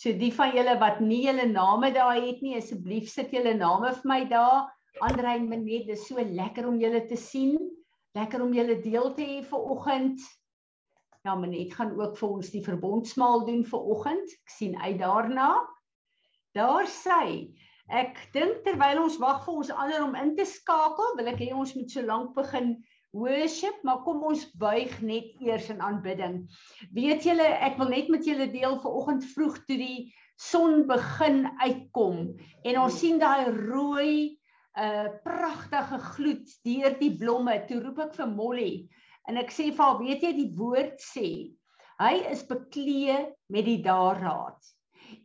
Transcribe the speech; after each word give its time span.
So 0.00 0.12
die 0.18 0.32
van 0.34 0.54
julle 0.56 0.74
wat 0.80 1.00
nie 1.00 1.22
julle 1.26 1.46
name 1.50 1.92
daar 1.94 2.16
het 2.18 2.40
nie, 2.42 2.56
asseblief 2.58 3.10
sit 3.10 3.34
julle 3.34 3.54
name 3.58 3.92
vir 4.00 4.10
my 4.10 4.22
daar. 4.30 4.70
Andre 5.02 5.34
en 5.38 5.48
Menet, 5.50 5.88
dis 5.90 6.06
so 6.06 6.22
lekker 6.22 6.68
om 6.70 6.78
julle 6.82 7.04
te 7.10 7.18
sien. 7.18 7.58
Lekker 8.14 8.42
om 8.42 8.54
julle 8.54 8.78
deel 8.82 9.12
te 9.14 9.26
hê 9.26 9.38
vir 9.46 9.68
oggend. 9.74 10.22
Ja, 11.24 11.34
Menet 11.38 11.74
gaan 11.74 11.94
ook 11.98 12.18
vir 12.18 12.34
ons 12.38 12.50
die 12.54 12.62
verbondsmaal 12.64 13.46
doen 13.48 13.62
vir 13.66 13.92
oggend. 13.94 14.34
Ek 14.44 14.56
sien 14.56 14.76
uit 14.82 14.98
daarna. 15.02 15.52
Daar 16.54 16.90
sê 16.90 17.50
Ek 17.92 18.16
dink 18.32 18.62
terwyl 18.64 19.02
ons 19.02 19.18
wag 19.20 19.42
vir 19.44 19.56
ons 19.60 19.70
ander 19.70 20.04
om 20.06 20.14
in 20.16 20.30
te 20.38 20.46
skakel, 20.48 21.10
wil 21.18 21.26
ek 21.28 21.42
hê 21.42 21.50
ons 21.52 21.74
moet 21.76 21.90
so 21.92 22.00
lank 22.00 22.30
begin 22.36 22.78
worship, 23.14 23.78
maar 23.86 24.02
kom 24.04 24.24
ons 24.26 24.44
buig 24.58 24.92
net 25.06 25.32
eers 25.42 25.70
in 25.72 25.82
aanbidding. 25.84 26.42
Weet 26.94 27.26
julle, 27.26 27.46
ek 27.64 27.78
wil 27.80 27.92
net 27.94 28.10
met 28.12 28.26
julle 28.26 28.48
deel 28.52 28.78
vanoggend 28.82 29.26
vroeg 29.32 29.60
toe 29.68 29.78
die 29.78 29.98
son 30.40 30.82
begin 30.90 31.44
uitkom 31.62 32.32
en 32.66 32.78
ons 32.82 32.96
sien 32.98 33.20
daai 33.22 33.50
rooi 33.54 34.34
'n 34.74 34.82
uh, 34.82 35.10
pragtige 35.22 36.00
gloed 36.10 36.54
deur 36.66 36.96
die 36.98 37.12
blomme. 37.14 37.54
Toe 37.68 37.78
roep 37.84 38.00
ek 38.08 38.16
vir 38.18 38.30
Molly 38.34 38.72
en 39.30 39.38
ek 39.38 39.54
sê 39.54 39.70
vir 39.70 39.84
haar, 39.84 40.00
weet 40.02 40.26
jy 40.26 40.32
die 40.34 40.50
woord 40.58 40.98
sê, 40.98 41.28
hy 42.02 42.14
is 42.32 42.42
beklee 42.48 43.20
met 43.46 43.68
die 43.70 43.78
daarraad 43.86 44.58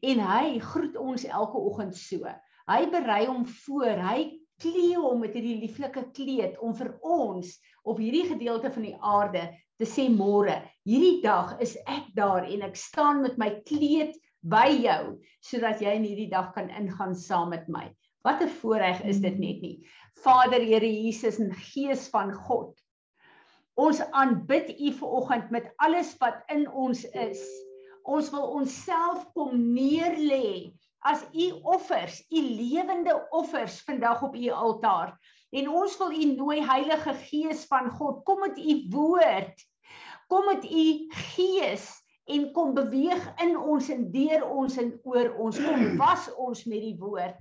en 0.05 0.21
hy 0.21 0.59
groet 0.61 0.95
ons 1.01 1.25
elke 1.25 1.57
oggend 1.57 1.97
so. 1.97 2.29
Hy 2.69 2.83
berei 2.93 3.23
hom 3.25 3.45
voor. 3.65 3.97
Hy 3.97 4.19
klee 4.59 4.97
hom 4.99 5.21
met 5.23 5.35
hierdie 5.37 5.59
lieflike 5.61 6.03
kleed 6.15 6.57
om 6.63 6.73
vir 6.75 6.91
ons 7.01 7.55
op 7.83 7.99
hierdie 8.01 8.25
gedeelte 8.29 8.71
van 8.75 8.85
die 8.87 8.97
aarde 8.99 9.43
te 9.79 9.87
sê 9.87 10.09
môre, 10.11 10.57
hierdie 10.87 11.21
dag 11.23 11.55
is 11.63 11.77
ek 11.87 12.09
daar 12.17 12.43
en 12.43 12.65
ek 12.67 12.75
staan 12.79 13.21
met 13.23 13.37
my 13.39 13.53
kleed 13.69 14.17
by 14.43 14.67
jou 14.75 15.15
sodat 15.43 15.81
jy 15.83 15.95
in 15.95 16.07
hierdie 16.07 16.31
dag 16.31 16.51
kan 16.55 16.69
ingaan 16.69 17.15
saam 17.15 17.53
met 17.55 17.67
my. 17.71 17.87
Wat 18.27 18.41
'n 18.43 18.51
voorreg 18.59 18.99
is 19.07 19.19
dit 19.23 19.39
net 19.39 19.61
nie. 19.63 19.77
Vader 20.23 20.59
Here 20.59 20.87
Jesus 20.87 21.39
en 21.39 21.53
Gees 21.55 22.09
van 22.11 22.33
God. 22.33 22.75
Ons 23.79 24.01
aanbid 24.11 24.75
U 24.75 24.91
vanoggend 24.91 25.51
met 25.51 25.71
alles 25.77 26.11
wat 26.19 26.43
in 26.51 26.67
ons 26.67 27.05
is. 27.15 27.39
Ons 28.03 28.31
wil 28.31 28.43
onsself 28.59 29.23
kom 29.33 29.55
neerlê 29.75 30.73
as 30.99 31.23
u 31.31 31.51
offers, 31.63 32.25
u 32.29 32.41
lewende 32.41 33.27
offers 33.29 33.81
vandag 33.81 34.21
op 34.23 34.35
u 34.35 34.49
altaar. 34.49 35.15
En 35.49 35.69
ons 35.69 35.97
wil 35.97 36.11
u 36.11 36.25
nooi 36.35 36.61
Heilige 36.65 37.13
Gees 37.13 37.65
van 37.65 37.89
God, 37.89 38.23
kom 38.23 38.39
met 38.39 38.57
u 38.57 38.85
woord. 38.89 39.65
Kom 40.27 40.45
met 40.45 40.65
u 40.65 41.05
gees 41.09 41.89
en 42.25 42.51
kom 42.51 42.73
beweeg 42.73 43.23
in 43.41 43.57
ons 43.57 43.89
en 43.89 44.11
deur 44.11 44.45
ons 44.45 44.77
en 44.77 44.91
oor 45.03 45.31
ons. 45.41 45.61
Kom 45.65 45.87
was 46.03 46.27
ons 46.35 46.63
met 46.69 46.83
die 46.85 46.97
woord. 46.99 47.39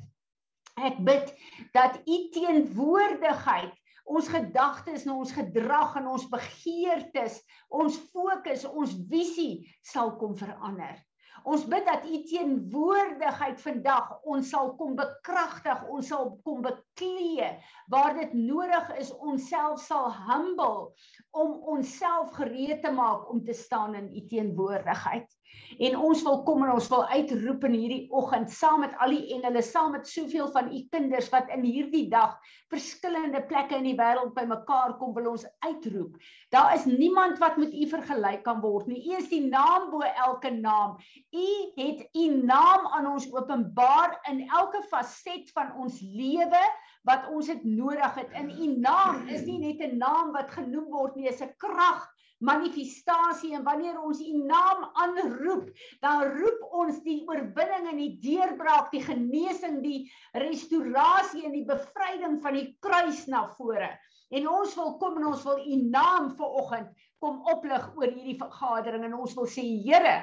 Ek 0.78 0.96
bid 1.04 1.34
dat 1.74 1.98
u 2.06 2.16
teenwoordigheid 2.32 3.74
ons 4.08 4.28
gedagtes 4.32 5.04
en 5.04 5.18
ons 5.18 5.32
gedrag 5.36 5.98
en 6.00 6.06
ons 6.14 6.24
begeertes, 6.32 7.42
ons 7.68 7.98
fokus, 8.14 8.64
ons 8.64 8.94
visie 9.10 9.68
sal 9.84 10.14
kom 10.16 10.32
verander. 10.38 10.96
Ons 11.44 11.64
bid 11.70 11.86
dat 11.86 12.06
U 12.08 12.22
teenwoordigheid 12.26 13.60
vandag 13.62 14.10
ons 14.22 14.50
sal 14.50 14.72
kom 14.80 14.96
bekragtig, 14.98 15.84
ons 15.92 16.08
sal 16.10 16.32
kom 16.46 16.62
beklee 16.64 17.50
waar 17.92 18.16
dit 18.18 18.34
nodig 18.34 18.90
is 18.98 19.12
ons 19.18 19.48
self 19.48 19.80
sal 19.84 20.10
humble 20.28 20.90
om 21.30 21.54
onsself 21.76 22.34
gereed 22.38 22.82
te 22.82 22.92
maak 22.92 23.28
om 23.30 23.44
te 23.44 23.54
staan 23.54 23.94
in 23.94 24.10
U 24.10 24.24
teenwoordigheid. 24.26 25.37
En 25.76 25.96
ons 26.00 26.22
wil 26.24 26.38
kom 26.46 26.62
en 26.64 26.72
ons 26.72 26.88
wil 26.88 27.04
uitroep 27.10 27.64
in 27.68 27.74
hierdie 27.76 28.04
oggend 28.16 28.50
saam 28.52 28.80
met 28.80 28.94
al 29.04 29.12
die 29.12 29.34
engele, 29.34 29.62
saam 29.62 29.92
met 29.92 30.08
soveel 30.08 30.48
van 30.54 30.70
u 30.72 30.80
kinders 30.92 31.28
wat 31.34 31.50
in 31.52 31.66
hierdie 31.66 32.06
dag 32.10 32.38
verskillende 32.72 33.42
plekke 33.50 33.76
in 33.76 33.86
die 33.90 33.96
wêreld 33.98 34.34
bymekaar 34.36 34.96
kom, 35.00 35.12
wil 35.16 35.30
ons 35.34 35.46
uitroep. 35.66 36.16
Daar 36.54 36.74
is 36.76 36.86
niemand 36.88 37.40
wat 37.42 37.60
met 37.60 37.74
u 37.74 37.88
vergelyk 37.90 38.42
kan 38.48 38.62
word 38.64 38.88
nie. 38.88 39.00
U 39.10 39.16
is 39.20 39.28
die 39.28 39.44
naam 39.44 39.90
bo 39.92 40.04
elke 40.08 40.52
naam. 40.56 40.96
U 41.32 41.48
het 41.76 42.04
u 42.16 42.26
naam 42.48 42.88
aan 42.96 43.12
ons 43.12 43.28
openbaar 43.32 44.18
in 44.32 44.46
elke 44.48 44.82
faset 44.88 45.52
van 45.56 45.74
ons 45.76 46.00
lewe 46.00 46.64
wat 47.08 47.28
ons 47.32 47.48
het 47.48 47.64
nodig 47.64 48.20
het. 48.20 48.32
In 48.40 48.50
u 48.50 48.72
naam 48.80 49.26
is 49.28 49.44
nie 49.44 49.58
net 49.58 49.84
'n 49.84 49.98
naam 49.98 50.32
wat 50.32 50.50
genoem 50.50 50.88
word 50.90 51.16
nie, 51.16 51.28
is 51.28 51.42
'n 51.42 51.52
krag 51.56 52.08
manifestasie 52.44 53.54
en 53.56 53.64
wanneer 53.66 53.98
ons 54.00 54.20
u 54.22 54.32
naam 54.46 54.84
aanroep, 55.02 55.70
dan 56.04 56.22
roep 56.38 56.62
ons 56.82 57.00
die 57.06 57.20
oorwinning 57.26 57.90
en 57.92 57.98
die 57.98 58.14
deurbraak, 58.22 58.92
die 58.94 59.02
genesing, 59.02 59.80
die 59.82 60.04
restaurasie 60.38 61.44
en 61.48 61.56
die 61.56 61.66
bevryding 61.66 62.38
van 62.44 62.58
die 62.58 62.68
kruis 62.84 63.26
na 63.26 63.46
vore. 63.58 63.90
En 64.30 64.48
ons 64.48 64.74
wil 64.76 64.96
kom 65.00 65.18
en 65.18 65.30
ons 65.32 65.44
wil 65.48 65.62
u 65.64 65.82
naam 65.88 66.32
vanoggend 66.36 66.90
kom 67.18 67.40
oplig 67.50 67.86
oor 67.96 68.10
hierdie 68.10 68.38
vergadering 68.38 69.06
en 69.08 69.16
ons 69.18 69.34
wil 69.38 69.48
sê 69.50 69.64
Here 69.64 70.20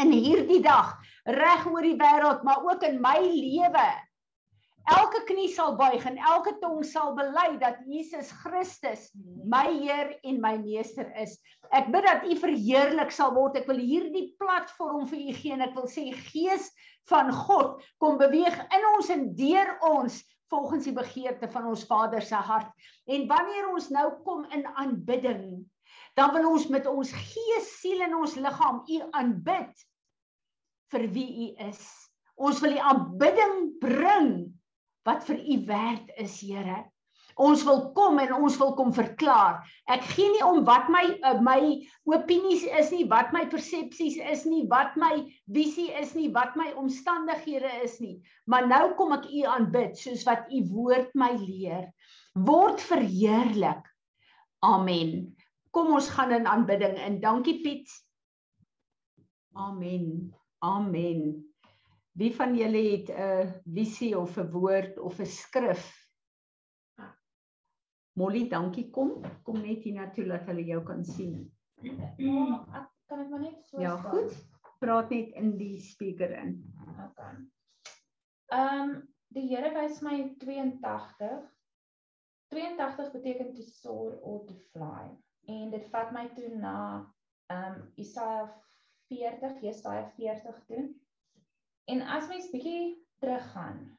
in 0.00 0.12
hierdie 0.14 0.62
dag 0.64 0.96
reg 1.28 1.66
oor 1.68 1.84
die 1.84 1.98
wêreld 2.00 2.44
maar 2.46 2.64
ook 2.66 2.86
in 2.88 3.00
my 3.02 3.18
lewe 3.20 3.88
elke 4.88 5.20
knie 5.28 5.48
sal 5.52 5.76
buig 5.78 6.04
en 6.08 6.18
elke 6.30 6.54
tong 6.62 6.80
sal 6.86 7.12
bely 7.18 7.58
dat 7.60 7.80
Jesus 7.88 8.30
Christus 8.42 9.10
my 9.44 9.66
Heer 9.68 10.14
en 10.24 10.40
my 10.40 10.56
meester 10.60 11.10
is. 11.20 11.36
Ek 11.74 11.90
bid 11.92 12.06
dat 12.06 12.24
U 12.26 12.36
verheerlik 12.40 13.12
sal 13.14 13.34
word. 13.36 13.58
Ek 13.60 13.68
wil 13.70 13.80
hierdie 13.82 14.30
platform 14.40 15.06
vir 15.10 15.20
U 15.20 15.36
gee 15.36 15.54
en 15.56 15.66
ek 15.66 15.76
wil 15.76 15.88
sê 15.90 16.08
Gees 16.30 16.70
van 17.10 17.32
God 17.34 17.80
kom 18.02 18.18
beweeg 18.20 18.56
in 18.76 18.86
ons 18.94 19.10
en 19.12 19.28
deur 19.38 19.74
ons 19.86 20.20
volgens 20.50 20.86
die 20.88 20.94
begeerte 20.94 21.48
van 21.50 21.68
ons 21.70 21.84
Vader 21.86 22.22
se 22.22 22.34
hart. 22.34 22.70
En 23.06 23.26
wanneer 23.30 23.70
ons 23.70 23.88
nou 23.94 24.06
kom 24.26 24.42
in 24.50 24.66
aanbidding, 24.66 25.62
dan 26.18 26.34
wil 26.34 26.48
ons 26.50 26.66
met 26.74 26.86
ons 26.90 27.12
gees, 27.14 27.68
siel 27.78 28.02
en 28.02 28.16
ons 28.18 28.34
liggaam 28.34 28.82
U 28.82 29.00
aanbid 29.14 29.84
vir 30.90 31.06
wie 31.14 31.28
U 31.46 31.48
is. 31.68 31.82
Ons 32.40 32.62
wil 32.64 32.74
die 32.74 32.82
aanbidding 32.82 33.76
bring 33.82 34.32
wat 35.08 35.24
vir 35.28 35.38
u 35.40 35.60
werd 35.66 36.10
is, 36.16 36.40
Here. 36.40 36.84
Ons 37.40 37.62
wil 37.64 37.92
kom 37.96 38.18
en 38.20 38.34
ons 38.36 38.56
wil 38.60 38.74
kom 38.76 38.90
verklaar. 38.92 39.62
Ek 39.88 40.02
gee 40.12 40.28
nie 40.34 40.42
om 40.44 40.60
wat 40.66 40.90
my 40.92 41.04
uh, 41.24 41.38
my 41.40 41.60
opinies 42.10 42.66
is 42.66 42.90
nie, 42.92 43.06
wat 43.08 43.32
my 43.32 43.46
persepsies 43.48 44.18
is 44.20 44.44
nie, 44.48 44.66
wat 44.68 44.96
my 45.00 45.22
visie 45.48 45.88
is 46.00 46.12
nie, 46.18 46.28
wat 46.34 46.56
my 46.60 46.68
omstandighede 46.76 47.70
is 47.84 47.96
nie. 48.02 48.18
Maar 48.50 48.68
nou 48.68 48.82
kom 48.98 49.14
ek 49.16 49.30
u 49.30 49.44
aanbid 49.48 49.96
soos 49.96 50.26
wat 50.28 50.50
u 50.52 50.64
woord 50.72 51.14
my 51.14 51.32
leer. 51.40 51.88
Word 52.34 52.82
verheerlik. 52.84 53.88
Amen. 54.66 55.32
Kom 55.72 55.94
ons 55.94 56.10
gaan 56.12 56.34
in 56.36 56.48
aanbidding 56.50 56.98
in. 57.00 57.20
Dankie 57.22 57.60
Piet. 57.64 57.88
Amen. 59.56 60.34
Amen. 60.60 61.49
Wie 62.12 62.34
van 62.36 62.56
julle 62.56 62.82
het 62.90 63.10
'n 63.10 63.52
visie 63.74 64.18
of 64.18 64.36
'n 64.38 64.50
woord 64.50 64.98
of 64.98 65.18
'n 65.20 65.26
skrif? 65.26 66.10
Molly, 68.18 68.48
dankie 68.48 68.90
kom. 68.90 69.22
Kom 69.46 69.60
net 69.62 69.84
hier 69.86 69.94
na 69.94 70.10
toe 70.10 70.24
dat 70.28 70.46
hulle 70.50 70.64
jou 70.64 70.82
kan 70.84 71.04
sien. 71.04 71.52
Ja, 71.82 72.66
ek 72.74 72.88
kan 73.06 73.18
dit 73.22 73.30
maar 73.30 73.40
net 73.40 73.64
so 73.66 73.80
Ja, 73.80 73.96
staan. 73.98 74.10
goed. 74.10 74.34
Praat 74.80 75.10
net 75.10 75.32
in 75.34 75.56
die 75.56 75.78
speaker 75.80 76.30
in. 76.30 76.74
Okay. 77.08 77.36
Ehm 78.48 78.90
um, 78.90 79.08
die 79.28 79.46
Here 79.48 79.70
wys 79.74 80.00
my 80.02 80.34
82. 80.38 81.48
82 82.50 83.12
beteken 83.12 83.54
to 83.54 83.62
soar 83.62 84.18
or 84.20 84.44
to 84.46 84.54
fly. 84.72 85.10
En 85.46 85.70
dit 85.70 85.86
vat 85.90 86.12
my 86.12 86.28
toe 86.34 86.48
na 86.56 87.06
ehm 87.46 87.72
um, 87.74 87.92
Isaia 87.94 88.50
40, 89.08 89.60
Jesaja 89.62 90.08
40 90.16 90.64
toe. 90.66 90.88
En 91.84 92.02
as 92.02 92.28
mens 92.28 92.50
bietjie 92.50 93.06
teruggaan. 93.18 93.98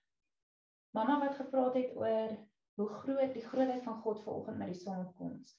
Mamma 0.91 1.19
wat 1.19 1.35
gepraat 1.35 1.73
het 1.73 1.95
oor 1.95 2.37
hoe 2.73 2.89
groot 2.89 3.33
die 3.33 3.45
grootheid 3.45 3.83
van 3.83 4.01
God 4.01 4.23
vanoggend 4.23 4.57
met 4.57 4.67
die 4.73 4.81
sonkoms. 4.81 5.57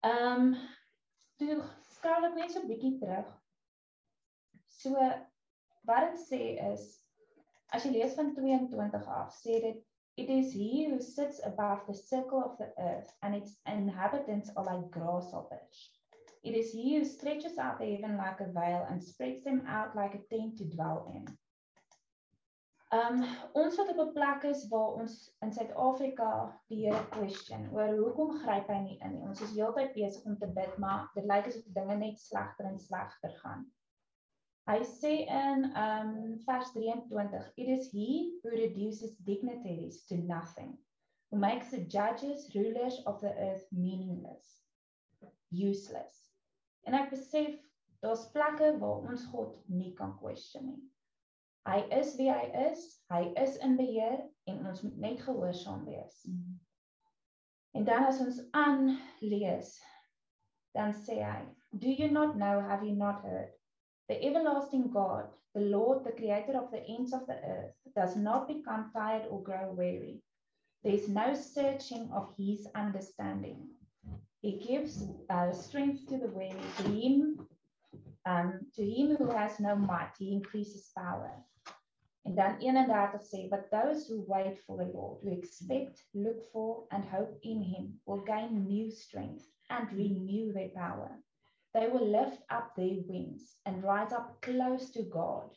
Ehm 0.00 0.40
um, 0.40 0.54
toe 1.36 1.62
skraal 1.94 2.24
ek 2.28 2.34
net 2.34 2.52
so 2.52 2.60
'n 2.60 2.68
bietjie 2.68 2.98
terug. 2.98 3.28
So 4.80 4.96
wat 5.88 6.10
dit 6.10 6.20
sê 6.26 6.42
is 6.72 6.84
as 7.70 7.84
jy 7.84 7.92
lees 7.94 8.14
van 8.18 8.34
22 8.34 9.06
af, 9.06 9.34
sê 9.36 9.60
dit 9.62 9.86
it 10.20 10.28
is 10.28 10.52
he 10.52 10.88
who 10.90 11.00
sits 11.00 11.40
above 11.44 11.86
the 11.86 11.94
circle 11.94 12.42
of 12.44 12.56
the 12.58 12.72
earth 12.76 13.12
and 13.22 13.34
its 13.34 13.60
inhabitants 13.64 14.50
are 14.56 14.64
like 14.64 14.90
grasshoppers. 14.90 15.99
It 16.42 16.54
is 16.54 16.72
he 16.72 16.96
who 16.96 17.04
stretches 17.04 17.58
out 17.58 17.78
the 17.78 17.84
heaven 17.84 18.16
like 18.16 18.40
a 18.40 18.50
veil 18.50 18.86
and 18.88 19.02
spreads 19.02 19.44
them 19.44 19.62
out 19.66 19.94
like 19.94 20.14
a 20.14 20.34
tent 20.34 20.56
to 20.58 20.64
dwell 20.64 21.12
in. 21.14 21.26
Um 22.90 23.22
ons 23.52 23.76
wat 23.78 23.90
op 23.92 23.98
'n 24.02 24.12
plek 24.12 24.44
is 24.44 24.68
waar 24.68 24.94
ons 25.00 25.36
in 25.46 25.52
Suid-Afrika 25.52 26.30
die 26.68 26.78
Here 26.86 27.02
question 27.16 27.68
oor 27.72 27.92
hoekom 27.98 28.32
gryp 28.42 28.72
hy 28.72 28.78
nie 28.86 28.96
in 28.98 29.12
nie. 29.14 29.26
Ons 29.28 29.42
is 29.46 29.52
heeltyd 29.54 29.92
besig 29.94 30.24
om 30.26 30.38
te 30.38 30.48
bid, 30.56 30.78
maar 30.78 31.10
dit 31.14 31.28
lyk 31.28 31.46
asof 31.46 31.68
dinge 31.76 31.96
net 31.96 32.18
slegter 32.18 32.66
en 32.66 32.78
slegter 32.78 33.36
gaan. 33.42 33.68
Hy 34.70 34.80
sê 34.86 35.12
in 35.42 35.68
um 35.84 36.10
vers 36.46 36.72
23, 36.72 37.52
it 37.56 37.68
is 37.68 37.92
he 37.92 38.40
who 38.42 38.50
reduces 38.50 39.14
dignitaries 39.28 40.02
to 40.06 40.16
nothing, 40.16 40.78
who 41.30 41.38
makes 41.38 41.70
the 41.70 41.84
judges, 41.84 42.48
rulers 42.54 42.98
of 43.06 43.20
the 43.20 43.32
earth 43.50 43.70
meaningless, 43.70 44.64
useless. 45.50 46.29
En 46.88 46.96
ek 46.96 47.10
besef 47.12 47.58
daar's 48.04 48.24
plekke 48.34 48.72
waar 48.80 49.04
ons 49.10 49.26
God 49.32 49.58
nie 49.68 49.92
kan 49.98 50.16
question 50.22 50.66
nie. 50.70 50.80
Hy 51.68 51.82
is 51.92 52.14
wie 52.16 52.30
hy 52.32 52.48
is, 52.70 52.84
hy 53.12 53.26
is 53.38 53.58
in 53.60 53.76
beheer 53.76 54.22
en 54.48 54.62
ons 54.66 54.82
moet 54.86 54.98
net 55.04 55.20
gehoorsaam 55.26 55.84
wees. 55.84 56.22
Mm. 56.24 56.56
En 57.76 57.84
dan 57.84 58.06
as 58.08 58.20
ons 58.24 58.40
aanlees, 58.56 59.74
dan 60.74 60.94
sê 61.04 61.20
hy, 61.22 61.42
do 61.82 61.92
you 61.92 62.08
not 62.10 62.34
know, 62.36 62.60
have 62.60 62.86
you 62.86 62.96
not 62.96 63.22
heard? 63.22 63.52
The 64.08 64.16
everlasting 64.26 64.88
God, 64.90 65.28
the 65.54 65.60
Lord, 65.60 66.02
the 66.04 66.12
creator 66.12 66.56
of 66.58 66.70
the 66.72 66.82
ends 66.82 67.12
of 67.12 67.26
the 67.26 67.38
earth, 67.44 67.76
does 67.94 68.16
not 68.16 68.48
become 68.48 68.90
tired 68.92 69.28
or 69.30 69.42
grow 69.42 69.70
weary. 69.72 70.22
There 70.82 70.94
is 70.94 71.08
no 71.08 71.34
searching 71.34 72.10
of 72.10 72.32
his 72.36 72.66
understanding. 72.74 73.68
He 74.42 74.52
gives 74.58 75.04
uh, 75.28 75.52
strength 75.52 76.08
to 76.08 76.16
the 76.16 76.28
weary, 76.28 76.54
to 76.78 76.82
him, 76.84 77.46
um, 78.24 78.60
to 78.74 78.82
him 78.82 79.16
who 79.16 79.30
has 79.30 79.60
no 79.60 79.76
might, 79.76 80.12
he 80.18 80.32
increases 80.32 80.90
power. 80.96 81.30
And 82.24 82.36
then 82.36 82.58
31 82.60 83.18
sê, 83.18 83.50
but 83.50 83.70
those 83.70 84.06
who 84.06 84.24
wait 84.26 84.58
for 84.66 84.78
the 84.78 84.90
Lord, 84.92 85.18
who 85.22 85.32
expect, 85.32 86.02
look 86.14 86.50
for, 86.52 86.84
and 86.90 87.04
hope 87.04 87.38
in 87.42 87.62
him, 87.62 88.00
will 88.06 88.22
gain 88.22 88.66
new 88.66 88.90
strength 88.90 89.46
and 89.68 89.92
renew 89.92 90.52
their 90.52 90.68
power. 90.70 91.10
They 91.74 91.88
will 91.88 92.06
lift 92.06 92.42
up 92.50 92.74
their 92.76 92.96
wings 93.06 93.56
and 93.66 93.84
rise 93.84 94.12
up 94.12 94.40
close 94.42 94.90
to 94.90 95.02
God, 95.02 95.50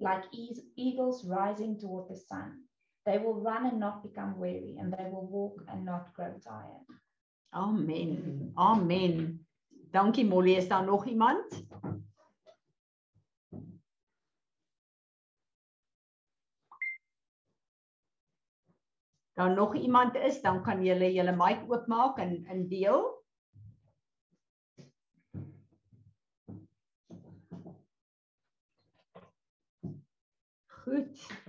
like 0.00 0.24
eagles 0.32 1.24
rising 1.24 1.78
toward 1.78 2.08
the 2.08 2.16
sun. 2.16 2.62
They 3.04 3.18
will 3.18 3.40
run 3.40 3.66
and 3.66 3.78
not 3.78 4.02
become 4.02 4.38
weary, 4.38 4.76
and 4.78 4.92
they 4.92 5.04
will 5.04 5.26
walk 5.26 5.62
and 5.68 5.84
not 5.84 6.14
grow 6.14 6.34
tired. 6.44 6.86
Amen. 7.50 8.50
Amen. 8.54 9.46
Dankie 9.90 10.26
Molly, 10.26 10.54
is 10.54 10.68
daar 10.68 10.84
nog 10.84 11.06
iemand? 11.06 11.66
Daar 19.36 19.54
nog 19.54 19.74
iemand 19.74 20.14
is, 20.14 20.40
dan 20.40 20.62
kan 20.62 20.84
jy 20.84 21.10
julle 21.12 21.32
mic 21.36 21.64
oopmaak 21.68 22.18
en 22.18 22.46
in 22.46 22.68
deel. 22.68 23.24
Goed. 30.66 31.44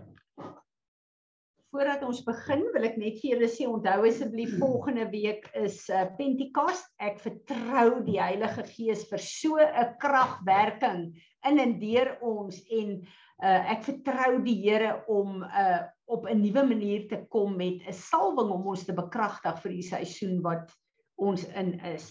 Voordat 1.78 2.02
ons 2.08 2.24
begin, 2.26 2.64
wil 2.74 2.86
ek 2.88 2.96
net 2.98 3.20
vir 3.22 3.36
julle 3.36 3.48
sê 3.54 3.68
onthou 3.70 4.08
asseblief 4.08 4.56
volgende 4.58 5.04
week 5.12 5.44
is 5.60 5.76
uh, 5.94 6.08
Pentekoste. 6.18 6.90
Ek 7.06 7.20
vertrou 7.22 8.00
die 8.08 8.16
Heilige 8.18 8.64
Gees 8.66 9.04
vir 9.12 9.22
so 9.22 9.60
'n 9.62 9.92
kragwerking 10.02 11.04
in 11.46 11.62
en 11.62 11.76
deur 11.78 12.10
ons 12.26 12.58
en 12.74 12.96
uh, 12.98 13.62
ek 13.76 13.86
vertrou 13.92 14.40
die 14.48 14.56
Here 14.64 15.04
om 15.06 15.44
uh, 15.46 15.84
op 16.10 16.26
'n 16.26 16.42
nuwe 16.42 16.64
manier 16.66 17.06
te 17.12 17.22
kom 17.30 17.54
met 17.62 17.86
'n 17.86 17.94
salwing 17.94 18.50
om 18.58 18.66
ons 18.74 18.88
te 18.90 18.98
bekragtig 18.98 19.62
vir 19.62 19.78
die 19.78 19.86
seisoen 19.86 20.42
wat 20.42 20.74
ons 21.22 21.46
in 21.54 21.76
is. 21.94 22.10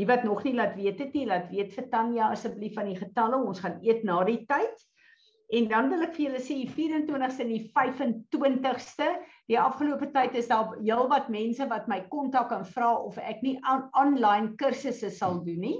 Die 0.00 0.08
wat 0.08 0.24
nog 0.24 0.40
nie 0.48 0.56
laat 0.56 0.72
weet 0.80 1.04
het 1.04 1.12
nie, 1.12 1.28
laat 1.28 1.52
weet 1.52 1.76
vir 1.76 1.90
Tanya 1.92 2.32
asseblief 2.32 2.80
van 2.80 2.88
die 2.88 2.96
getalle. 2.96 3.44
Ons 3.44 3.60
gaan 3.60 3.76
eet 3.84 4.08
na 4.08 4.24
die 4.24 4.40
tyd. 4.48 4.88
En 5.52 5.68
dan 5.68 5.90
wil 5.92 6.04
ek 6.06 6.14
vir 6.16 6.24
julle 6.26 6.40
sê 6.40 6.54
die 6.62 6.70
24ste 6.72 7.44
en 7.44 7.50
die 7.52 7.66
25ste, 7.76 9.08
die 9.52 9.58
afgelope 9.60 10.08
tyd 10.14 10.36
is 10.40 10.48
daar 10.48 10.70
heelwat 10.78 11.28
mense 11.32 11.66
wat 11.68 11.90
my 11.92 11.98
kontak 12.12 12.54
en 12.56 12.64
vra 12.64 12.94
of 12.96 13.18
ek 13.20 13.42
nie 13.44 13.58
online 13.68 14.54
kursusse 14.60 15.10
sal 15.12 15.42
doen 15.44 15.60
nie. 15.60 15.78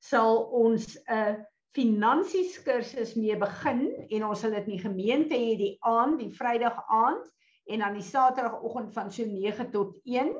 Sal 0.00 0.46
ons 0.56 0.96
'n 0.96 1.12
uh, 1.12 1.34
finansies 1.76 2.56
kursus 2.64 3.12
mee 3.16 3.36
begin 3.36 3.84
en 4.08 4.24
ons 4.30 4.40
sal 4.40 4.56
dit 4.56 4.64
in 4.68 4.76
die 4.76 4.86
gemeente 4.86 5.36
hê 5.36 5.56
die 5.60 5.76
aand, 5.88 6.18
die 6.20 6.32
Vrydag 6.32 6.80
aand 6.88 7.28
en 7.68 7.84
dan 7.84 7.94
die 7.96 8.04
Saterdagoggend 8.04 8.92
van 8.96 9.12
so 9.12 9.24
9 9.28 9.70
tot 9.72 9.96
1 10.04 10.32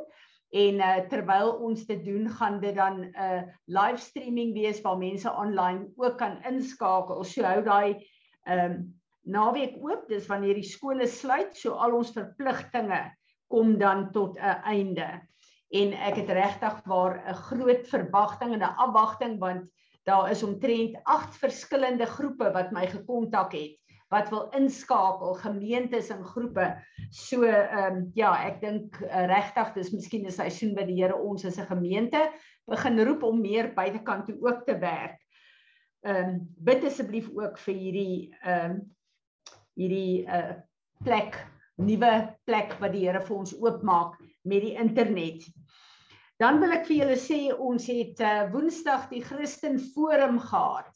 en 0.53 0.81
uh, 0.81 0.97
terwyl 1.13 1.55
ons 1.65 1.85
dit 1.89 2.01
doen 2.05 2.29
gaan 2.29 2.61
dit 2.61 2.77
dan 2.77 3.05
'n 3.05 3.13
uh, 3.17 3.43
live 3.67 4.01
streaming 4.01 4.53
wees 4.57 4.81
waar 4.81 4.99
mense 4.99 5.29
online 5.29 5.93
ook 5.97 6.19
kan 6.19 6.41
inskakel. 6.49 7.25
So 7.25 7.45
hou 7.45 7.63
daai 7.63 8.01
ehm 8.47 8.71
um, 8.71 9.01
naweek 9.23 9.77
oop, 9.79 10.09
dis 10.11 10.27
wanneer 10.27 10.59
die 10.59 10.67
skole 10.67 11.07
sluit, 11.07 11.55
so 11.57 11.77
al 11.79 11.95
ons 11.95 12.11
verpligtinge 12.11 13.03
kom 13.53 13.77
dan 13.79 14.11
tot 14.13 14.39
'n 14.39 14.63
einde. 14.67 15.21
En 15.71 15.93
ek 15.93 16.17
het 16.17 16.31
regtig 16.31 16.81
waar 16.85 17.23
'n 17.29 17.35
groot 17.35 17.87
verwagting 17.89 18.53
en 18.53 18.63
'n 18.63 18.77
afwagting 18.87 19.39
want 19.39 19.71
daar 20.05 20.31
is 20.31 20.43
omtrent 20.43 20.99
8 21.05 21.37
verskillende 21.37 22.07
groepe 22.07 22.51
wat 22.53 22.73
my 22.73 22.87
gekontak 22.87 23.53
het 23.53 23.79
wat 24.13 24.29
wil 24.29 24.51
inskakel 24.51 25.35
gemeentes 25.41 26.11
en 26.13 26.25
groepe. 26.25 26.67
So 27.11 27.43
ehm 27.43 27.97
um, 27.97 28.11
ja, 28.15 28.35
ek 28.45 28.61
dink 28.61 29.01
uh, 29.01 29.27
regtig 29.27 29.73
dis 29.73 29.93
miskien 29.93 30.27
'n 30.27 30.31
seisoen 30.31 30.75
wat 30.77 30.87
die 30.87 31.01
Here 31.01 31.17
ons 31.17 31.45
as 31.45 31.59
'n 31.59 31.71
gemeente 31.71 32.31
begin 32.67 33.05
roep 33.05 33.23
om 33.23 33.41
meer 33.41 33.73
buitekant 33.75 34.27
toe 34.27 34.37
ook 34.41 34.67
te 34.67 34.79
werk 34.79 35.22
ehm 36.03 36.29
um, 36.29 36.39
bid 36.59 36.85
asseblief 36.85 37.31
ook 37.37 37.59
vir 37.67 37.75
hierdie 37.79 38.17
ehm 38.43 38.71
um, 38.71 38.79
hierdie 39.79 40.25
uh 40.27 40.59
plek 41.03 41.39
nuwe 41.81 42.13
plek 42.47 42.77
wat 42.81 42.93
die 42.95 43.07
Here 43.07 43.23
vir 43.23 43.37
ons 43.37 43.55
oopmaak 43.59 44.19
met 44.45 44.65
die 44.67 44.75
internet. 44.79 45.47
Dan 46.43 46.61
wil 46.63 46.75
ek 46.75 46.87
vir 46.89 47.03
julle 47.03 47.19
sê 47.21 47.41
ons 47.55 47.87
het 47.91 48.21
uh 48.21 48.51
Woensdag 48.53 49.09
die 49.13 49.23
Christen 49.25 49.79
Forum 49.93 50.41
gehad. 50.43 50.93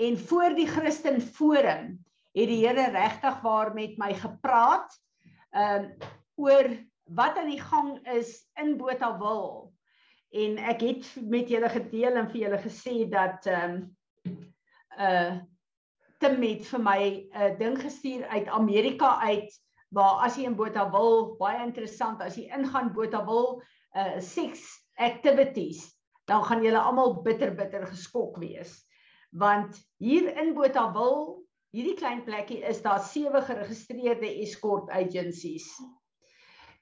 En 0.00 0.18
voor 0.18 0.56
die 0.56 0.68
Christen 0.68 1.20
Forum 1.20 1.98
het 2.36 2.48
die 2.50 2.62
Here 2.64 2.90
regtig 2.94 3.42
waar 3.46 3.74
met 3.74 3.98
my 3.98 4.12
gepraat 4.14 4.90
ehm 5.50 5.84
um, 5.84 5.92
oor 6.40 6.70
wat 7.10 7.36
aan 7.36 7.50
die 7.50 7.60
gang 7.60 7.98
is 8.16 8.38
in 8.62 8.76
Botawil. 8.78 9.72
En 10.30 10.58
ek 10.72 10.84
het 10.86 11.08
met 11.26 11.50
julle 11.50 11.68
gedeel 11.68 12.16
en 12.16 12.28
vir 12.30 12.46
julle 12.46 12.60
gesê 12.62 13.02
dat 13.10 13.46
ehm 13.50 13.74
um, 13.74 13.80
uh 15.00 15.38
Tim 16.20 16.42
het 16.44 16.66
vir 16.68 16.82
my 16.84 17.00
'n 17.00 17.42
uh, 17.42 17.58
ding 17.58 17.78
gestuur 17.80 18.26
uit 18.28 18.48
Amerika 18.48 19.16
uit 19.24 19.54
waar 19.88 20.20
as 20.26 20.36
jy 20.36 20.44
in 20.44 20.56
Botawil 20.56 21.36
baie 21.38 21.62
interessant 21.64 22.20
as 22.20 22.36
jy 22.36 22.50
ingaan 22.52 22.92
Botawil 22.92 23.62
uh 23.96 24.20
sex 24.20 24.60
activities 24.98 25.86
dan 26.28 26.44
gaan 26.44 26.62
julle 26.62 26.78
almal 26.78 27.22
bitter 27.22 27.54
bitter 27.54 27.86
geskok 27.86 28.36
wees. 28.38 28.74
Want 29.30 29.80
hier 29.96 30.28
in 30.36 30.54
Botawil 30.54 31.40
hierdie 31.72 31.96
klein 31.96 32.22
plekkie 32.24 32.60
is 32.68 32.82
daar 32.82 33.00
sewe 33.00 33.42
geregistreerde 33.42 34.28
escort 34.42 34.90
agencies. 34.90 35.66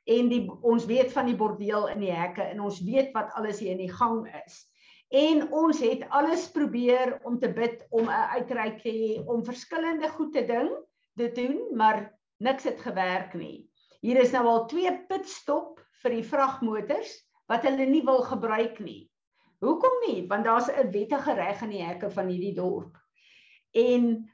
En 0.05 0.29
die 0.29 0.51
ons 0.63 0.85
weet 0.89 1.13
van 1.13 1.27
die 1.27 1.37
bordeel 1.37 1.89
in 1.89 2.01
die 2.01 2.13
hekke 2.13 2.43
en 2.43 2.61
ons 2.61 2.83
weet 2.85 3.13
wat 3.15 3.33
alles 3.39 3.61
hier 3.61 3.71
in 3.77 3.85
die 3.87 3.93
gang 3.93 4.27
is 4.45 4.68
En 5.09 5.47
ons 5.53 5.79
het 5.81 6.05
alles 6.13 6.51
probeer 6.53 7.19
om 7.25 7.39
te 7.41 7.49
bid 7.53 7.87
om 7.91 8.05
'n 8.05 8.29
uitreik 8.37 8.83
te 8.83 8.93
hê 8.93 9.27
om 9.27 9.45
verskillende 9.45 10.09
goed 10.09 10.33
te 10.33 10.45
ding 10.45 10.69
te 11.17 11.33
doen, 11.33 11.77
maar 11.77 12.19
niks 12.37 12.65
het 12.65 12.81
gewerk 12.81 13.35
nie. 13.35 13.71
Hier 14.01 14.21
is 14.21 14.31
nou 14.31 14.45
al 14.47 14.67
twee 14.67 14.93
pitstop 15.09 15.81
vir 16.03 16.11
die 16.11 16.25
vragmotors 16.25 17.15
wat 17.49 17.63
hulle 17.63 17.87
nie 17.87 18.05
wil 18.05 18.23
gebruik 18.23 18.79
nie. 18.79 19.11
Hoekom 19.65 19.97
nie? 20.07 20.27
Want 20.29 20.45
daar's 20.45 20.69
'n 20.69 20.93
wettige 20.93 21.35
reg 21.35 21.63
in 21.63 21.71
die 21.71 21.83
hekke 21.83 22.11
van 22.11 22.29
hierdie 22.29 22.55
dorp. 22.55 22.97
En 23.73 24.31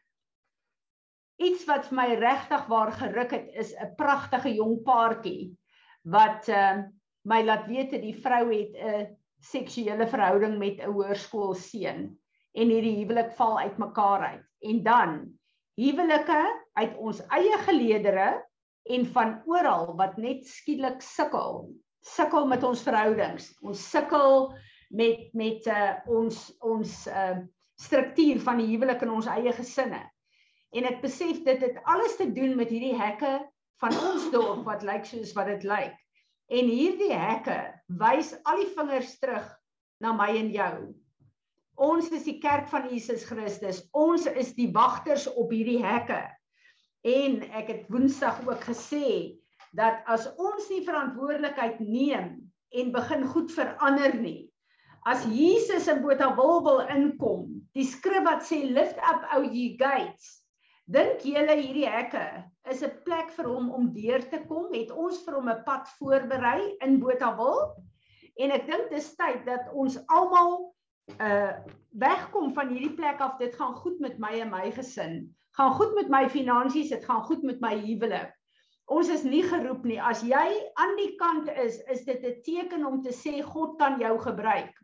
iets 1.37 1.65
wat 1.65 1.87
vir 1.87 1.97
my 1.97 2.15
regtig 2.15 2.67
waar 2.67 2.93
geruk 2.93 3.31
het 3.31 3.49
is 3.55 3.75
'n 3.75 3.95
pragtige 3.97 4.55
jong 4.55 4.83
paartjie 4.83 5.57
wat 6.03 6.49
uh, 6.49 6.83
my 7.23 7.43
laat 7.45 7.67
weet 7.67 7.91
dat 7.91 8.03
die 8.03 8.21
vrou 8.21 8.53
het 8.53 8.75
'n 8.75 9.01
uh, 9.01 9.07
seksuele 9.45 10.07
verhouding 10.09 10.59
met 10.59 10.81
'n 10.81 10.93
hoërskoolseun 10.93 12.03
en 12.55 12.71
hierdie 12.71 12.97
huwelik 13.01 13.33
val 13.39 13.59
uitmekaar 13.59 14.21
uit. 14.21 14.45
En 14.61 14.83
dan 14.83 15.39
huwelike 15.75 16.43
uit 16.73 16.97
ons 16.97 17.21
eie 17.27 17.59
geleedere 17.67 18.29
en 18.83 19.07
van 19.07 19.43
oral 19.47 19.95
wat 19.97 20.17
net 20.17 20.47
skielik 20.47 21.03
sukkel. 21.03 21.71
Sukkel 22.01 22.47
met 22.47 22.63
ons 22.63 22.83
verhoudings. 22.83 23.51
Ons 23.63 23.91
sukkel 23.91 24.53
met 24.89 25.33
met 25.35 25.67
uh, 25.67 25.95
ons 26.07 26.57
ons 26.61 27.07
uh, 27.07 27.39
struktuur 27.81 28.41
van 28.41 28.61
die 28.61 28.69
huwelik 28.71 29.03
in 29.03 29.11
ons 29.11 29.27
eie 29.27 29.53
gesinne. 29.53 30.03
En 30.75 30.87
ek 30.91 31.01
besef 31.03 31.43
dit 31.47 31.61
het 31.63 31.81
alles 31.85 32.17
te 32.17 32.27
doen 32.33 32.57
met 32.57 32.71
hierdie 32.71 32.97
hekke 32.99 33.39
van 33.83 33.97
ons 34.11 34.31
dorp 34.31 34.65
wat 34.67 34.83
lyk 34.87 35.07
soos 35.09 35.33
wat 35.35 35.51
dit 35.51 35.67
lyk. 35.67 35.97
En 36.53 36.69
hierdie 36.69 37.15
hekke 37.15 37.74
wys 37.89 38.33
al 38.45 38.63
die 38.63 38.71
vingers 38.77 39.19
terug 39.21 39.49
na 40.01 40.13
my 40.17 40.31
en 40.39 40.51
jou. 40.55 40.77
Ons 41.75 42.11
is 42.15 42.27
die 42.29 42.39
kerk 42.43 42.69
van 42.71 42.87
Jesus 42.91 43.25
Christus. 43.27 43.83
Ons 43.93 44.29
is 44.31 44.55
die 44.55 44.71
wagters 44.73 45.27
op 45.35 45.51
hierdie 45.51 45.83
hekke. 45.83 46.23
En 47.05 47.43
ek 47.53 47.69
het 47.73 47.89
Woensdag 47.93 48.41
ook 48.47 48.63
gesê 48.65 49.37
dat 49.75 50.07
as 50.07 50.29
ons 50.39 50.69
nie 50.71 50.85
verantwoordelikheid 50.87 51.81
neem 51.83 52.37
en 52.75 52.95
begin 52.95 53.27
goed 53.35 53.51
verander 53.53 54.15
nie. 54.17 54.47
As 55.05 55.27
Jesus 55.29 55.89
in 55.91 56.01
Botawil 56.01 56.63
wil 56.65 56.81
inkom, 56.89 57.51
die 57.77 57.85
skrif 57.85 58.25
wat 58.25 58.47
sê 58.47 58.63
lift 58.65 58.97
up 59.05 59.27
o 59.37 59.43
ye 59.45 59.75
gates, 59.77 60.44
dink 60.85 61.25
julle 61.25 61.57
hierdie 61.57 61.89
hekke 61.89 62.45
is 62.71 62.83
'n 62.83 63.01
plek 63.05 63.31
vir 63.37 63.49
hom 63.49 63.71
om 63.73 63.93
deur 63.93 64.23
te 64.31 64.41
kom? 64.49 64.73
Het 64.73 64.91
ons 64.91 65.23
vir 65.25 65.35
hom 65.35 65.49
'n 65.49 65.65
pad 65.65 65.89
voorberei 65.99 66.77
in 66.81 67.01
Botawil? 67.01 67.75
En 68.37 68.51
ek 68.51 68.67
dink 68.67 68.91
dis 68.91 69.15
tyd 69.17 69.45
dat 69.47 69.73
ons 69.73 69.99
almal 70.09 70.75
uh 71.21 71.53
wegkom 71.95 72.55
van 72.55 72.69
hierdie 72.69 72.95
plek 72.95 73.21
af. 73.21 73.37
Dit 73.39 73.55
gaan 73.55 73.75
goed 73.75 74.01
met 74.01 74.19
my 74.19 74.41
en 74.41 74.51
my 74.51 74.71
gesin. 74.73 75.37
Gaan 75.55 75.73
goed 75.73 75.95
met 75.95 76.09
my 76.09 76.29
finansies. 76.29 76.89
Dit 76.89 77.05
gaan 77.05 77.23
goed 77.23 77.43
met 77.43 77.61
my 77.61 77.77
huwelik. 77.79 78.33
Ons 78.87 79.09
is 79.09 79.23
nie 79.23 79.43
geroep 79.43 79.85
nie. 79.85 80.01
As 80.03 80.23
jy 80.23 80.49
aan 80.75 80.97
die 80.97 81.15
kant 81.17 81.49
is 81.49 81.79
is 81.89 82.05
dit 82.05 82.25
'n 82.25 82.43
teken 82.43 82.87
om 82.87 83.03
te 83.03 83.13
sê 83.13 83.43
God 83.43 83.79
kan 83.79 84.01
jou 84.01 84.19
gebruik. 84.19 84.75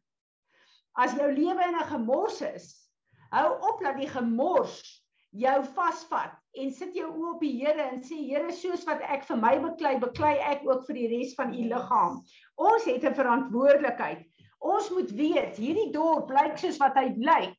As 0.94 1.12
jou 1.12 1.32
lewe 1.32 1.62
in 1.68 1.76
'n 1.76 1.90
gemors 1.90 2.40
is 2.40 2.90
hou 3.30 3.50
op 3.72 3.82
dat 3.82 3.96
die 3.96 4.08
gemors 4.08 4.99
jou 5.32 5.58
vasvat 5.74 6.34
en 6.58 6.72
sit 6.74 6.94
jou 6.94 7.10
oë 7.10 7.34
op 7.34 7.40
die 7.40 7.54
Here 7.60 7.82
en 7.90 8.02
sê 8.02 8.18
Here 8.26 8.52
soos 8.52 8.86
wat 8.86 9.02
ek 9.02 9.24
vir 9.28 9.36
my 9.36 9.58
beklei 9.58 9.98
beklei 9.98 10.34
ek 10.38 10.66
ook 10.66 10.86
vir 10.86 10.94
die 10.94 11.08
res 11.16 11.34
van 11.38 11.54
u 11.54 11.68
liggaam 11.74 12.22
ons 12.56 12.84
het 12.84 13.04
'n 13.04 13.14
verantwoordelikheid 13.14 14.26
Ons 14.60 14.90
moet 14.92 15.08
weet 15.16 15.56
hierdie 15.56 15.88
dorp 15.94 16.28
lyk 16.36 16.58
soos 16.60 16.78
wat 16.80 16.98
hy 17.00 17.10
lyk 17.16 17.56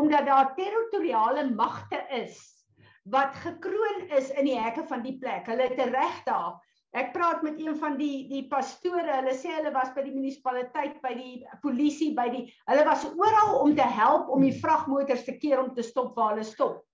omdat 0.00 0.26
daar 0.26 0.52
territoriale 0.56 1.44
magte 1.50 1.98
is 2.16 2.38
wat 3.10 3.34
gekroon 3.42 4.06
is 4.16 4.30
in 4.38 4.46
die 4.46 4.58
hekke 4.58 4.84
van 4.86 5.02
die 5.02 5.16
plek. 5.18 5.48
Hulle 5.50 5.66
het 5.68 5.80
'n 5.82 5.92
reg 5.92 6.20
daar. 6.24 6.60
Ek 6.94 7.12
praat 7.12 7.42
met 7.42 7.58
een 7.58 7.76
van 7.76 7.96
die 7.98 8.28
die 8.28 8.46
pastore. 8.48 9.16
Hulle 9.18 9.34
sê 9.34 9.50
hulle 9.56 9.72
was 9.72 9.92
by 9.94 10.02
die 10.02 10.14
munisipaliteit, 10.14 11.00
by 11.02 11.14
die 11.14 11.46
polisie, 11.62 12.14
by 12.14 12.28
die 12.28 12.44
hulle 12.66 12.84
was 12.84 13.04
oral 13.04 13.60
om 13.60 13.74
te 13.74 13.88
help 14.00 14.28
om 14.28 14.40
die 14.40 14.60
vragmotors 14.60 15.24
te 15.24 15.36
keer 15.38 15.60
om 15.60 15.74
te 15.74 15.82
stop 15.82 16.16
waar 16.16 16.34
hulle 16.34 16.44
stop. 16.44 16.84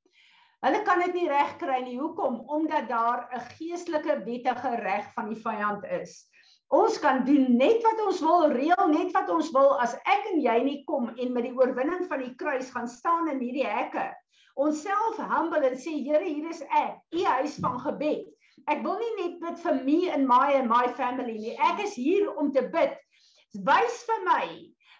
Hulle 0.64 0.80
kan 0.86 1.02
dit 1.04 1.12
nie 1.14 1.28
reg 1.28 1.56
kry 1.60 1.82
nie. 1.84 1.98
Hoekom? 2.00 2.40
Omdat 2.48 2.88
daar 2.88 3.28
'n 3.34 3.44
geestelike 3.58 4.22
wettige 4.24 4.74
reg 4.80 5.12
van 5.14 5.28
die 5.28 5.40
vyand 5.42 5.84
is. 6.00 6.24
Ons 6.68 6.98
kan 6.98 7.24
doen 7.24 7.56
net 7.56 7.82
wat 7.82 8.00
ons 8.06 8.20
wil, 8.20 8.48
reël 8.50 8.88
net 8.90 9.12
wat 9.14 9.28
ons 9.30 9.50
wil 9.54 9.76
as 9.80 9.94
ek 9.94 10.24
en 10.32 10.40
jy 10.42 10.56
nie 10.62 10.84
kom 10.84 11.12
en 11.14 11.32
met 11.32 11.44
die 11.46 11.54
oorwinning 11.54 12.08
van 12.10 12.24
die 12.24 12.34
kruis 12.34 12.70
gaan 12.74 12.88
staan 12.88 13.28
in 13.28 13.38
hierdie 13.38 13.66
hekke. 13.66 14.08
Ons 14.56 14.82
self 14.82 15.16
humble 15.20 15.62
en 15.68 15.76
sê 15.76 15.92
Here, 16.02 16.24
hier 16.24 16.48
is 16.50 16.62
ek, 16.62 16.98
u 17.14 17.22
huis 17.24 17.58
van 17.62 17.78
gebed. 17.84 18.26
Ek 18.66 18.82
wil 18.82 18.98
nie 18.98 19.12
net 19.20 19.40
bid 19.40 19.58
vir 19.62 19.82
my 19.84 19.98
en 20.16 20.26
my 20.26 20.54
and 20.58 20.68
my 20.68 20.86
family 20.98 21.36
nie. 21.38 21.54
Ek 21.54 21.84
is 21.84 21.94
hier 21.94 22.32
om 22.34 22.50
te 22.52 22.64
bid. 22.72 22.96
Wys 23.54 24.02
vir 24.08 24.24
my 24.26 24.46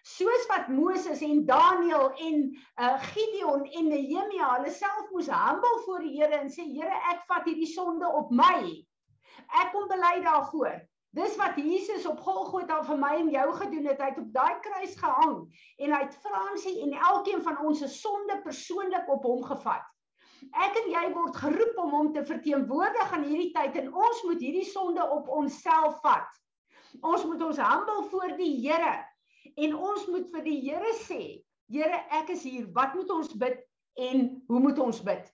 soos 0.06 0.46
wat 0.46 0.68
Moses 0.70 1.20
en 1.26 1.44
Daniel 1.46 2.12
en 2.14 2.42
uh, 2.78 2.94
Gideon 3.10 3.64
en 3.66 3.88
Nehemia 3.90 4.52
hulle 4.54 4.70
self 4.70 5.08
moes 5.10 5.30
humble 5.32 5.80
voor 5.84 6.04
die 6.04 6.12
Here 6.14 6.38
en 6.38 6.52
sê 6.52 6.66
Here, 6.70 7.00
ek 7.10 7.25
vat 7.30 7.48
hierdie 7.48 7.66
sonde 7.66 8.06
op 8.06 8.30
my. 8.30 8.60
Ek 9.62 9.72
kom 9.75 9.88
bely 9.90 10.20
daarvoor. 10.22 10.78
Dis 11.16 11.34
wat 11.40 11.56
Jesus 11.58 12.06
op 12.06 12.20
Golgotha 12.22 12.82
vir 12.86 13.00
my 13.00 13.14
en 13.18 13.32
jou 13.32 13.46
gedoen 13.56 13.88
het. 13.88 14.02
Hy 14.02 14.10
het 14.12 14.20
op 14.20 14.30
daai 14.34 14.54
kruis 14.62 14.94
gehang 15.00 15.36
en 15.80 15.96
hy 15.96 16.00
het 16.04 16.16
Fransie 16.22 16.76
en 16.84 16.94
elkeen 17.10 17.42
van 17.42 17.58
ons 17.66 17.82
se 17.82 17.90
sonde 17.90 18.38
persoonlik 18.44 19.10
op 19.10 19.26
hom 19.26 19.42
gevat. 19.48 19.90
Ek 20.52 20.76
en 20.84 20.90
jy 20.92 21.04
word 21.16 21.40
geroep 21.40 21.82
om 21.82 21.94
hom 21.96 22.12
te 22.14 22.22
verteenwoordig 22.28 23.18
in 23.18 23.26
hierdie 23.26 23.50
tyd 23.56 23.80
en 23.82 23.90
ons 23.90 24.22
moet 24.28 24.42
hierdie 24.44 24.66
sonde 24.68 25.02
op 25.18 25.30
onsself 25.40 25.98
vat. 26.04 26.30
Ons 27.02 27.25
moet 27.26 27.42
ons 27.48 27.62
humble 27.64 28.06
voor 28.12 28.36
die 28.38 28.52
Here 28.60 28.94
en 29.56 29.74
ons 29.74 30.06
moet 30.12 30.28
vir 30.32 30.42
die 30.46 30.60
Here 30.64 30.92
sê, 31.04 31.22
Here, 31.68 32.02
ek 32.14 32.30
is 32.30 32.44
hier. 32.46 32.66
Wat 32.74 32.94
moet 32.94 33.10
ons 33.10 33.32
bid 33.34 33.58
en 33.98 34.26
hoe 34.46 34.60
moet 34.62 34.78
ons 34.78 35.00
bid? 35.02 35.24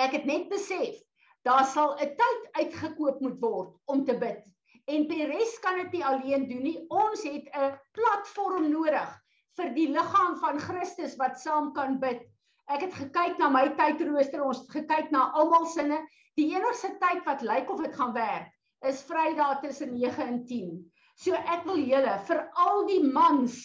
Ek 0.00 0.16
het 0.16 0.24
net 0.26 0.48
besef 0.50 0.98
daar 1.46 1.66
sal 1.70 1.94
'n 2.00 2.16
tyd 2.18 2.42
uitgekoop 2.58 3.20
moet 3.20 3.38
word 3.40 3.76
om 3.86 4.04
te 4.04 4.16
bid. 4.18 4.42
En 4.90 5.06
Peres 5.06 5.58
kan 5.60 5.78
dit 5.82 5.92
nie 5.92 6.04
alleen 6.04 6.48
doen 6.48 6.62
nie. 6.62 6.86
Ons 6.88 7.22
het 7.22 7.46
'n 7.52 7.78
platform 7.92 8.70
nodig 8.70 9.10
vir 9.56 9.74
die 9.74 9.88
liggaam 9.88 10.36
van 10.40 10.58
Christus 10.58 11.16
wat 11.16 11.40
saam 11.40 11.72
kan 11.72 11.98
bid. 12.00 12.24
Ek 12.66 12.80
het 12.80 12.94
gekyk 12.94 13.38
na 13.38 13.48
my 13.48 13.68
tydrooster, 13.76 14.42
ons 14.42 14.58
het 14.64 14.70
gekyk 14.70 15.10
na 15.10 15.30
almal 15.32 15.66
sinne. 15.66 16.00
Die 16.36 16.54
enigste 16.56 16.96
tyd 16.98 17.24
wat 17.24 17.42
lyk 17.42 17.70
of 17.70 17.80
dit 17.80 17.94
gaan 17.94 18.12
werk, 18.12 18.50
is 18.82 19.02
Vrydag 19.02 19.60
tussen 19.60 19.92
9 19.94 20.26
en 20.26 20.44
10. 20.46 20.92
So 21.14 21.34
ek 21.34 21.66
wil 21.68 21.78
julle 21.78 22.14
vir 22.28 22.40
al 22.58 22.86
die 22.90 23.02
mans 23.06 23.58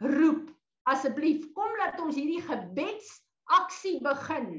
roep, 0.00 0.50
asseblief 0.88 1.48
kom 1.56 1.72
laat 1.80 1.98
ons 2.00 2.16
hierdie 2.16 2.42
gebedsaksie 2.46 3.98
begin 4.04 4.50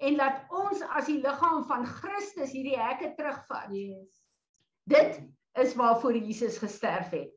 en 0.00 0.16
laat 0.16 0.48
ons 0.56 0.80
as 0.96 1.10
die 1.10 1.18
liggaam 1.20 1.64
van 1.68 1.84
Christus 1.84 2.54
hierdie 2.56 2.78
hekke 2.80 3.12
terugvat. 3.18 3.68
Yes. 3.76 4.08
Dit 4.88 5.20
is 5.60 5.76
waarvoor 5.76 6.16
Jesus 6.16 6.56
gesterf 6.62 7.12
het. 7.12 7.34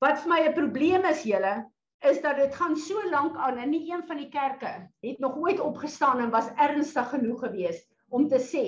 Wat 0.00 0.18
vir 0.22 0.32
my 0.32 0.40
'n 0.48 0.56
probleem 0.56 1.04
is 1.04 1.22
julle 1.22 1.54
is 2.02 2.20
dat 2.20 2.36
dit 2.36 2.54
gaan 2.54 2.76
so 2.76 2.98
lank 3.10 3.36
aan 3.36 3.58
en 3.58 3.70
nie 3.70 3.84
een 3.92 4.02
van 4.06 4.16
die 4.16 4.28
kerke 4.28 4.72
het 5.06 5.18
nog 5.18 5.36
ooit 5.36 5.60
opgestaan 5.60 6.18
en 6.18 6.30
was 6.30 6.50
ernstig 6.56 7.08
genoeg 7.10 7.44
geweest 7.44 7.86
om 8.08 8.28
te 8.28 8.40
sê 8.42 8.64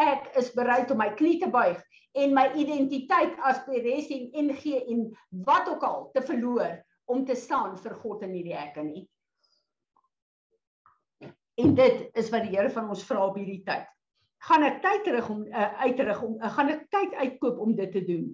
ek 0.00 0.30
is 0.40 0.52
bereid 0.54 0.90
om 0.90 1.00
my 1.00 1.10
knie 1.18 1.38
te 1.42 1.50
buig 1.52 1.80
en 2.14 2.34
my 2.34 2.46
identiteit 2.58 3.38
as 3.42 3.62
Peres 3.66 4.10
en 4.14 4.28
NG 4.46 4.76
en 4.82 5.08
wat 5.46 5.68
ook 5.68 5.82
al 5.82 6.10
te 6.14 6.22
verloor 6.22 6.78
om 7.10 7.24
te 7.26 7.36
staan 7.36 7.74
vir 7.78 7.96
God 8.02 8.22
in 8.26 8.36
hierdie 8.36 8.56
hekke 8.56 8.84
nie. 8.86 9.04
En 11.58 11.74
dit 11.74 12.06
is 12.18 12.30
wat 12.34 12.46
die 12.46 12.56
Here 12.56 12.70
van 12.70 12.88
ons 12.90 13.04
vra 13.06 13.26
op 13.28 13.36
hierdie 13.38 13.62
tyd 13.66 13.90
gaan 14.44 14.64
ek 14.66 14.82
tyd 14.84 15.06
terug 15.06 15.30
om 15.32 15.44
uh, 15.48 15.70
uitrig 15.86 16.20
om 16.24 16.36
uh, 16.36 16.50
gaan 16.52 16.72
ek 16.74 16.84
tyd 16.92 17.14
uitkoop 17.16 17.60
om 17.64 17.72
dit 17.76 17.92
te 17.94 18.02
doen. 18.04 18.26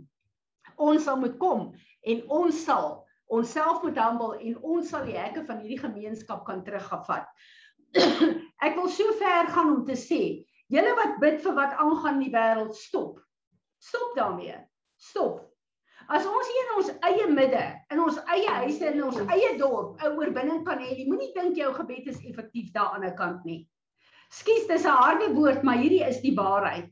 Ons 0.81 1.07
sal 1.07 1.21
moet 1.21 1.37
kom 1.39 1.71
en 2.11 2.23
ons 2.41 2.65
sal 2.65 2.91
onsself 3.31 3.85
moet 3.85 3.99
humble 4.01 4.33
en 4.43 4.57
ons 4.67 4.89
sal 4.91 5.05
die 5.07 5.19
hekke 5.19 5.45
van 5.47 5.61
hierdie 5.63 5.79
gemeenskap 5.79 6.43
kan 6.49 6.65
teruggevat. 6.67 7.29
ek 8.67 8.75
wil 8.79 8.91
so 8.91 9.15
ver 9.21 9.51
gaan 9.55 9.75
om 9.77 9.85
te 9.87 9.95
sê, 9.99 10.23
julle 10.71 10.95
wat 10.99 11.19
bid 11.23 11.41
vir 11.45 11.55
wat 11.59 11.77
aangaan 11.83 12.19
in 12.21 12.27
die 12.27 12.35
wêreld, 12.35 12.75
stop. 12.79 13.21
Stop 13.81 14.17
daarmee. 14.17 14.57
Stop. 15.01 15.47
As 16.11 16.27
ons 16.27 16.49
hier 16.51 16.63
in 16.67 16.77
ons 16.81 16.89
eie 17.07 17.27
midde, 17.31 17.65
in 17.95 18.01
ons 18.03 18.17
eie 18.35 18.55
huise, 18.63 18.87
in 18.89 19.03
ons 19.07 19.19
eie 19.31 19.51
dorp 19.59 20.01
'n 20.03 20.17
oorwinning 20.19 20.65
kan 20.67 20.81
hê, 20.83 20.95
jy 20.97 21.07
moenie 21.07 21.33
dink 21.35 21.57
jou 21.57 21.73
gebed 21.75 22.09
is 22.11 22.23
effektief 22.27 22.73
daar 22.75 22.95
aan 22.95 23.05
die 23.05 23.11
ander 23.11 23.19
kant 23.19 23.45
nie. 23.45 23.61
Skus, 24.31 24.67
dis 24.67 24.87
'n 24.87 24.97
harde 25.03 25.29
woord, 25.35 25.63
maar 25.63 25.79
hierdie 25.79 26.03
is 26.07 26.21
die 26.23 26.35
waarheid. 26.35 26.91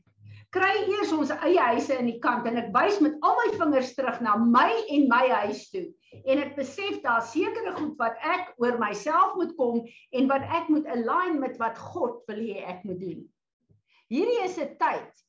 Kry 0.51 0.71
eers 0.89 1.11
ons 1.13 1.29
eie 1.29 1.59
huise 1.59 1.93
in 1.99 2.07
die 2.09 2.19
kant 2.19 2.47
en 2.47 2.57
ek 2.57 2.71
wys 2.73 2.99
met 3.05 3.17
al 3.21 3.35
my 3.37 3.49
vingers 3.57 3.91
terug 3.95 4.21
na 4.21 4.35
my 4.35 4.71
en 4.89 5.07
my 5.11 5.27
huis 5.43 5.69
toe. 5.69 5.85
En 6.25 6.39
ek 6.41 6.55
besef 6.55 7.01
daar 7.03 7.21
sekere 7.21 7.75
goed 7.77 7.97
wat 7.99 8.15
ek 8.25 8.55
oor 8.57 8.79
myself 8.81 9.35
moet 9.35 9.51
kom 9.59 9.83
en 10.11 10.31
wat 10.31 10.47
ek 10.61 10.71
moet 10.73 10.87
align 10.87 11.39
met 11.39 11.59
wat 11.61 11.77
God 11.77 12.23
wil 12.27 12.41
hê 12.41 12.63
ek 12.65 12.83
moet 12.83 12.99
doen. 12.99 13.21
Hierdie 14.09 14.43
is 14.43 14.57
'n 14.57 14.75
tyd. 14.81 15.25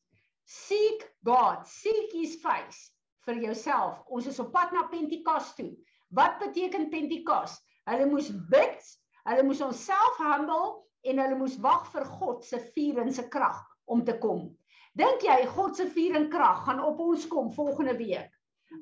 Seek 0.49 1.02
God, 1.25 1.66
seek 1.68 2.12
his 2.16 2.37
face 2.40 2.90
vir 3.26 3.37
jouself. 3.44 4.00
Ons 4.08 4.26
is 4.26 4.40
op 4.40 4.52
pad 4.52 4.72
na 4.72 4.87
Pentekos 4.88 5.54
toe. 5.54 5.76
Wat 6.10 6.40
beteken 6.40 6.88
Pentekos? 6.90 7.58
Hulle 7.87 8.06
moes 8.08 8.30
bid, 8.50 8.80
hulle 9.28 9.44
moes 9.44 9.60
onsself 9.60 10.16
humble 10.18 10.80
en 11.04 11.20
hulle 11.22 11.37
moes 11.38 11.58
wag 11.60 11.87
vir 11.92 12.08
God 12.18 12.44
se 12.44 12.58
vuur 12.72 13.02
en 13.04 13.12
se 13.12 13.26
krag 13.28 13.60
om 13.87 14.04
te 14.04 14.16
kom. 14.22 14.49
Dink 14.96 15.22
jy 15.22 15.44
God 15.54 15.76
se 15.76 15.87
vuur 15.92 16.16
en 16.16 16.30
krag 16.32 16.64
gaan 16.64 16.80
op 16.82 16.99
ons 17.04 17.28
kom 17.30 17.52
volgende 17.54 17.94
week? 18.00 18.32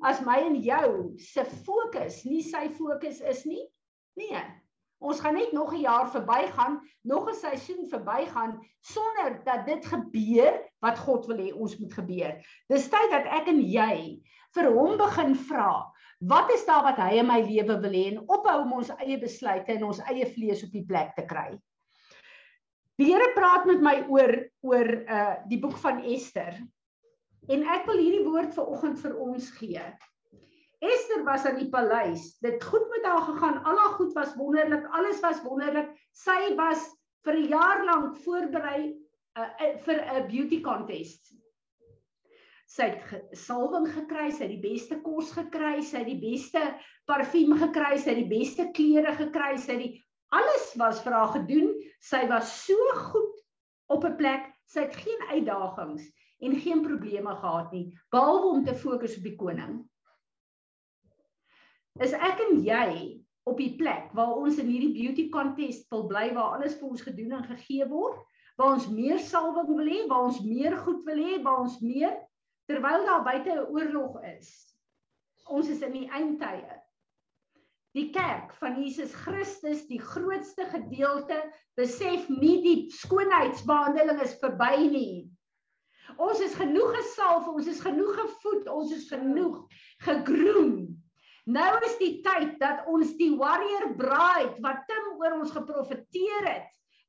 As 0.05 0.23
my 0.25 0.39
en 0.45 0.55
jou 0.63 1.17
se 1.19 1.43
fokus 1.67 2.23
nie 2.25 2.41
sy 2.45 2.69
fokus 2.79 3.19
is 3.21 3.43
nie? 3.45 3.65
Nee. 4.15 4.41
Ons 4.99 5.21
gaan 5.23 5.37
net 5.39 5.51
nog 5.55 5.71
'n 5.73 5.81
jaar 5.81 6.09
verbygaan, 6.11 6.81
nog 7.01 7.29
'n 7.29 7.35
seisoen 7.35 7.87
verbygaan 7.89 8.59
sonder 8.79 9.41
dat 9.43 9.65
dit 9.65 9.85
gebeur 9.85 10.59
wat 10.79 10.99
God 10.99 11.25
wil 11.25 11.37
hê 11.37 11.53
ons 11.53 11.77
moet 11.77 11.93
gebeur. 11.93 12.35
Dis 12.67 12.89
tyd 12.89 13.11
dat 13.11 13.25
ek 13.25 13.47
en 13.47 13.61
jy 13.61 14.21
vir 14.55 14.67
hom 14.71 14.97
begin 14.97 15.35
vra. 15.35 15.91
Wat 16.19 16.51
is 16.51 16.65
daar 16.65 16.83
wat 16.83 16.97
hy 16.97 17.19
in 17.21 17.27
my 17.27 17.39
lewe 17.41 17.79
wil 17.79 17.95
hê 17.95 18.05
en 18.11 18.23
ophou 18.27 18.61
om 18.61 18.73
ons 18.73 18.91
eie 18.99 19.17
besluite 19.19 19.71
en 19.71 19.83
ons 19.83 20.01
eie 20.11 20.25
vlees 20.25 20.63
op 20.63 20.71
die 20.71 20.85
plek 20.85 21.15
te 21.15 21.25
kry? 21.25 21.59
Die 22.99 23.07
Here 23.07 23.31
praat 23.35 23.65
met 23.65 23.79
my 23.81 23.95
oor 24.11 24.33
oor 24.61 24.89
uh 25.07 25.35
die 25.47 25.59
boek 25.59 25.77
van 25.79 26.03
Ester. 26.03 26.59
En 27.47 27.63
ek 27.63 27.85
wil 27.87 27.97
hierdie 27.97 28.25
woord 28.27 28.51
vir 28.53 28.65
oggend 28.67 28.99
vir 28.99 29.15
ons 29.15 29.51
gee. 29.55 29.85
Esther 30.79 31.25
was 31.27 31.45
aan 31.45 31.57
die 31.59 31.69
paleis. 31.69 32.37
Dit 32.39 32.63
goed 32.63 32.87
met 32.89 33.03
haar 33.03 33.25
gegaan. 33.27 33.63
Al 33.67 33.77
haar 33.77 33.95
goed 33.97 34.13
was 34.15 34.35
wonderlik. 34.39 34.85
Alles 34.95 35.19
was 35.19 35.41
wonderlik. 35.43 35.89
Sy 36.15 36.55
was 36.55 36.85
vir 37.27 37.35
'n 37.35 37.49
jaar 37.51 37.83
lank 37.83 38.15
voorberei 38.23 38.95
uh, 39.35 39.43
uh, 39.43 39.73
vir 39.83 39.99
'n 39.99 40.27
beauty 40.27 40.61
contest. 40.63 41.35
Sy 42.69 42.83
het 42.93 43.03
ge 43.09 43.19
salwing 43.35 43.89
gekry, 43.91 44.29
sy 44.31 44.45
het 44.45 44.55
die 44.55 44.69
beste 44.69 45.01
kos 45.01 45.31
gekry, 45.35 45.81
sy 45.81 45.97
het 46.03 46.07
die 46.07 46.21
beste 46.21 46.61
parfuum 47.09 47.57
gekry, 47.57 47.97
sy 47.97 48.13
het 48.13 48.21
die 48.21 48.37
beste 48.37 48.69
klere 48.71 49.15
gekry, 49.17 49.57
sy 49.57 49.73
het 49.73 49.83
die 49.83 50.05
alles 50.31 50.75
was 50.77 51.01
vir 51.03 51.17
haar 51.17 51.33
gedoen. 51.33 51.73
Sy 51.99 52.23
was 52.29 52.55
so 52.65 52.77
goed 53.11 53.35
op 53.89 54.05
'n 54.05 54.15
plek. 54.15 54.47
Sy 54.69 54.87
het 54.87 54.95
geen 54.95 55.21
uitdagings 55.27 56.07
en 56.39 56.55
geen 56.55 56.81
probleme 56.81 57.35
gehad 57.35 57.71
nie, 57.71 57.91
behalwe 58.11 58.47
om 58.47 58.65
te 58.65 58.75
fokus 58.75 59.17
op 59.17 59.23
die 59.23 59.35
koning 59.35 59.89
is 61.97 62.13
ek 62.13 62.39
en 62.45 62.61
jy 62.63 63.19
op 63.49 63.57
die 63.59 63.73
plek 63.79 64.11
waar 64.17 64.37
ons 64.37 64.59
in 64.61 64.69
hierdie 64.69 64.93
beauty 64.95 65.27
contest 65.33 65.87
wil 65.93 66.05
bly 66.09 66.29
waar 66.35 66.57
alles 66.57 66.77
vir 66.79 66.89
ons 66.91 67.05
gedoen 67.05 67.37
en 67.39 67.47
gegee 67.49 67.87
word, 67.89 68.19
waar 68.59 68.75
ons 68.75 68.89
meer 68.91 69.21
salwing 69.23 69.69
wil 69.71 69.87
hê, 69.87 70.01
waar 70.09 70.27
ons 70.27 70.41
meer 70.45 70.75
goed 70.83 71.05
wil 71.07 71.21
hê, 71.23 71.39
waar 71.43 71.63
ons 71.63 71.79
meer 71.81 72.13
terwyl 72.69 73.07
daar 73.07 73.23
buite 73.25 73.55
'n 73.55 73.65
oorlog 73.73 74.19
is. 74.35 74.51
Ons 75.47 75.69
is 75.69 75.81
in 75.81 75.93
die 75.93 76.09
eindtye. 76.11 76.77
Die 77.97 78.11
kerk 78.13 78.53
van 78.61 78.77
Jesus 78.83 79.13
Christus, 79.13 79.87
die 79.87 79.99
grootste 79.99 80.67
gedeelte, 80.69 81.41
besef 81.75 82.29
nie 82.29 82.61
die 82.61 82.91
skoonheidsbehandeling 82.93 84.21
is 84.21 84.37
verby 84.43 84.75
nie. 84.91 85.31
Ons 86.17 86.39
is 86.39 86.53
genoeg 86.53 86.93
gesalf, 86.99 87.47
ons 87.47 87.67
is 87.67 87.81
genoeg 87.81 88.13
gevoed, 88.19 88.67
ons 88.69 88.91
is 88.93 89.09
genoeg 89.09 89.65
gegroom 90.05 90.98
Nou 91.49 91.69
is 91.81 91.95
die 91.97 92.19
tyd 92.21 92.59
dat 92.61 92.85
ons 92.91 93.15
die 93.17 93.31
warrior 93.37 93.87
bride 93.97 94.59
wat 94.61 94.83
Tim 94.89 95.05
oor 95.17 95.39
ons 95.39 95.53
geprofeteer 95.55 96.45
het, 96.45 96.67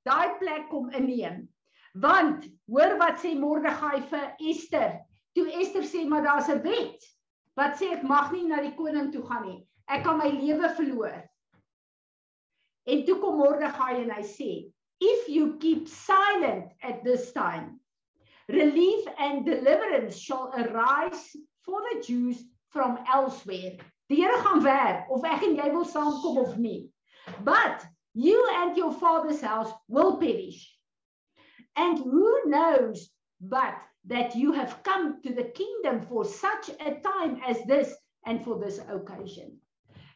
daai 0.09 0.39
plek 0.41 0.71
kom 0.71 0.89
inneem. 0.97 1.43
Want 2.01 2.47
hoor 2.71 2.95
wat 3.03 3.21
sê 3.21 3.35
Mordegai 3.37 4.01
vir 4.09 4.31
Ester. 4.53 4.95
Toe 5.37 5.45
Ester 5.61 5.85
sê 5.85 6.07
maar 6.09 6.25
daar's 6.25 6.49
'n 6.49 6.63
wet 6.65 7.05
wat 7.59 7.77
sê 7.77 7.93
ek 7.93 8.03
mag 8.03 8.33
nie 8.33 8.47
na 8.47 8.63
die 8.63 8.73
koning 8.79 9.13
toe 9.13 9.23
gaan 9.27 9.45
nie. 9.47 9.67
Ek 9.89 10.05
kan 10.05 10.17
my 10.17 10.31
lewe 10.31 10.73
verloor. 10.79 11.21
En 12.87 13.05
toe 13.05 13.19
kom 13.21 13.37
Mordegai 13.37 14.03
en 14.03 14.11
hy 14.11 14.23
sê, 14.23 14.73
"If 15.01 15.29
you 15.29 15.59
keep 15.59 15.89
silent 15.89 16.73
at 16.83 17.05
this 17.05 17.33
time, 17.33 17.81
relief 18.49 19.07
and 19.19 19.45
deliverance 19.45 20.19
shall 20.19 20.53
arise 20.55 21.37
for 21.61 21.83
the 21.91 22.01
Jews 22.01 22.45
from 22.71 22.97
elsewhere." 23.13 23.77
Die 24.11 24.19
Here 24.19 24.39
gaan 24.43 24.63
werk 24.63 25.11
of 25.11 25.25
ek 25.25 25.45
en 25.47 25.57
jy 25.57 25.69
wil 25.71 25.87
saamkom 25.87 26.41
of 26.43 26.57
nie. 26.59 26.91
But 27.47 27.87
you 28.13 28.43
and 28.59 28.77
your 28.77 28.93
father's 28.93 29.41
house 29.41 29.71
will 29.87 30.17
perish. 30.19 30.67
And 31.77 31.99
who 31.99 32.51
knows 32.51 33.09
but 33.41 33.79
that 34.07 34.35
you 34.35 34.53
have 34.53 34.83
come 34.83 35.23
to 35.23 35.35
the 35.35 35.45
kingdom 35.45 36.03
for 36.03 36.25
such 36.25 36.71
a 36.81 36.99
time 37.01 37.41
as 37.47 37.63
this 37.65 37.95
and 38.27 38.43
for 38.45 38.59
this 38.59 38.81
occasion. 38.91 39.61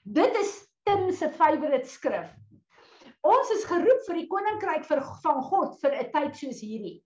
Dit 0.05 0.35
is 0.37 0.67
Tim 0.85 1.13
se 1.13 1.31
favourite 1.31 1.87
skrif. 1.89 2.29
Ons 3.25 3.51
is 3.51 3.65
geroep 3.65 4.03
vir 4.09 4.19
die 4.21 4.29
koninkryk 4.29 4.85
vir 4.85 5.01
van 5.23 5.41
God 5.49 5.79
vir 5.81 5.95
'n 5.97 6.11
tyd 6.13 6.35
soos 6.37 6.61
hierdie. 6.61 6.99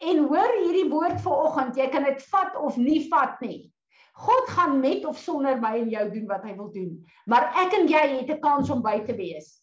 En 0.00 0.26
hoor 0.28 0.52
hierdie 0.60 0.90
woord 0.90 1.18
vanoggend, 1.24 1.76
jy 1.76 1.88
kan 1.90 2.04
dit 2.04 2.22
vat 2.30 2.54
of 2.56 2.76
nie 2.76 3.08
vat 3.10 3.40
nie. 3.40 3.72
God 4.14 4.48
gaan 4.54 4.78
met 4.80 5.04
of 5.04 5.18
sonder 5.18 5.58
my 5.58 5.74
en 5.80 5.90
jou 5.90 6.04
doen 6.10 6.26
wat 6.30 6.44
hy 6.46 6.54
wil 6.54 6.70
doen. 6.72 6.92
Maar 7.26 7.50
ek 7.64 7.74
en 7.80 7.88
jy 7.90 8.02
het 8.20 8.30
'n 8.30 8.40
kans 8.40 8.70
om 8.70 8.82
by 8.82 9.00
te 9.06 9.14
wees. 9.14 9.58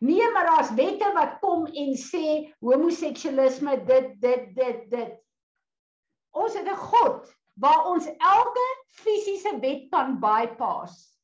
Nee, 0.00 0.30
maar 0.32 0.46
daar's 0.46 0.74
wette 0.74 1.12
wat 1.14 1.38
kom 1.40 1.66
en 1.66 1.94
sê 1.94 2.52
homoseksualisme 2.60 3.84
dit 3.86 4.20
dit 4.20 4.54
dit 4.54 4.90
dit. 4.90 5.14
Ons 6.30 6.54
het 6.54 6.68
'n 6.68 6.82
God 6.90 7.30
waar 7.54 7.86
ons 7.86 8.06
elke 8.06 8.66
fisiese 8.88 9.58
wet 9.60 9.88
kan 9.90 10.18
bypass. 10.20 11.18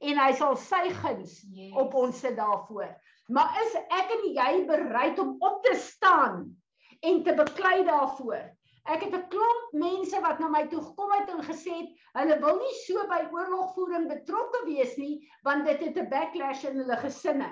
En 0.00 0.18
hy 0.18 0.32
sal 0.32 0.56
sy 0.56 0.88
guns 0.90 1.42
yes. 1.50 1.74
op 1.74 1.94
ons 1.94 2.18
sit 2.18 2.36
daarvoor. 2.36 2.94
Maar 3.28 3.58
is 3.66 3.74
ek 3.74 4.14
en 4.14 4.24
jy 4.32 4.52
bereid 4.66 5.18
om 5.18 5.36
op 5.38 5.62
te 5.64 5.74
staan 5.76 6.56
en 7.00 7.22
te 7.22 7.34
beklei 7.34 7.84
daarvoor? 7.84 8.57
Ek 8.88 9.02
het 9.04 9.14
'n 9.14 9.28
klomp 9.28 9.72
mense 9.72 10.20
wat 10.24 10.38
na 10.40 10.48
my 10.48 10.66
toe 10.68 10.80
gekom 10.80 11.10
het 11.12 11.28
en 11.28 11.42
gesê 11.44 11.72
het 11.76 11.88
hulle 12.18 12.36
wil 12.40 12.56
nie 12.56 12.76
so 12.86 13.04
by 13.10 13.20
oorlogvoering 13.32 14.08
betrokke 14.08 14.62
wees 14.64 14.96
nie 14.96 15.28
want 15.44 15.66
dit 15.68 15.80
het 15.86 15.98
'n 15.98 16.08
backlash 16.08 16.64
in 16.64 16.78
hulle 16.80 16.96
gesinne. 16.96 17.50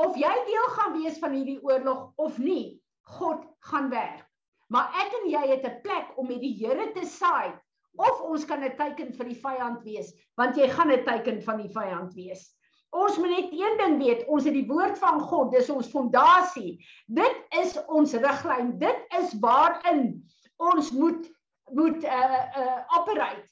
Of 0.00 0.16
jy 0.16 0.32
deel 0.46 0.68
gaan 0.76 0.96
wees 1.02 1.18
van 1.18 1.32
hierdie 1.36 1.60
oorlog 1.62 2.12
of 2.16 2.38
nie, 2.38 2.80
God 3.02 3.44
gaan 3.60 3.90
werk. 3.90 4.24
Maar 4.72 4.88
ek 5.02 5.12
en 5.20 5.28
jy 5.28 5.44
het 5.52 5.66
'n 5.68 5.80
plek 5.82 6.16
om 6.16 6.26
met 6.26 6.40
die 6.40 6.56
Here 6.56 6.92
te 6.92 7.04
saai 7.04 7.52
of 7.98 8.20
ons 8.22 8.44
kan 8.44 8.64
'n 8.64 8.76
teken 8.76 9.12
vir 9.12 9.26
die 9.26 9.40
vyand 9.42 9.84
wees 9.84 10.14
want 10.36 10.56
jy 10.56 10.68
gaan 10.68 10.92
'n 10.92 11.04
teken 11.04 11.42
van 11.42 11.60
die 11.60 11.72
vyand 11.76 12.14
wees. 12.14 12.48
Ons 12.90 13.18
moet 13.18 13.30
net 13.30 13.52
een 13.54 13.76
ding 13.78 13.98
weet, 14.02 14.24
ons 14.26 14.44
het 14.44 14.54
die 14.54 14.66
woord 14.66 14.98
van 14.98 15.20
God, 15.20 15.52
dis 15.54 15.70
ons 15.70 15.90
fondasie. 15.92 16.78
Dit 17.06 17.36
is 17.60 17.76
ons 17.86 18.14
riglyn. 18.18 18.72
Dit 18.82 19.14
is 19.20 19.36
waarin 19.42 20.18
ons 20.58 20.90
moet 20.90 21.28
moet 21.70 22.02
uh 22.02 22.42
uh 22.58 22.78
operate. 22.98 23.46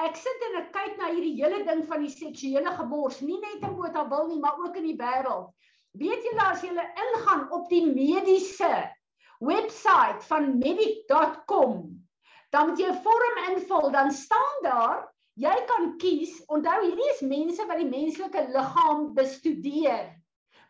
Ek 0.00 0.16
sit 0.16 0.44
en 0.46 0.60
ek 0.62 0.70
kyk 0.72 0.94
na 0.96 1.10
hierdie 1.10 1.34
hele 1.36 1.64
ding 1.66 1.82
van 1.90 2.00
die 2.00 2.12
seksuele 2.12 2.70
gemors, 2.78 3.18
nie 3.20 3.36
net 3.42 3.64
in 3.66 3.74
Botawil 3.76 4.28
nie, 4.30 4.38
maar 4.40 4.56
ook 4.62 4.78
in 4.80 4.86
die 4.88 4.96
wêreld. 4.96 5.50
Weet 5.98 6.24
julle 6.24 6.44
as 6.46 6.62
julle 6.62 6.84
ingaan 7.02 7.48
op 7.52 7.66
die 7.68 7.82
mediese 7.84 8.70
webwerf 9.44 10.24
van 10.30 10.52
medic.com, 10.62 11.74
dan 12.54 12.70
moet 12.70 12.80
jy 12.80 12.88
'n 12.88 13.02
vorm 13.04 13.38
invul, 13.50 13.90
dan 13.90 14.10
staan 14.10 14.62
daar 14.62 15.08
Jy 15.38 15.54
kan 15.70 15.92
kies. 16.02 16.34
Onthou 16.50 16.78
hierdie 16.82 17.10
is 17.12 17.22
mense 17.22 17.64
wat 17.68 17.78
die 17.78 17.90
menslike 17.90 18.48
liggaam 18.54 19.12
bestudeer. 19.14 20.08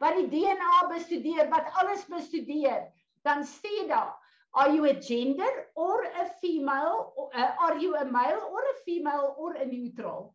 Wat 0.02 0.18
die 0.18 0.28
DNA 0.30 0.80
bestudeer, 0.92 1.48
wat 1.50 1.70
alles 1.80 2.04
bestudeer. 2.10 2.84
Dan 3.24 3.46
sê 3.48 3.86
daar, 3.88 4.12
are 4.52 4.74
you 4.74 4.84
a 4.84 4.94
gender 5.00 5.50
or 5.74 6.04
a 6.04 6.26
female? 6.42 7.14
Uh, 7.32 7.50
are 7.64 7.78
you 7.80 7.96
a 7.96 8.04
male 8.04 8.44
or 8.52 8.60
a 8.60 8.76
female 8.84 9.34
or 9.38 9.56
a 9.56 9.64
neutral? 9.64 10.34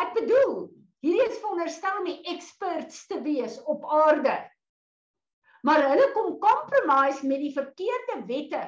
Ek 0.00 0.14
bedoel, 0.16 0.70
hierdie 1.04 1.28
is 1.28 1.38
veronderstel 1.42 2.00
om 2.00 2.08
die 2.08 2.20
experts 2.32 3.04
te 3.10 3.20
wees 3.20 3.60
op 3.68 3.84
aarde. 3.92 4.38
Maar 5.68 5.84
hulle 5.92 6.10
kom 6.16 6.38
compromise 6.40 7.26
met 7.28 7.42
die 7.44 7.52
verkeerde 7.52 8.22
wette 8.28 8.62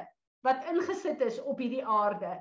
wat 0.44 0.66
ingesit 0.68 1.22
is 1.25 1.38
op 1.40 1.62
hierdie 1.62 1.85
aarde. 1.87 2.37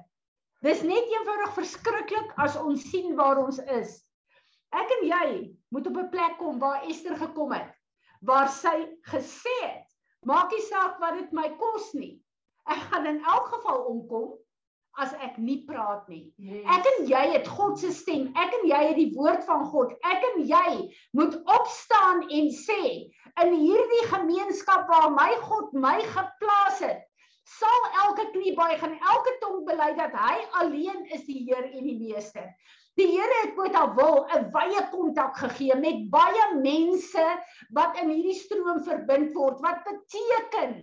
Dis 0.62 0.82
net 0.86 1.10
eenvoudig 1.10 1.54
verskriklik 1.58 2.34
as 2.38 2.56
ons 2.60 2.84
sien 2.92 3.16
waar 3.18 3.40
ons 3.42 3.58
is. 3.80 3.96
Ek 4.72 4.92
en 4.98 5.08
jy 5.10 5.30
moet 5.74 5.88
op 5.90 5.98
'n 5.98 6.12
plek 6.14 6.38
kom 6.38 6.60
waar 6.60 6.86
Ester 6.88 7.16
gekom 7.18 7.52
het, 7.52 7.72
waar 8.22 8.50
sy 8.50 8.76
gesê 9.10 9.56
het, 9.64 9.88
maak 10.26 10.52
nie 10.52 10.62
saak 10.68 11.00
wat 11.02 11.18
dit 11.18 11.34
my 11.34 11.50
kos 11.58 11.94
nie. 11.94 12.22
Ek 12.70 12.78
gaan 12.92 13.10
in 13.10 13.24
elk 13.26 13.50
geval 13.56 13.84
omkom 13.90 14.38
as 15.02 15.14
ek 15.24 15.38
nie 15.38 15.64
praat 15.66 16.08
nie. 16.12 16.34
Yes. 16.38 16.66
Ek 16.68 16.88
en 16.94 17.06
jy 17.10 17.24
het 17.34 17.48
God 17.48 17.80
se 17.80 17.92
stem. 17.96 18.30
Ek 18.36 18.54
en 18.60 18.68
jy 18.70 18.82
het 18.90 18.98
die 19.00 19.12
woord 19.16 19.44
van 19.48 19.66
God. 19.72 19.94
Ek 20.06 20.24
en 20.34 20.44
jy 20.46 20.94
moet 21.18 21.38
opstaan 21.48 22.26
en 22.30 22.52
sê 22.54 22.82
in 23.42 23.54
hierdie 23.56 24.06
gemeenskap 24.12 24.90
waar 24.92 25.10
my 25.16 25.32
God 25.48 25.74
my 25.74 25.98
geplaas 26.04 26.84
het, 26.84 27.08
sal 27.60 27.88
elke 28.06 28.28
knie 28.36 28.56
buig 28.56 28.84
en 28.88 29.00
elke 29.14 29.34
tong 29.42 29.64
bely 29.68 29.90
dat 29.98 30.14
hy 30.26 30.38
alleen 30.64 31.06
is 31.18 31.26
die 31.28 31.44
Heer 31.48 31.68
en 31.72 31.90
die 31.90 31.98
Meester. 32.00 32.48
Die 33.00 33.08
Here 33.08 33.36
het 33.42 33.56
met 33.56 33.76
haar 33.76 33.94
wil 33.96 34.26
'n 34.36 34.50
wye 34.52 34.82
kontak 34.92 35.38
gegee 35.40 35.76
met 35.80 36.10
baie 36.12 36.48
mense 36.56 37.24
wat 37.78 37.96
in 38.02 38.10
hierdie 38.12 38.36
stroom 38.36 38.82
verbind 38.84 39.32
word. 39.34 39.62
Wat 39.64 39.80
beteken 39.88 40.74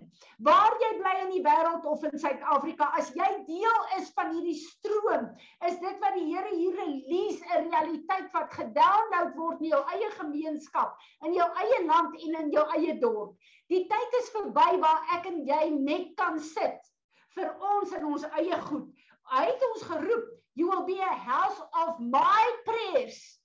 waar 0.47 0.73
jy 0.81 0.89
bly 0.97 1.13
in 1.25 1.29
die 1.35 1.43
wêreld 1.45 1.85
of 1.85 2.03
in 2.03 2.17
Suid-Afrika, 2.17 2.89
as 2.97 3.11
jy 3.13 3.29
deel 3.45 3.79
is 3.99 4.09
van 4.17 4.33
hierdie 4.33 4.57
stroom, 4.57 5.29
is 5.69 5.77
dit 5.83 6.01
wat 6.01 6.17
die 6.17 6.25
Here 6.33 6.55
hier 6.55 6.75
release 6.81 7.45
'n 7.45 7.69
realiteit 7.69 8.33
wat 8.33 8.57
gedownload 8.57 9.35
word 9.37 9.61
in 9.61 9.69
jou 9.75 9.83
eie 9.93 10.11
gemeenskap, 10.17 10.97
in 11.21 11.33
jou 11.33 11.49
eie 11.65 11.85
land 11.85 12.17
en 12.25 12.41
in 12.41 12.51
jou 12.51 12.65
eie 12.73 12.99
dorp. 12.99 13.37
Die 13.69 13.85
tyd 13.89 14.15
is 14.21 14.31
verby 14.33 14.79
waar 14.81 15.05
ek 15.17 15.29
en 15.29 15.43
jy 15.45 15.69
net 15.77 16.15
kan 16.17 16.39
sit 16.41 16.89
vir 17.37 17.51
ons 17.61 17.93
in 17.93 18.05
ons 18.09 18.25
eie 18.39 18.57
goed. 18.65 18.89
Hy 19.29 19.45
het 19.45 19.65
ons 19.69 19.85
geroep 19.91 20.29
You 20.59 20.67
will 20.67 20.85
be 20.85 20.99
a 20.99 21.15
house 21.15 21.59
of 21.73 21.99
my 22.01 22.43
prayers 22.65 23.39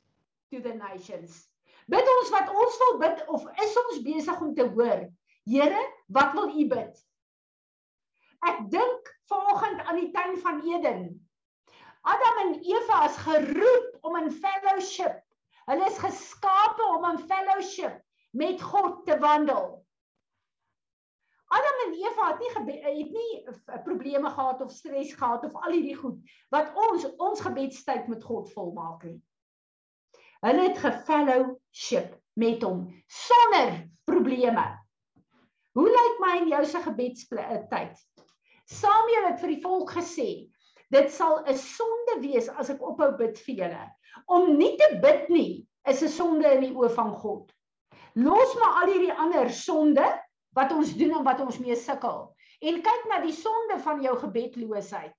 to 0.51 0.61
the 0.61 0.75
nations. 0.75 1.47
Bid 1.87 2.09
ons 2.11 2.31
wat 2.35 2.49
ons 2.51 2.79
wil 2.83 2.97
bid 3.03 3.21
of 3.29 3.45
is 3.63 3.77
ons 3.83 4.01
besig 4.03 4.41
om 4.43 4.55
te 4.57 4.65
hoor? 4.73 5.05
Here, 5.47 5.83
wat 6.09 6.33
wil 6.35 6.49
U 6.51 6.65
bid? 6.73 6.97
Ek 8.49 8.65
dink 8.73 9.13
vanoggend 9.31 9.85
aan 9.85 10.01
die 10.01 10.11
tuin 10.17 10.35
van 10.43 10.59
Eden. 10.67 11.05
Adam 12.03 12.41
en 12.47 12.57
Eva 12.65 13.05
is 13.07 13.21
geroep 13.29 14.09
om 14.09 14.19
in 14.25 14.33
fellowship. 14.33 15.23
Hulle 15.69 15.87
is 15.87 16.01
geskape 16.03 16.89
om 16.97 17.07
in 17.13 17.23
fellowship 17.29 18.01
met 18.33 18.59
God 18.63 19.05
te 19.07 19.21
wandel. 19.23 19.84
Adam 21.55 21.81
en 21.87 21.95
Eva 22.01 22.29
het 22.33 22.41
nie 22.41 22.79
het 22.83 23.13
nie 23.15 23.81
probleme 23.85 24.31
gehad 24.31 24.61
of 24.61 24.73
stres 24.73 25.13
gehad 25.15 25.45
of 25.45 25.55
al 25.55 25.75
hierdie 25.77 25.97
goed 25.97 26.19
wat 26.55 26.73
ons 26.89 27.07
ons 27.17 27.43
gebedstyd 27.45 28.09
met 28.11 28.25
God 28.25 28.51
volmaak 28.53 29.05
nie. 29.07 29.21
Hulle 30.45 30.69
het 30.69 30.81
gefellowship 30.83 32.17
met 32.41 32.63
hom 32.67 32.89
sonder 33.07 33.77
probleme. 34.05 34.65
Hoe 35.79 35.87
lyk 35.91 36.19
my 36.23 36.33
en 36.41 36.51
jou 36.51 36.65
se 36.71 36.83
gebedstyd? 36.85 38.03
Samuel 38.65 39.29
het 39.31 39.41
vir 39.43 39.55
die 39.55 39.63
volk 39.63 39.95
gesê, 39.95 40.29
dit 40.95 41.11
sal 41.13 41.43
'n 41.47 41.59
sonde 41.59 42.19
wees 42.21 42.49
as 42.49 42.71
ek 42.71 42.83
ophou 42.83 43.11
bid 43.19 43.39
vir 43.47 43.55
julle. 43.63 43.85
Om 44.27 44.57
nie 44.59 44.77
te 44.77 44.99
bid 45.03 45.29
nie 45.29 45.67
is 45.87 46.03
'n 46.03 46.09
sonde 46.09 46.49
in 46.55 46.61
die 46.61 46.75
oë 46.75 46.91
van 46.95 47.15
God. 47.15 47.53
Los 48.15 48.55
maar 48.55 48.83
al 48.83 48.93
hierdie 48.93 49.13
ander 49.13 49.51
sonde 49.51 50.07
wat 50.55 50.73
ons 50.73 50.95
doen 50.99 51.19
en 51.19 51.27
wat 51.27 51.43
ons 51.45 51.59
mee 51.63 51.77
sukkel 51.77 52.31
en 52.65 52.81
kyk 52.87 53.07
na 53.11 53.21
die 53.25 53.35
sonde 53.37 53.77
van 53.85 54.01
jou 54.03 54.15
gebedloosheid. 54.23 55.13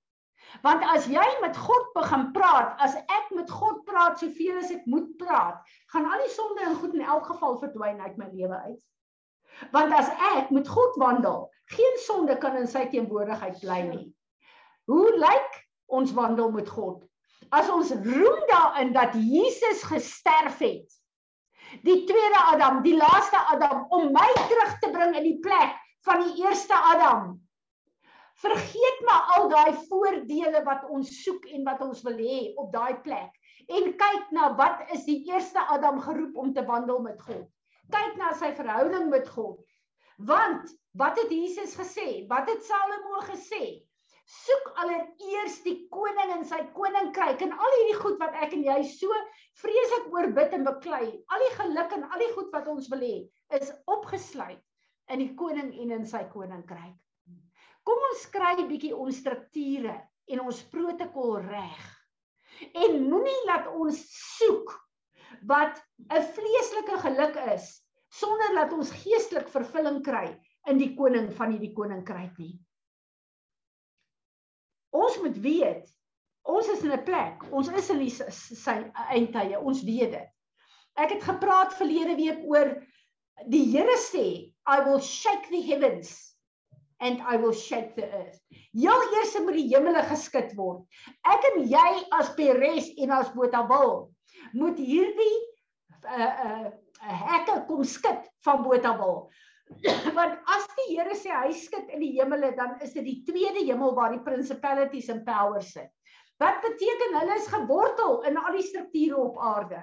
Want 0.62 0.84
as 0.92 1.06
jy 1.10 1.24
met 1.42 1.56
God 1.58 1.88
begin 1.96 2.28
praat, 2.34 2.76
as 2.82 2.94
ek 2.96 3.32
met 3.34 3.50
God 3.50 3.82
praat 3.88 4.20
soveel 4.20 4.60
as 4.60 4.72
ek 4.74 4.84
moet 4.90 5.08
praat, 5.20 5.58
gaan 5.92 6.06
al 6.06 6.22
die 6.22 6.32
sonde 6.32 6.64
en 6.66 6.78
goed 6.80 6.94
in 6.94 7.04
elk 7.04 7.26
geval 7.32 7.58
verdwyn 7.62 8.02
uit 8.02 8.18
my 8.20 8.28
lewe 8.32 8.60
uit. 8.68 8.82
Want 9.74 9.94
as 9.96 10.10
ek 10.36 10.52
met 10.54 10.68
God 10.68 10.98
wandel, 11.02 11.46
geen 11.72 11.98
sonde 12.04 12.36
kan 12.38 12.56
in 12.60 12.68
sy 12.70 12.84
teenwoordigheid 12.92 13.58
bly 13.62 13.80
nie. 13.88 14.06
Hoe 14.90 15.08
lyk 15.18 15.60
ons 15.90 16.12
wandel 16.14 16.52
met 16.54 16.70
God? 16.70 17.02
As 17.54 17.70
ons 17.70 17.92
roem 18.04 18.42
daarin 18.50 18.92
dat 18.94 19.14
Jesus 19.18 19.82
gesterf 19.86 20.60
het. 20.62 20.86
Die 21.86 22.04
tweede 22.08 22.42
Adam, 22.52 22.82
die 22.82 22.96
laaste 22.96 23.40
Adam 23.54 23.86
om 23.94 24.12
my 24.14 24.28
terug 24.42 24.78
te 24.82 24.92
bring 24.94 25.16
in 25.16 25.26
die 25.26 25.40
plek 25.42 25.74
van 26.06 26.22
die 26.26 26.44
eerste 26.44 26.74
Adam. 26.74 27.34
Vergeet 28.36 29.02
maar 29.08 29.34
al 29.36 29.48
daai 29.48 29.74
voordele 29.88 30.62
wat 30.64 30.84
ons 30.92 31.10
soek 31.22 31.48
en 31.56 31.64
wat 31.64 31.80
ons 31.82 32.02
wil 32.04 32.20
hê 32.20 32.40
op 32.60 32.72
daai 32.72 33.00
plek 33.02 33.32
en 33.66 33.92
kyk 33.98 34.32
na 34.36 34.52
wat 34.58 34.84
is 34.94 35.06
die 35.08 35.22
eerste 35.32 35.62
Adam 35.72 35.98
geroep 36.04 36.36
om 36.36 36.52
te 36.54 36.62
wandel 36.64 37.00
met 37.02 37.22
God 37.22 37.48
kyk 37.92 38.18
na 38.18 38.32
sy 38.38 38.52
verhouding 38.56 39.10
met 39.12 39.28
God. 39.30 39.60
Want 40.26 40.70
wat 40.96 41.18
het 41.20 41.32
Jesus 41.32 41.76
gesê? 41.78 42.24
Wat 42.30 42.48
het 42.50 42.64
Salomo 42.64 43.20
gesê? 43.28 43.84
Soek 44.26 44.70
allereers 44.82 45.60
die 45.62 45.76
koning 45.94 46.32
en 46.34 46.44
sy 46.48 46.58
koninkryk 46.74 47.42
en 47.46 47.52
al 47.54 47.74
hierdie 47.76 47.98
goed 48.00 48.16
wat 48.22 48.34
ek 48.42 48.56
en 48.56 48.64
jy 48.66 48.78
so 48.90 49.18
vreeslik 49.62 50.08
oor 50.14 50.26
bid 50.34 50.56
en 50.56 50.66
beklei. 50.66 51.06
Al 51.30 51.44
die 51.44 51.52
geluk 51.54 51.94
en 51.94 52.08
al 52.10 52.24
die 52.24 52.32
goed 52.34 52.50
wat 52.54 52.66
ons 52.72 52.90
wil 52.90 53.04
hê, 53.06 53.16
is 53.54 53.70
opgesluit 53.86 54.62
in 55.14 55.22
die 55.22 55.32
koning 55.38 55.70
en 55.82 55.94
in 56.00 56.08
sy 56.10 56.24
koninkryk. 56.32 56.96
Kom 57.86 58.02
ons 58.10 58.26
kry 58.34 58.56
'n 58.58 58.66
bietjie 58.66 58.96
ons 58.96 59.22
strukture 59.22 59.94
en 60.26 60.42
ons 60.42 60.62
protokol 60.74 61.38
reg. 61.46 61.86
En 62.74 62.98
moenie 63.06 63.40
laat 63.46 63.70
ons 63.70 64.02
soek 64.38 64.74
wat 65.46 65.78
'n 66.10 66.22
vleeslike 66.34 66.98
geluk 67.06 67.36
is 67.54 67.70
sonder 68.10 68.54
dat 68.58 68.72
ons 68.72 68.90
geestelik 68.90 69.48
vervulling 69.48 70.02
kry 70.02 70.28
in 70.66 70.78
die 70.78 70.94
koning 70.98 71.30
van 71.38 71.52
hierdie 71.52 71.74
koninkryk 71.74 72.38
nie. 72.38 72.56
Ons 74.96 75.18
moet 75.22 75.38
weet, 75.44 75.84
ons 76.46 76.68
is 76.72 76.84
in 76.86 76.94
'n 76.94 77.04
plek, 77.04 77.44
ons 77.50 77.68
is 77.68 77.90
in 77.94 78.00
die 78.04 78.12
sy 78.12 78.76
eindtye, 79.10 79.58
ons 79.60 79.82
weet 79.84 80.12
dit. 80.16 80.28
Ek 80.96 81.12
het 81.16 81.24
gepraat 81.26 81.74
verlede 81.76 82.14
week 82.16 82.44
oor 82.48 82.76
die 83.52 83.64
Here 83.72 83.98
sê, 84.00 84.26
I 84.66 84.80
will 84.86 85.00
shake 85.00 85.50
the 85.50 85.60
heavens 85.60 86.36
and 87.00 87.20
I 87.20 87.36
will 87.36 87.52
shake 87.52 87.94
the 87.96 88.06
earth. 88.08 88.40
Heel 88.72 89.02
eers 89.18 89.34
moet 89.44 89.58
die 89.58 89.68
hemele 89.68 90.02
geskit 90.08 90.54
word. 90.56 90.84
Ek 91.28 91.44
en 91.52 91.66
jy 91.68 91.90
as 92.16 92.32
Peres 92.38 92.88
en 92.96 93.12
as 93.18 93.32
Botawil 93.34 94.08
moet 94.56 94.80
hierdie 94.80 95.36
uh 96.06 96.32
uh 96.46 96.70
hekke 97.06 97.58
kom 97.68 97.84
skud 97.84 98.24
van 98.46 98.62
Botawil. 98.64 99.26
Want 100.18 100.38
as 100.56 100.66
die 100.78 100.88
Here 100.94 101.16
sê 101.18 101.32
hy 101.34 101.52
skud 101.56 101.90
in 101.90 102.00
die 102.04 102.12
hemele, 102.20 102.52
dan 102.56 102.76
is 102.84 102.94
dit 102.94 103.04
die 103.04 103.18
tweede 103.26 103.64
hemel 103.66 103.94
waar 103.96 104.14
die 104.14 104.22
principalities 104.22 105.10
and 105.12 105.24
powers 105.26 105.72
sit. 105.74 105.90
Wat 106.42 106.60
beteken 106.62 107.18
hulle 107.18 107.36
is 107.40 107.48
gewortel 107.48 108.22
in 108.28 108.36
al 108.36 108.56
die 108.58 108.64
strukture 108.66 109.16
op 109.16 109.38
aarde. 109.40 109.80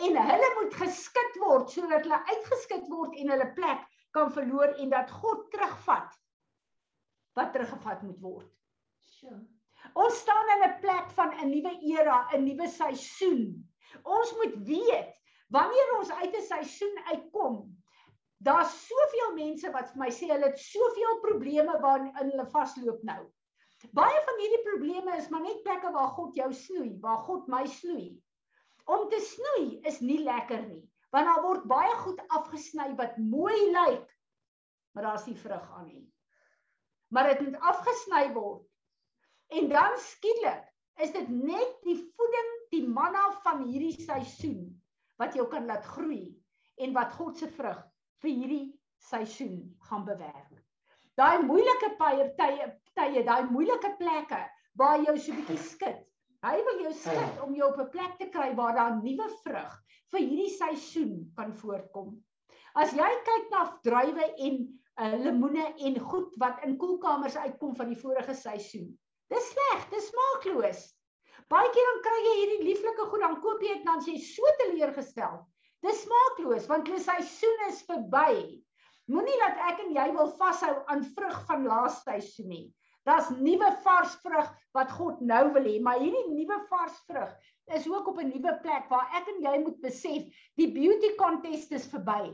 En 0.00 0.16
hulle 0.16 0.50
moet 0.58 0.76
geskit 0.80 1.40
word 1.42 1.70
sodat 1.70 2.06
hulle 2.06 2.20
uitgeskit 2.30 2.86
word 2.88 3.18
en 3.20 3.34
hulle 3.34 3.50
plek 3.56 3.82
kan 4.16 4.30
verloor 4.32 4.72
en 4.80 4.92
dat 4.94 5.10
God 5.12 5.50
terugvat 5.52 6.14
wat 7.34 7.52
teruggevat 7.52 8.02
moet 8.06 8.20
word. 8.22 8.50
Sjoe. 9.10 9.42
Ons 10.00 10.16
staan 10.22 10.50
in 10.54 10.62
'n 10.70 10.80
plek 10.80 11.10
van 11.18 11.34
'n 11.34 11.50
nuwe 11.50 11.72
era, 11.92 12.28
'n 12.32 12.44
nuwe 12.44 12.68
seisoen. 12.68 13.68
Ons 14.02 14.32
moet 14.38 14.54
weet 14.66 15.12
wanneer 15.50 15.98
ons 15.98 16.10
uit 16.10 16.36
'n 16.36 16.42
seisoen 16.42 16.96
uitkom, 17.12 17.73
daar's 18.42 18.74
soveel 18.86 19.34
mense 19.36 19.70
wat 19.72 19.92
vir 19.92 20.00
my 20.02 20.10
sê 20.12 20.28
hulle 20.30 20.50
het 20.50 20.60
soveel 20.60 21.20
probleme 21.24 21.78
waarin 21.82 22.12
hulle 22.18 22.46
vasloop 22.52 23.02
nou. 23.06 23.22
Baie 23.92 24.20
van 24.26 24.40
hierdie 24.40 24.64
probleme 24.64 25.16
is 25.20 25.28
maar 25.28 25.44
net 25.44 25.62
plekke 25.64 25.92
waar 25.92 26.12
God 26.16 26.36
jou 26.38 26.50
snoei, 26.56 26.94
waar 27.00 27.20
God 27.26 27.48
my 27.52 27.64
snoei. 27.68 28.14
Om 28.88 29.08
te 29.12 29.20
snoei 29.20 29.80
is 29.88 30.00
nie 30.00 30.20
lekker 30.24 30.62
nie, 30.66 30.82
want 31.12 31.28
daar 31.28 31.42
word 31.44 31.66
baie 31.68 31.92
goed 32.02 32.20
afgesny 32.36 32.90
wat 32.98 33.16
mooi 33.20 33.56
lyk, 33.72 34.06
maar 34.94 35.10
daar's 35.10 35.26
nie 35.28 35.36
vrug 35.36 35.64
aan 35.78 35.88
nie. 35.88 36.04
Maar 37.12 37.32
dit 37.32 37.44
moet 37.46 37.60
afgesny 37.60 38.26
word. 38.34 38.64
En 39.52 39.68
dan 39.68 39.98
skielik 40.00 40.64
is 41.04 41.12
dit 41.12 41.28
net 41.28 41.76
die 41.84 41.98
voeding 41.98 42.52
die 42.72 42.84
manna 42.88 43.28
van 43.44 43.66
hierdie 43.68 43.94
seisoen 44.00 44.70
wat 45.20 45.36
jou 45.36 45.46
kan 45.50 45.66
laat 45.68 45.84
groei 45.94 46.32
en 46.82 46.94
wat 46.96 47.12
God 47.18 47.38
se 47.38 47.48
vrug 47.52 47.82
vir 48.24 48.32
hierdie 48.40 48.64
seisoen 49.10 49.58
gaan 49.88 50.04
bewerk. 50.08 50.60
Daai 51.20 51.44
moeilike 51.46 51.92
tye 52.00 52.26
tye, 52.98 53.22
daai 53.22 53.44
moeilike 53.50 53.92
plekke 54.00 54.40
waar 54.80 54.98
jy 54.98 55.14
so 55.18 55.32
'n 55.32 55.40
bietjie 55.40 55.58
skud. 55.70 55.98
Hy 56.44 56.56
wil 56.68 56.80
jou 56.84 56.92
skud 57.00 57.42
om 57.44 57.54
jou 57.56 57.68
op 57.70 57.80
'n 57.80 57.90
plek 57.90 58.16
te 58.18 58.28
kry 58.36 58.48
waar 58.54 58.74
daar 58.74 58.96
nuwe 59.02 59.28
vrug 59.44 59.76
vir 60.12 60.20
hierdie 60.20 60.50
seisoen 60.56 61.14
kan 61.36 61.54
voortkom. 61.60 62.16
As 62.74 62.92
jy 62.92 63.10
kyk 63.28 63.50
na 63.50 63.62
druiwe 63.86 64.26
en 64.48 64.58
uh, 65.00 65.14
lemoene 65.26 65.66
en 65.88 65.98
goed 66.10 66.34
wat 66.42 66.64
in 66.66 66.76
koelkamers 66.76 67.36
uitkom 67.36 67.76
van 67.76 67.88
die 67.92 68.00
vorige 68.00 68.34
seisoen. 68.34 68.90
Dis 69.30 69.50
sleg, 69.52 69.88
dis 69.90 70.10
smaakloos. 70.10 70.84
Baie 71.48 71.70
keer 71.70 71.88
dan 71.90 72.02
kry 72.08 72.20
jy 72.26 72.34
hierdie 72.40 72.66
lieflike 72.70 73.06
goed 73.10 73.20
dan 73.20 73.40
koop 73.44 73.62
jy 73.62 73.78
dit 73.78 73.86
dan 73.86 74.02
sê 74.04 74.16
so 74.18 74.54
teleurgestel. 74.60 75.44
Dis 75.84 76.00
smaakloos 76.06 76.68
want 76.70 76.86
die 76.88 77.00
seisoen 77.02 77.66
is 77.68 77.82
verby. 77.88 78.62
Moenie 79.12 79.36
dat 79.42 79.58
ek 79.70 79.82
en 79.84 79.92
jy 79.92 80.06
wil 80.16 80.30
vashou 80.38 80.72
aan 80.92 81.04
vrug 81.16 81.42
van 81.48 81.66
laaste 81.68 82.08
seisoen 82.08 82.48
nie. 82.52 82.66
Daar's 83.04 83.28
nuwe 83.36 83.68
vars 83.84 84.14
vrug 84.22 84.48
wat 84.72 84.94
God 84.96 85.20
nou 85.20 85.42
wil 85.52 85.68
hê, 85.68 85.74
maar 85.84 86.00
hierdie 86.00 86.24
nuwe 86.30 86.56
vars 86.70 86.96
vrug 87.10 87.34
is 87.76 87.84
ook 87.90 88.08
op 88.08 88.22
'n 88.22 88.32
nuwe 88.32 88.54
plek 88.64 88.88
waar 88.88 89.12
ek 89.20 89.28
en 89.34 89.44
jy 89.44 89.58
moet 89.66 89.76
besef 89.84 90.24
die 90.56 90.70
beauty 90.72 91.12
contest 91.20 91.72
is 91.72 91.86
verby. 91.92 92.32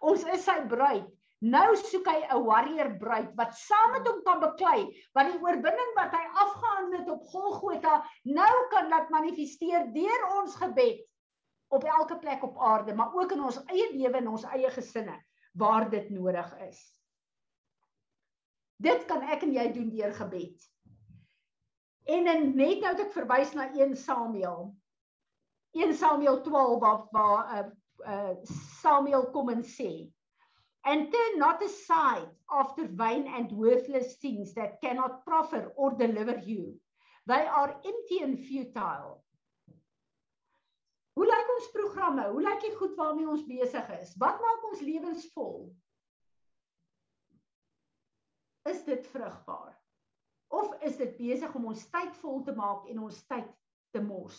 Ons 0.00 0.26
is 0.34 0.44
sy 0.44 0.58
bruid 0.74 1.06
Nou 1.40 1.68
soek 1.80 2.04
hy 2.04 2.18
'n 2.20 2.42
warrior 2.44 2.88
bruid 3.00 3.30
wat 3.36 3.54
saam 3.56 3.92
met 3.92 4.08
hom 4.08 4.18
kan 4.26 4.40
beklei, 4.42 4.80
want 5.16 5.30
die 5.32 5.40
oorwinning 5.40 5.92
wat 5.96 6.12
hy 6.12 6.24
afgehandel 6.42 6.98
het 6.98 7.08
op 7.08 7.22
Golgotha, 7.32 7.94
nou 8.24 8.56
kan 8.74 8.90
dit 8.92 9.14
manifesteer 9.14 9.86
deur 9.94 10.26
ons 10.40 10.58
gebed 10.60 11.00
op 11.70 11.84
elke 11.84 12.18
plek 12.18 12.42
op 12.46 12.58
aarde, 12.58 12.94
maar 12.94 13.14
ook 13.14 13.32
in 13.32 13.42
ons 13.46 13.60
eie 13.70 13.88
lewe 13.94 14.18
en 14.18 14.28
ons 14.28 14.46
eie 14.54 14.70
gesinne 14.74 15.16
waar 15.52 15.88
dit 15.90 16.10
nodig 16.10 16.50
is. 16.66 16.80
Dit 18.80 19.04
kan 19.10 19.22
ek 19.22 19.44
en 19.46 19.54
jy 19.54 19.66
doen 19.72 19.90
deur 19.92 20.14
gebed. 20.16 20.68
En 22.10 22.26
in, 22.26 22.46
net 22.56 22.80
nou 22.82 22.94
het 22.94 23.04
ek 23.06 23.12
verwys 23.14 23.52
na 23.54 23.68
1 23.76 23.96
Samuel. 23.96 24.70
1 25.76 25.94
Samuel 25.94 26.40
12 26.42 26.78
waar 26.82 27.02
waar 27.14 27.50
uh, 27.58 27.66
uh, 28.06 28.32
Samuel 28.80 29.28
kom 29.30 29.52
en 29.52 29.62
sê 29.62 30.10
and 30.84 31.12
turn 31.12 31.38
not 31.38 31.62
aside 31.62 32.28
after 32.50 32.86
vain 32.86 33.26
and 33.26 33.52
worthless 33.52 34.16
things 34.16 34.54
that 34.54 34.80
cannot 34.82 35.24
profit 35.24 35.68
or 35.76 35.92
deliver 35.92 36.38
you. 36.44 36.74
They 37.26 37.46
are 37.46 37.76
empty 37.84 38.22
and 38.22 38.38
futile. 38.38 39.22
Hoe 41.20 41.26
lyk 41.28 41.50
ons 41.52 41.66
programme? 41.74 42.22
Hoe 42.32 42.40
lyk 42.40 42.62
die 42.64 42.76
goed 42.78 42.94
waarmee 42.96 43.28
ons 43.28 43.42
besig 43.44 43.88
is? 43.98 44.14
Wat 44.16 44.38
maak 44.40 44.62
ons 44.70 44.80
lewens 44.80 45.26
vol? 45.34 45.66
Is 48.70 48.80
dit 48.86 49.08
vrugbaar? 49.12 49.74
Of 50.48 50.72
is 50.88 50.96
dit 50.96 51.12
besig 51.18 51.52
om 51.58 51.66
ons 51.74 51.82
tyd 51.92 52.16
vol 52.22 52.40
te 52.46 52.54
maak 52.56 52.88
en 52.88 53.02
ons 53.04 53.18
tyd 53.28 53.50
te 53.92 54.00
mors? 54.00 54.38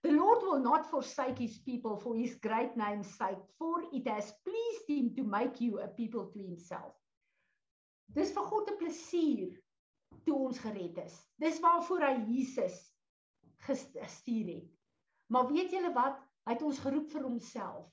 The 0.00 0.14
Lord 0.16 0.46
will 0.48 0.64
not 0.64 0.88
forsake 0.88 1.44
his 1.44 1.58
people 1.66 2.00
for 2.00 2.16
his 2.16 2.38
great 2.40 2.72
name's 2.80 3.12
sake, 3.18 3.44
for 3.60 3.84
it 3.92 4.08
has 4.08 4.32
pleased 4.48 4.88
him 4.88 5.12
to 5.18 5.28
make 5.28 5.60
you 5.60 5.76
a 5.84 5.88
people 5.88 6.30
to 6.32 6.40
himself. 6.40 6.96
Dis 8.16 8.32
vir 8.32 8.48
God 8.48 8.72
'n 8.72 8.80
plesier 8.80 9.52
toe 10.24 10.40
ons 10.48 10.64
gered 10.64 11.04
is. 11.04 11.20
Dis 11.36 11.60
waarvoor 11.60 12.08
hy 12.08 12.16
Jesus 12.32 12.80
gestuur 13.68 14.54
het. 14.54 14.73
Maar 15.32 15.48
weet 15.50 15.70
julle 15.70 15.92
wat? 15.92 16.20
Hy 16.44 16.56
het 16.56 16.62
ons 16.62 16.80
geroep 16.84 17.08
vir 17.12 17.24
homself. 17.24 17.88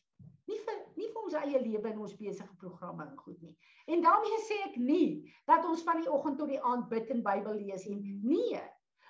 Nie 0.49 0.59
vir 0.65 0.79
nie 0.99 1.07
vir 1.07 1.21
ons 1.23 1.37
eie 1.39 1.59
lewe 1.63 1.91
en 1.91 2.01
ons 2.03 2.17
besige 2.19 2.55
programme 2.59 3.05
en 3.05 3.17
goed 3.23 3.39
nie. 3.41 3.53
En 3.87 4.03
daarmee 4.03 4.39
sê 4.47 4.57
ek 4.67 4.75
nie 4.81 5.31
dat 5.49 5.65
ons 5.65 5.83
van 5.87 6.01
die 6.01 6.11
oggend 6.11 6.37
tot 6.41 6.51
die 6.51 6.59
aand 6.59 6.89
bid 6.91 7.09
en 7.13 7.23
Bybel 7.25 7.61
lees 7.61 7.87
en 7.87 8.01
nee. 8.25 8.61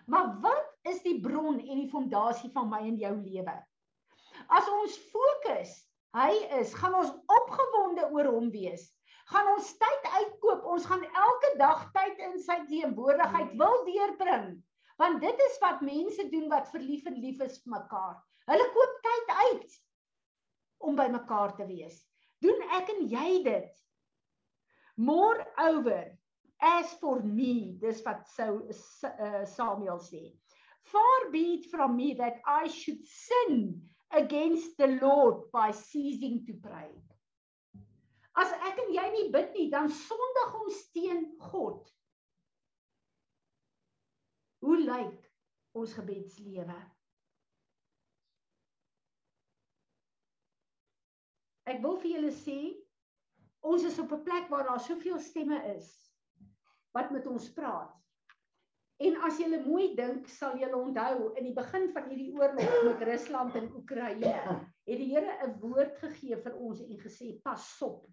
Maar 0.06 0.36
wat 0.44 0.90
is 0.92 1.02
die 1.06 1.18
bron 1.24 1.60
en 1.60 1.82
die 1.82 1.90
fondasie 1.90 2.52
van 2.54 2.70
my 2.70 2.82
en 2.86 2.98
jou 3.02 3.14
lewe. 3.18 3.56
As 4.50 4.70
ons 4.74 4.98
fokus, 5.12 5.74
hy 6.18 6.32
is, 6.60 6.74
gaan 6.78 6.98
ons 6.98 7.14
opgewonde 7.32 8.10
oor 8.14 8.30
hom 8.36 8.50
wees. 8.54 8.90
Gaan 9.32 9.48
ons 9.54 9.70
tyd 9.80 10.08
uitkoop. 10.12 10.66
Ons 10.74 10.88
gaan 10.90 11.04
elke 11.06 11.52
dag 11.62 11.86
tyd 11.96 12.20
in 12.26 12.40
sy 12.42 12.58
teenwoordigheid 12.68 13.54
wil 13.60 13.86
deurbring. 13.88 14.50
Want 15.02 15.22
dit 15.24 15.44
is 15.48 15.58
wat 15.64 15.82
mense 15.82 16.28
doen 16.30 16.48
wat 16.52 16.70
verlief 16.70 17.08
en 17.10 17.18
lief 17.18 17.42
is 17.42 17.58
vir 17.64 17.74
mekaar. 17.74 18.18
Hulle 18.52 18.68
koop 18.76 18.98
tyd 19.06 19.32
uit 19.38 19.78
om 20.86 20.98
by 20.98 21.08
mekaar 21.14 21.56
te 21.58 21.66
wees. 21.70 22.02
Doen 22.46 22.62
ek 22.78 22.90
en 22.94 23.08
jy 23.10 23.30
dit? 23.46 23.72
Moreover, 25.02 26.06
as 26.62 26.94
for 27.02 27.22
me, 27.26 27.78
dis 27.82 28.02
wat 28.06 28.28
sou 28.36 28.62
uh, 28.62 29.44
Samuel 29.50 30.02
sê. 30.06 30.30
Far 30.92 31.30
be 31.34 31.44
it 31.58 31.70
from 31.72 31.96
me 31.96 32.14
that 32.18 32.42
I 32.46 32.68
should 32.68 33.02
sin 33.06 33.82
against 34.12 34.78
the 34.78 35.00
Lord 35.02 35.50
by 35.54 35.72
ceasing 35.72 36.44
to 36.46 36.54
pray. 36.62 36.92
As 38.38 38.52
ek 38.70 38.78
en 38.86 38.94
jy 38.94 39.08
nie 39.16 39.30
bid 39.34 39.54
nie, 39.58 39.70
dan 39.74 39.90
sondig 39.90 40.54
ons 40.62 40.84
teen 40.94 41.26
God. 41.52 41.82
Hoe 44.62 44.78
lyk 44.78 45.30
ons 45.78 45.94
gebedslewe? 45.98 46.78
Ek 51.72 51.80
wil 51.82 51.98
vir 52.04 52.12
julle 52.16 52.34
sê, 52.36 52.60
ons 53.66 53.84
is 53.88 53.98
op 54.02 54.14
'n 54.14 54.24
plek 54.28 54.50
waar 54.54 54.68
daar 54.68 54.84
soveel 54.84 55.20
stemme 55.20 55.58
is 55.78 55.90
wat 56.94 57.12
met 57.12 57.28
ons 57.28 57.48
praat. 57.56 57.94
En 59.02 59.16
as 59.26 59.40
jy 59.40 59.48
mooi 59.66 59.96
dink, 59.98 60.28
sal 60.30 60.58
jy 60.60 60.70
onthou 60.78 61.32
in 61.40 61.48
die 61.48 61.56
begin 61.58 61.88
van 61.96 62.10
hierdie 62.10 62.34
oorlog 62.38 62.84
met 62.86 63.02
Rusland 63.10 63.56
en 63.56 63.72
Oekraïne, 63.80 64.34
het 64.86 64.98
die 65.00 65.10
Here 65.14 65.38
'n 65.48 65.58
woord 65.62 65.98
gegee 66.04 66.38
vir 66.38 66.56
ons 66.56 66.82
en 66.82 66.98
gesê: 67.00 67.42
"Pas 67.42 67.82
op. 67.82 68.06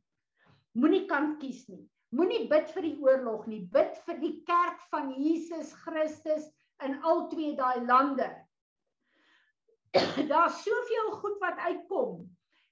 Moenie 0.73 1.07
kant 1.07 1.41
kies 1.41 1.69
nie. 1.69 1.85
Moenie 2.17 2.47
bid 2.49 2.71
vir 2.73 2.87
die 2.87 2.97
oorlog 3.05 3.47
nie. 3.47 3.61
Bid 3.73 3.99
vir 4.07 4.21
die 4.23 4.35
kerk 4.49 4.81
van 4.93 5.13
Jesus 5.21 5.75
Christus 5.85 6.49
in 6.85 6.97
al 7.03 7.27
twee 7.33 7.55
daai 7.57 7.85
lande." 7.85 8.29
Daar's 10.29 10.63
soveel 10.63 11.13
goed 11.21 11.39
wat 11.41 11.59
uitkom. 11.59 12.27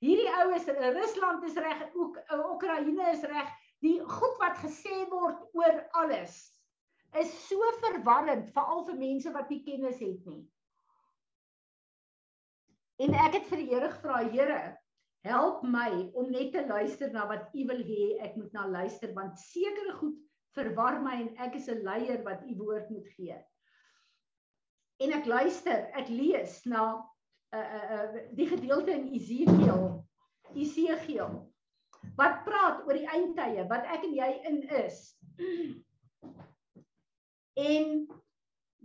Hierdie 0.04 0.28
oues, 0.28 0.66
Rusland 0.68 1.44
is 1.48 1.56
reg, 1.56 1.86
ook 1.94 2.18
Oekraïne 2.52 3.10
is 3.12 3.24
reg. 3.24 3.48
Die 3.80 4.00
goed 4.00 4.36
wat 4.40 4.60
gesê 4.60 5.04
word 5.08 5.40
oor 5.56 5.80
alles 6.00 6.36
is 7.16 7.32
so 7.48 7.70
verwarrend 7.80 8.50
veral 8.52 8.84
vir 8.88 8.98
mense 9.00 9.30
wat 9.32 9.48
nie 9.52 9.62
kennis 9.64 10.00
het 10.02 10.26
nie. 10.28 10.42
En 13.00 13.16
ek 13.26 13.38
het 13.38 13.48
vir 13.50 13.62
die 13.62 13.68
Here 13.70 13.88
gevra, 13.92 14.18
Here, 14.32 14.60
help 15.26 15.64
my 15.66 15.90
om 16.14 16.30
net 16.30 16.52
te 16.54 16.62
luister 16.66 17.10
na 17.12 17.26
wat 17.30 17.50
U 17.54 17.66
wil 17.70 17.82
hê 17.90 18.06
ek 18.26 18.36
moet 18.38 18.52
na 18.56 18.66
luister 18.70 19.12
want 19.16 19.38
sekere 19.42 19.96
goed 20.00 20.16
verwar 20.56 21.00
my 21.04 21.18
en 21.24 21.32
ek 21.46 21.58
is 21.60 21.68
'n 21.68 21.84
leier 21.84 22.22
wat 22.24 22.44
U 22.46 22.54
woord 22.62 22.90
moet 22.90 23.08
gee. 23.16 23.36
En 25.04 25.12
ek 25.12 25.26
luister, 25.28 25.90
ek 25.92 26.08
lees 26.08 26.64
na 26.64 26.84
uh 27.54 27.58
uh, 27.78 27.90
uh 27.96 28.22
die 28.38 28.48
gedeelte 28.48 28.92
in 28.92 29.10
Esegiel, 29.12 29.82
Esegiel 30.54 31.34
wat 32.16 32.44
praat 32.46 32.84
oor 32.86 32.96
die 32.96 33.08
eindtye 33.08 33.66
wat 33.68 33.84
ek 33.92 34.06
en 34.06 34.14
jy 34.14 34.30
in 34.50 34.62
is. 34.84 35.02
En 37.56 37.86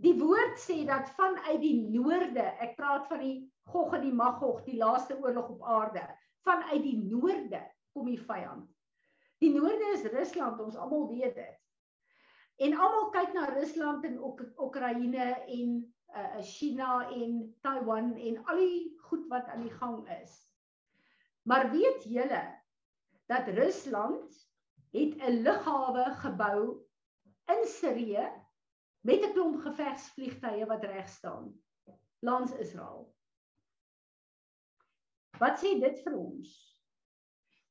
die 0.00 0.14
woord 0.16 0.56
sê 0.56 0.78
dat 0.88 1.10
vanuit 1.18 1.60
die 1.60 1.76
noorde, 1.92 2.46
ek 2.64 2.72
praat 2.78 3.04
van 3.10 3.20
die 3.20 3.34
Gog 3.68 3.92
en 3.92 4.00
die 4.06 4.14
Magog, 4.16 4.62
die 4.64 4.78
laaste 4.80 5.18
oorlog 5.20 5.50
op 5.52 5.66
aarde, 5.68 6.06
vanuit 6.42 6.82
die 6.82 6.98
noorde 6.98 7.62
kom 7.92 8.06
die 8.06 8.20
vyand. 8.20 8.68
Die 9.42 9.50
noorde 9.54 9.92
is 9.96 10.06
Rusland, 10.12 10.60
ons 10.60 10.76
almal 10.76 11.08
weet 11.10 11.34
dit. 11.34 11.58
En 12.62 12.76
almal 12.78 13.10
kyk 13.14 13.32
na 13.34 13.48
Rusland 13.50 14.04
en 14.04 14.20
ook 14.22 14.44
Oekraïne 14.58 15.32
en 15.46 15.80
uh 16.12 16.42
China 16.44 17.08
en 17.08 17.54
Taiwan 17.64 18.12
en 18.20 18.44
al 18.44 18.58
die 18.60 18.98
goed 19.08 19.24
wat 19.32 19.48
aan 19.48 19.62
die 19.64 19.72
gang 19.80 20.04
is. 20.20 20.34
Maar 21.48 21.70
weet 21.72 22.04
julle 22.04 22.42
dat 23.32 23.48
Rusland 23.56 24.36
het 24.92 25.16
'n 25.16 25.42
lughawe 25.42 26.04
gebou 26.20 26.84
in 27.54 27.64
Sirië 27.66 28.28
met 29.00 29.24
'n 29.24 29.32
klomp 29.32 29.60
gevegsvliegtye 29.64 30.66
wat 30.66 30.84
reg 30.84 31.08
staan 31.08 31.62
langs 32.20 32.52
Israel. 32.52 33.14
Wat 35.40 35.58
sê 35.60 35.76
dit 35.80 36.02
vir 36.04 36.16
ons? 36.18 36.50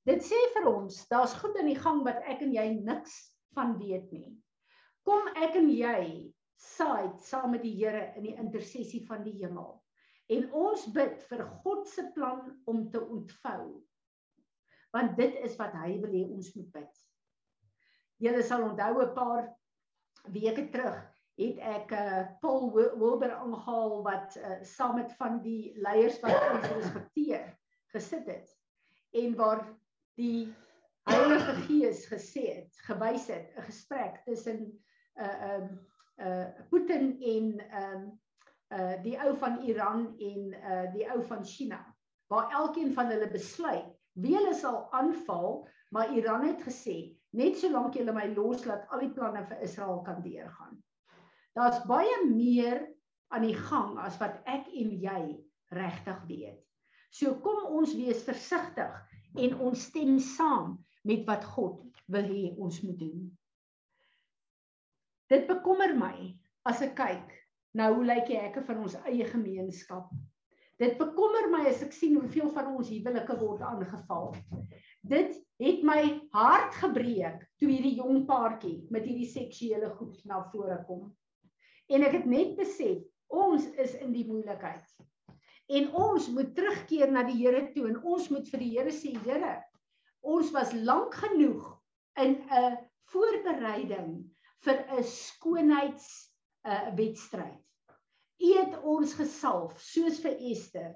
Dit 0.08 0.24
sê 0.26 0.38
vir 0.56 0.68
ons 0.72 0.96
daar's 1.12 1.36
goed 1.38 1.58
in 1.62 1.70
die 1.70 1.78
gang 1.78 2.02
wat 2.08 2.24
ek 2.30 2.42
en 2.42 2.56
jy 2.56 2.68
niks 2.82 3.18
van 3.56 3.76
weet 3.78 4.10
nie. 4.16 4.34
Kom 5.06 5.30
ek 5.36 5.58
en 5.60 5.70
jy 5.70 6.02
saai 6.62 7.12
saam 7.26 7.54
met 7.56 7.64
die 7.66 7.76
Here 7.78 8.08
in 8.18 8.26
die 8.26 8.36
intersessie 8.38 9.04
van 9.06 9.24
die 9.26 9.38
hemel. 9.42 9.76
En 10.32 10.48
ons 10.56 10.88
bid 10.96 11.22
vir 11.30 11.46
God 11.62 11.88
se 11.90 12.06
plan 12.16 12.44
om 12.72 12.86
te 12.90 13.02
ontvou. 13.02 13.82
Want 14.96 15.18
dit 15.18 15.38
is 15.46 15.58
wat 15.60 15.76
hy 15.84 15.96
wil 16.02 16.14
hê 16.16 16.26
ons 16.28 16.52
moet 16.58 16.70
bid. 16.80 17.02
Julle 18.22 18.44
sal 18.46 18.66
onthou 18.70 19.02
'n 19.02 19.16
paar 19.16 19.50
weke 20.30 20.70
terug 20.74 21.11
het 21.40 21.58
ek 21.58 21.92
uh, 21.96 22.24
Paul 22.42 22.72
Wilber 22.74 23.32
aangehaal 23.34 24.02
wat 24.04 24.36
uh, 24.38 24.58
saam 24.62 24.96
met 24.96 25.14
van 25.20 25.40
die 25.42 25.72
leiers 25.80 26.20
wat 26.24 26.36
ons 26.52 26.68
respekteer 26.76 27.48
gesit 27.94 28.28
het 28.28 28.58
en 29.12 29.36
waar 29.36 29.64
die 30.20 30.52
Heilige 31.10 31.56
Gees 31.66 32.06
gesê 32.06 32.44
het 32.56 32.82
gewys 32.86 33.28
het 33.28 33.56
'n 33.58 33.66
gesprek 33.70 34.22
tussen 34.26 34.60
uh 35.16 35.56
um 35.56 35.80
uh 36.18 36.46
Putin 36.70 37.18
en 37.22 37.48
um 37.84 38.20
uh 38.70 39.02
die 39.04 39.18
ou 39.20 39.36
van 39.38 39.60
Iran 39.62 40.16
en 40.20 40.54
uh 40.54 40.94
die 40.94 41.10
ou 41.12 41.22
van 41.24 41.46
China 41.46 41.96
waar 42.28 42.52
elkeen 42.52 42.94
van 42.94 43.10
hulle 43.12 43.32
besluit 43.32 43.90
wie 44.14 44.36
hulle 44.36 44.54
sal 44.54 44.92
aanval 44.92 45.68
maar 45.90 46.14
Iran 46.14 46.46
het 46.48 46.62
gesê 46.62 47.18
net 47.30 47.58
solank 47.58 47.94
julle 47.94 48.14
my 48.14 48.28
los 48.36 48.66
laat 48.66 48.88
al 48.90 49.00
die 49.00 49.14
planne 49.18 49.44
vir 49.50 49.62
Israel 49.62 50.02
kan 50.06 50.22
deurgaan 50.22 50.84
Daar's 51.58 51.82
baie 51.88 52.18
meer 52.28 52.84
aan 53.32 53.46
die 53.48 53.58
gang 53.58 53.98
as 54.00 54.18
wat 54.22 54.40
ek 54.50 54.70
en 54.72 54.92
jy 55.04 55.22
regtig 55.76 56.24
weet. 56.28 56.60
So 57.12 57.36
kom 57.44 57.66
ons 57.76 57.96
wees 57.96 58.24
versigtig 58.24 58.96
en 59.40 59.58
ons 59.60 59.88
stem 59.90 60.18
saam 60.24 60.78
met 61.08 61.26
wat 61.28 61.44
God 61.56 61.84
wil 62.12 62.28
hê 62.28 62.52
ons 62.56 62.82
moet 62.86 63.00
doen. 63.00 63.28
Dit 65.32 65.48
bekommer 65.48 65.94
my 65.96 66.16
as 66.68 66.84
ek 66.84 66.98
kyk 67.00 67.38
nou 67.80 67.88
hoe 67.96 68.08
lyk 68.08 68.28
die 68.28 68.40
hekke 68.40 68.64
van 68.68 68.84
ons 68.84 68.98
eie 69.08 69.28
gemeenskap. 69.28 70.12
Dit 70.82 70.98
bekommer 71.00 71.48
my 71.54 71.62
as 71.70 71.84
ek 71.86 71.94
sien 71.94 72.18
hoeveel 72.18 72.50
van 72.56 72.72
ons 72.74 72.90
huwelike 72.90 73.36
word 73.40 73.62
aangeval. 73.64 74.32
Dit 75.08 75.36
het 75.62 75.84
my 75.86 76.02
hart 76.34 76.76
gebreek 76.82 77.44
toe 77.62 77.70
hierdie 77.70 77.98
jong 78.00 78.26
paartjie 78.30 78.80
met 78.94 79.06
hierdie 79.06 79.30
seksuele 79.30 79.92
goed 80.00 80.18
na 80.26 80.42
vore 80.52 80.80
kom. 80.88 81.12
En 81.92 82.06
ek 82.08 82.22
het 82.22 82.28
net 82.30 82.56
besef, 82.60 83.02
ons 83.32 83.66
is 83.84 83.96
in 84.00 84.14
die 84.16 84.26
moeilikheid. 84.28 84.86
En 85.72 85.90
ons 85.96 86.28
moet 86.36 86.52
terugkeer 86.56 87.12
na 87.12 87.24
die 87.28 87.38
Here 87.40 87.66
toe 87.76 87.88
en 87.90 88.00
ons 88.04 88.30
moet 88.32 88.48
vir 88.52 88.64
die 88.64 88.72
Here 88.76 88.94
sê, 88.96 89.14
Here, 89.26 89.58
ons 90.22 90.52
was 90.56 90.74
lank 90.88 91.16
genoeg 91.20 91.68
in 92.20 92.38
'n 92.48 92.78
voorbereiding 93.12 94.12
vir 94.66 94.84
'n 94.98 95.04
skoonheids 95.04 96.08
'n 96.66 96.72
uh, 96.72 96.96
wedstryd. 96.96 97.62
U 98.42 98.52
het 98.58 98.76
ons 98.84 99.14
gesalf 99.14 99.80
soos 99.80 100.20
vir 100.20 100.36
Ester. 100.52 100.92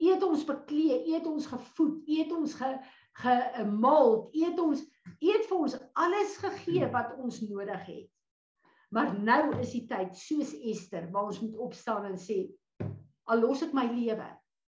U 0.00 0.12
het 0.12 0.22
ons 0.22 0.44
beklee, 0.44 1.06
u 1.08 1.14
het 1.14 1.26
ons 1.26 1.46
gevoed, 1.46 2.08
u 2.08 2.18
het 2.18 2.32
ons 2.32 2.54
ge 2.54 2.70
gemaal, 3.22 4.28
u 4.34 4.44
het 4.44 4.60
ons 4.60 4.82
u 5.20 5.30
het 5.32 5.46
vir 5.48 5.56
ons 5.56 5.76
alles 5.92 6.36
gegee 6.36 6.86
wat 6.92 7.14
ons 7.16 7.40
nodig 7.40 7.86
het. 7.86 8.10
Maar 8.94 9.14
nou 9.18 9.42
is 9.60 9.72
die 9.74 9.86
tyd 9.90 10.14
soos 10.18 10.52
Ester 10.54 11.08
waar 11.10 11.30
ons 11.30 11.40
moet 11.42 11.56
opstaan 11.68 12.06
en 12.10 12.18
sê 12.20 12.44
al 13.26 13.42
los 13.42 13.64
ek 13.66 13.72
my 13.74 13.86
lewe, 13.90 14.26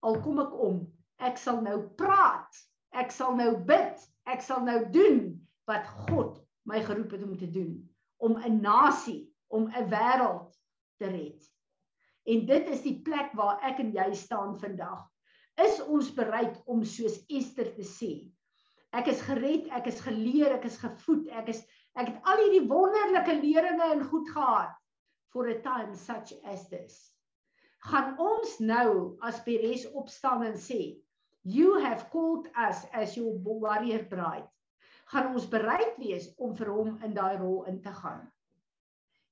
al 0.07 0.21
kom 0.23 0.38
ek 0.38 0.53
om, 0.62 0.85
ek 1.19 1.40
sal 1.40 1.59
nou 1.64 1.81
praat, 1.99 2.61
ek 2.95 3.11
sal 3.11 3.35
nou 3.38 3.57
bid, 3.66 4.05
ek 4.31 4.45
sal 4.45 4.62
nou 4.66 4.79
doen 4.95 5.35
wat 5.66 5.88
God 6.07 6.38
my 6.71 6.79
geroep 6.87 7.16
het 7.16 7.25
om 7.27 7.35
te 7.38 7.51
doen, 7.51 7.75
om 8.23 8.38
'n 8.38 8.61
nasie, 8.62 9.27
om 9.51 9.66
'n 9.66 9.90
wêreld 9.90 10.55
te 10.99 11.11
red. 11.11 11.42
En 12.27 12.47
dit 12.47 12.69
is 12.69 12.83
die 12.83 13.03
plek 13.03 13.35
waar 13.35 13.59
ek 13.62 13.79
en 13.79 13.92
jy 13.92 14.14
staan 14.14 14.59
vandag. 14.59 15.03
Is 15.62 15.81
ons 15.83 16.14
bereid 16.14 16.57
om 16.66 16.85
soos 16.85 17.25
Ester 17.29 17.75
te 17.75 17.83
sê, 17.83 18.31
ek 18.92 19.07
is 19.09 19.21
gered, 19.21 19.69
ek 19.69 19.87
is 19.87 20.01
geleer, 20.01 20.53
ek 20.53 20.64
is 20.64 20.79
gevoed, 20.79 21.29
ek 21.29 21.49
is 21.49 21.66
ek 21.97 22.11
het 22.13 22.29
al 22.29 22.43
hierdie 22.45 22.67
wonderlike 22.69 23.39
leringe 23.41 23.91
en 23.95 24.05
goed 24.11 24.29
gehad 24.31 24.75
for 25.33 25.49
a 25.49 25.57
time 25.65 25.97
such 25.97 26.35
as 26.45 26.69
this. 26.69 26.99
Gaan 27.89 28.17
ons 28.19 28.59
nou 28.59 29.17
as 29.25 29.41
Peres 29.45 29.87
opstaan 29.93 30.45
en 30.47 30.57
sê, 30.61 30.97
you 31.45 31.79
have 31.81 32.09
called 32.13 32.49
us 32.69 32.85
as 32.93 33.17
your 33.17 33.37
warrior 33.45 34.03
bride. 34.11 34.49
Gaan 35.13 35.33
ons 35.35 35.47
bereid 35.49 35.95
wees 36.03 36.31
om 36.43 36.57
vir 36.59 36.73
hom 36.73 36.97
in 37.07 37.15
daai 37.15 37.37
rol 37.39 37.63
in 37.71 37.79
te 37.83 37.93
gaan. 37.95 38.25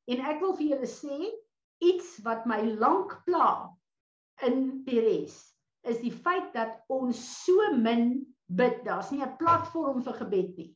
En 0.07 0.21
ek 0.21 0.41
wil 0.45 0.55
vir 0.59 0.75
julle 0.75 0.91
sê 0.91 1.19
iets 1.83 2.19
wat 2.25 2.47
my 2.47 2.61
lank 2.79 3.17
pla 3.27 3.73
in 4.47 4.85
Peres 4.87 5.41
is 5.85 5.99
die 6.01 6.13
feit 6.13 6.53
dat 6.55 6.81
ons 6.93 7.19
so 7.45 7.73
min 7.77 8.23
bid. 8.49 8.81
Daar's 8.85 9.11
nie 9.11 9.23
'n 9.23 9.37
platform 9.37 10.03
vir 10.03 10.15
gebed 10.21 10.57
nie. 10.57 10.71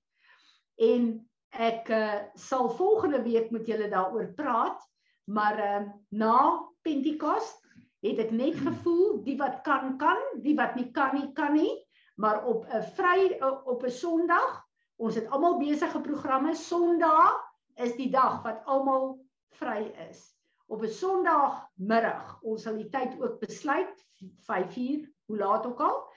En 0.78 1.27
ek 1.50 1.88
uh, 1.88 2.20
sal 2.34 2.70
volgende 2.70 3.22
week 3.22 3.50
met 3.50 3.66
julle 3.66 3.88
daaroor 3.88 4.32
praat, 4.36 4.82
maar 5.24 5.58
uh, 5.58 5.88
na 6.08 6.68
Pentekost 6.82 7.64
het 8.04 8.20
ek 8.22 8.30
net 8.30 8.58
gevoel 8.60 9.22
die 9.26 9.36
wat 9.40 9.62
kan 9.66 9.96
kan, 9.98 10.18
die 10.44 10.54
wat 10.56 10.76
nie 10.78 10.90
kan 10.94 11.14
nie 11.16 11.32
kan 11.32 11.54
nie, 11.56 11.72
maar 12.16 12.44
op 12.44 12.66
'n 12.66 12.82
vry 12.94 13.38
uh, 13.40 13.58
op 13.64 13.84
'n 13.84 13.90
Sondag, 13.90 14.64
ons 14.96 15.14
het 15.14 15.28
almal 15.30 15.58
besige 15.58 16.00
programme. 16.00 16.54
Sondag 16.54 17.36
is 17.76 17.96
die 17.96 18.10
dag 18.10 18.42
wat 18.42 18.64
almal 18.64 19.18
vry 19.58 19.92
is. 20.10 20.34
Op 20.66 20.82
'n 20.82 20.88
Sondagmiddag, 20.88 22.38
ons 22.42 22.62
sal 22.62 22.76
die 22.76 22.88
tyd 22.88 23.20
ook 23.20 23.40
besluit 23.40 24.06
5uur, 24.46 25.08
hoe 25.26 25.38
laat 25.38 25.66
ook 25.66 25.80
al, 25.80 26.12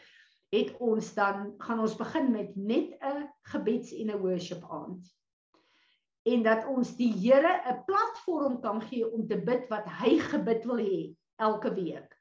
het 0.52 0.78
ons 0.78 1.14
dan 1.14 1.54
gaan 1.58 1.80
ons 1.80 1.96
begin 1.96 2.32
met 2.32 2.56
net 2.56 2.98
'n 3.00 3.30
gebeds 3.42 3.92
en 3.94 4.12
'n 4.12 4.22
worship 4.22 4.64
aand. 4.70 5.21
En 6.24 6.44
dat 6.44 6.66
ons 6.70 6.96
die 6.98 7.14
Here 7.14 7.62
'n 7.66 7.84
platform 7.86 8.60
kan 8.62 8.82
gee 8.82 9.12
om 9.12 9.28
te 9.28 9.42
bid 9.42 9.68
wat 9.70 9.88
hy 10.02 10.20
gebid 10.20 10.66
wil 10.66 10.78
hê 10.78 11.16
elke 11.36 11.74
week. 11.74 12.18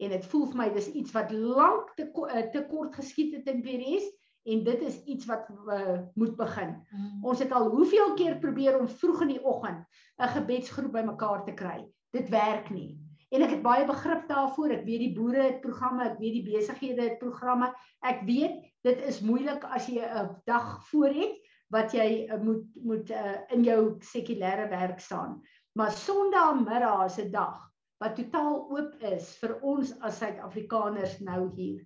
En 0.00 0.08
dit 0.08 0.26
voel 0.26 0.46
vir 0.46 0.56
my 0.56 0.68
dis 0.72 0.88
iets 0.92 1.12
wat 1.12 1.32
lank 1.32 1.92
te 1.96 2.08
eh, 2.28 2.48
te 2.52 2.64
kort 2.68 2.94
geskied 2.94 3.34
het 3.36 3.48
in 3.52 3.62
PRS 3.62 4.06
en 4.48 4.64
dit 4.64 4.82
is 4.82 5.02
iets 5.04 5.26
wat 5.28 5.48
uh, 5.68 5.98
moet 6.14 6.36
begin. 6.36 6.70
Mm. 6.90 7.24
Ons 7.24 7.38
het 7.38 7.52
al 7.52 7.68
hoeveel 7.68 8.14
keer 8.14 8.38
probeer 8.38 8.78
om 8.78 8.88
vroeg 8.88 9.20
in 9.26 9.34
die 9.34 9.44
oggend 9.44 9.84
'n 10.16 10.32
gebedsgroep 10.36 10.92
bymekaar 10.92 11.44
te 11.44 11.52
kry. 11.54 11.84
Dit 12.10 12.28
werk 12.28 12.70
nie. 12.70 12.98
En 13.30 13.42
ek 13.42 13.50
het 13.50 13.62
baie 13.62 13.84
begrip 13.86 14.24
daarvoor. 14.28 14.70
Ek 14.70 14.84
weet 14.84 15.04
die 15.04 15.14
boere 15.14 15.42
het 15.42 15.60
programme, 15.60 16.04
ek 16.04 16.18
weet 16.18 16.32
die 16.32 16.46
besighede 16.48 17.02
het 17.02 17.18
programme. 17.18 17.68
Ek 18.02 18.24
weet 18.26 18.56
dit 18.82 19.04
is 19.06 19.20
moeilik 19.20 19.64
as 19.64 19.86
jy 19.86 20.00
'n 20.00 20.42
dag 20.44 20.88
voor 20.88 21.12
het 21.14 21.36
wat 21.70 21.94
jy 21.94 22.26
uh, 22.26 22.38
moet 22.42 22.66
moet 22.82 23.10
uh, 23.14 23.38
in 23.54 23.64
jou 23.64 23.80
sekulêre 24.02 24.68
werk 24.70 25.00
staan. 25.00 25.40
Maar 25.78 25.92
Sondagmiddag 25.94 27.04
is 27.06 27.18
'n 27.18 27.30
dag 27.30 27.70
wat 28.00 28.16
totaal 28.16 28.70
oop 28.72 28.94
is 29.04 29.36
vir 29.38 29.58
ons 29.60 29.92
as 30.00 30.18
Suid-Afrikaners 30.18 31.18
nou 31.20 31.50
hier. 31.54 31.82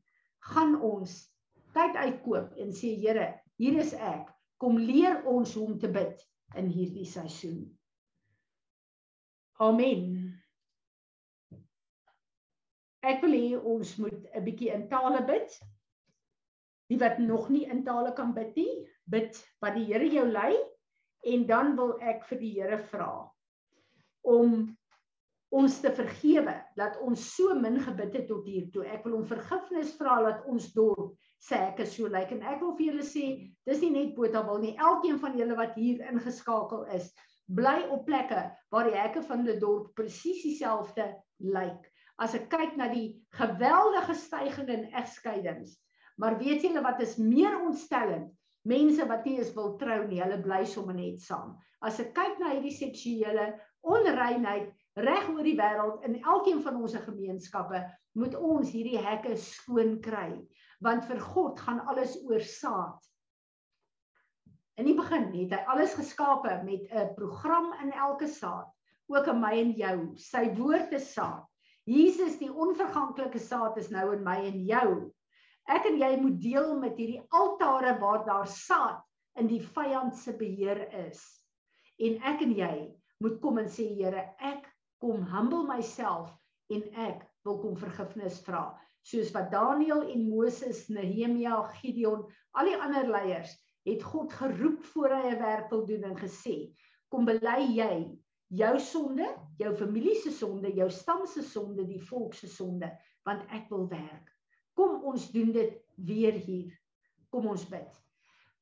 Gaan 0.53 0.81
ons 0.81 1.17
tyd 1.75 1.97
uitkoop 1.97 2.55
en 2.57 2.71
sê 2.73 2.95
Here, 3.01 3.35
hier 3.59 3.79
is 3.83 3.93
ek. 3.93 4.31
Kom 4.57 4.79
leer 4.79 5.25
ons 5.27 5.55
hoe 5.55 5.67
om 5.67 5.79
te 5.79 5.91
bid 5.91 6.23
in 6.57 6.71
hierdie 6.71 7.07
seisoen. 7.07 7.67
Amen. 9.59 10.41
Ek 13.05 13.21
wil 13.23 13.35
hê 13.37 13.59
ons 13.59 13.97
moet 14.01 14.27
'n 14.33 14.45
bietjie 14.45 14.73
in 14.73 14.89
tale 14.89 15.25
bid. 15.27 15.59
Die 16.89 16.99
wat 16.99 17.19
nog 17.19 17.51
nie 17.51 17.67
in 17.67 17.85
tale 17.85 18.13
kan 18.13 18.33
bid 18.35 18.57
nie, 18.57 18.87
bid 19.11 19.39
wat 19.63 19.77
die 19.77 19.87
Here 19.89 20.09
jou 20.11 20.25
lei 20.31 20.55
en 21.25 21.47
dan 21.49 21.75
wil 21.77 21.97
ek 22.05 22.25
vir 22.31 22.41
die 22.41 22.55
Here 22.59 22.79
vra 22.91 23.11
om 24.25 24.65
ons 25.55 25.77
te 25.83 25.93
vergewe 25.95 26.55
dat 26.79 26.97
ons 27.05 27.23
so 27.37 27.55
min 27.55 27.77
gebid 27.85 28.17
het 28.19 28.27
tot 28.27 28.47
hier 28.49 28.67
toe. 28.75 28.83
Ek 28.91 29.05
wil 29.07 29.21
hom 29.21 29.27
vergifnis 29.29 29.93
vra 29.99 30.17
dat 30.25 30.49
ons 30.51 30.73
dorp 30.75 31.15
sê 31.45 31.61
ek 31.69 31.85
is 31.85 31.95
so 31.95 32.09
lyk 32.11 32.33
en 32.35 32.43
ek 32.49 32.59
wil 32.63 32.75
vir 32.79 32.89
julle 32.89 33.07
sê 33.07 33.27
dis 33.69 33.83
nie 33.85 33.93
net 33.95 34.15
Botawil 34.17 34.63
nie. 34.65 34.75
Elkeen 34.81 35.21
van 35.23 35.39
julle 35.39 35.57
wat 35.59 35.77
hier 35.79 36.03
ingeskakel 36.11 36.87
is, 36.97 37.11
bly 37.47 37.85
op 37.93 38.07
plekke 38.09 38.47
waar 38.73 38.89
die 38.89 38.97
hekke 38.97 39.23
van 39.29 39.45
die 39.47 39.59
dorp 39.61 39.93
presies 39.99 40.43
dieselfde 40.43 41.13
lyk 41.45 41.91
as 42.23 42.35
ek 42.39 42.47
kyk 42.53 42.77
na 42.79 42.89
die 42.93 43.09
geweldige 43.35 44.15
stygings 44.19 44.71
in 44.71 44.85
egskeidings. 44.95 45.75
Maar 46.21 46.39
weet 46.39 46.63
julle 46.63 46.83
wat 46.85 47.01
is 47.03 47.17
meer 47.19 47.59
ontstellend? 47.59 48.31
Mense 48.65 49.05
wat 49.09 49.27
nie 49.29 49.37
eens 49.39 49.53
wil 49.57 49.75
trou 49.81 50.01
nie, 50.09 50.23
hulle 50.23 50.41
bly 50.43 50.63
sommer 50.69 50.97
net 50.97 51.21
saam. 51.21 51.53
As 51.85 52.01
ek 52.01 52.15
kyk 52.17 52.39
na 52.41 52.55
hierdie 52.55 52.73
seksuele 52.73 53.51
onreinheid 53.85 54.71
reg 55.05 55.27
oor 55.29 55.45
die 55.45 55.57
wêreld 55.59 56.05
in 56.09 56.21
elkeen 56.23 56.63
van 56.65 56.79
ons 56.81 56.95
gemeenskappe, 56.97 57.83
moet 58.17 58.37
ons 58.39 58.71
hierdie 58.73 59.01
hekke 59.03 59.37
skoon 59.37 59.99
kry, 60.01 60.31
want 60.81 61.05
vir 61.11 61.21
God 61.21 61.61
gaan 61.61 61.83
alles 61.91 62.17
oor 62.25 62.41
saad. 62.41 63.01
In 64.81 64.89
die 64.89 64.97
begin 64.97 65.29
het 65.35 65.53
hy 65.55 65.61
alles 65.71 65.95
geskape 65.95 66.57
met 66.67 66.89
'n 66.91 67.15
program 67.19 67.73
in 67.83 67.93
elke 67.93 68.27
saad, 68.27 68.71
ook 69.13 69.27
in 69.29 69.41
my 69.41 69.53
en 69.61 69.75
jou. 69.77 69.99
Sy 70.17 70.55
woord 70.57 70.93
is 70.93 71.13
saad. 71.13 71.45
Jesus 71.85 72.39
die 72.39 72.51
onverganklike 72.51 73.39
saad 73.39 73.77
is 73.77 73.91
nou 73.91 74.13
in 74.15 74.25
my 74.25 74.39
en 74.49 74.65
jou. 74.65 75.13
Ek 75.71 75.87
en 75.89 75.97
jy 75.97 76.11
moet 76.21 76.41
deel 76.43 76.75
met 76.81 76.99
hierdie 77.01 77.23
altare 77.33 77.95
waar 78.01 78.25
daar 78.27 78.49
saad 78.51 79.01
in 79.41 79.49
die 79.49 79.63
vyand 79.63 80.17
se 80.17 80.35
beheer 80.37 80.83
is. 81.07 81.23
En 81.99 82.19
ek 82.31 82.43
en 82.45 82.53
jy 82.59 82.75
moet 83.25 83.39
kom 83.41 83.59
en 83.63 83.71
sê 83.71 83.87
Here, 83.97 84.27
ek 84.39 84.67
kom 85.01 85.25
humble 85.31 85.65
myself 85.69 86.33
en 86.73 86.85
ek 87.07 87.23
wil 87.47 87.61
kom 87.63 87.79
vergifnis 87.81 88.41
vra. 88.45 88.67
Soos 89.05 89.33
wat 89.37 89.51
Daniël 89.53 90.05
en 90.13 90.29
Moses, 90.29 90.87
Nehemia, 90.93 91.63
Gideon, 91.81 92.25
al 92.57 92.71
die 92.71 92.77
ander 92.77 93.09
leiers 93.09 93.53
het 93.85 94.05
God 94.05 94.33
geroep 94.33 94.85
voor 94.93 95.13
hy 95.13 95.33
'n 95.33 95.41
werk 95.41 95.71
wil 95.71 95.85
doen 95.87 96.05
en 96.11 96.17
gesê, 96.17 96.73
kom 97.09 97.25
bely 97.25 97.61
jy 97.77 97.97
jou 98.49 98.79
sonde, 98.81 99.27
jou 99.59 99.75
familie 99.77 100.15
se 100.21 100.31
sonde, 100.33 100.73
jou 100.73 100.91
stam 100.91 101.27
se 101.27 101.43
sonde, 101.43 101.85
die 101.87 102.01
volk 102.01 102.35
se 102.35 102.49
sonde, 102.49 102.91
want 103.25 103.45
ek 103.53 103.69
wil 103.71 103.89
werk. 103.89 104.34
Kom 104.75 105.05
ons 105.11 105.31
doen 105.33 105.53
dit 105.53 105.77
weer 105.97 106.41
hier. 106.47 106.73
Kom 107.31 107.47
ons 107.47 107.69
bid. 107.71 108.05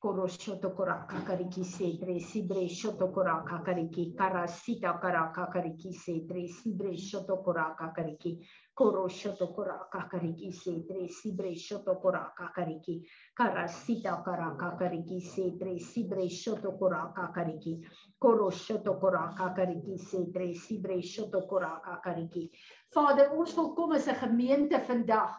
Koroshoto 0.02 0.72
koraka 0.74 1.20
kariki 1.22 1.62
se 1.64 1.96
tre 2.00 2.18
sibre 2.18 2.66
shoto 2.68 3.06
koraka 3.14 3.60
kariki 3.62 4.16
karasita 4.18 4.98
karaka 4.98 5.46
kariki 5.46 5.92
se 5.94 6.26
tre 6.26 6.48
sibre 6.48 6.96
shoto 6.98 7.36
koraka 7.44 7.92
kariki 7.94 8.32
koroshoto 8.74 9.54
koraka 9.54 10.08
kariki 10.10 10.50
se 10.52 10.82
tre 10.88 11.06
sibre 11.06 11.54
shoto 11.54 11.94
koraka 12.02 12.50
kariki 12.56 13.06
karasita 13.38 14.24
karaka 14.24 14.76
kariki 14.76 15.20
se 15.20 15.56
tre 15.60 15.78
sibre 15.78 16.28
shoto 16.28 16.74
koraka 16.76 17.30
kariki 17.32 17.78
koroshoto 18.18 18.98
koraka 18.98 19.54
kariki 19.54 19.96
se 19.98 20.26
tre 20.32 20.52
sibre 20.54 21.00
shoto 21.00 21.46
koraka 21.46 22.00
kariki 22.02 22.50
Vader 22.92 23.30
ons 23.38 23.54
wil 23.56 23.72
kom 23.76 23.92
as 23.92 24.08
'n 24.08 24.18
gemeente 24.18 24.82
vandag 24.88 25.30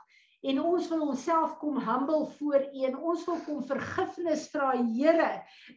en 0.43 0.59
ons 0.59 0.87
wil 0.91 1.03
onsself 1.07 1.55
kom 1.61 1.77
humble 1.79 2.25
voor 2.37 2.65
U 2.67 2.81
en 2.87 2.97
ons 3.11 3.21
wil 3.29 3.39
kom 3.45 3.61
vergifnis 3.67 4.49
vra 4.51 4.73
Here 4.75 5.29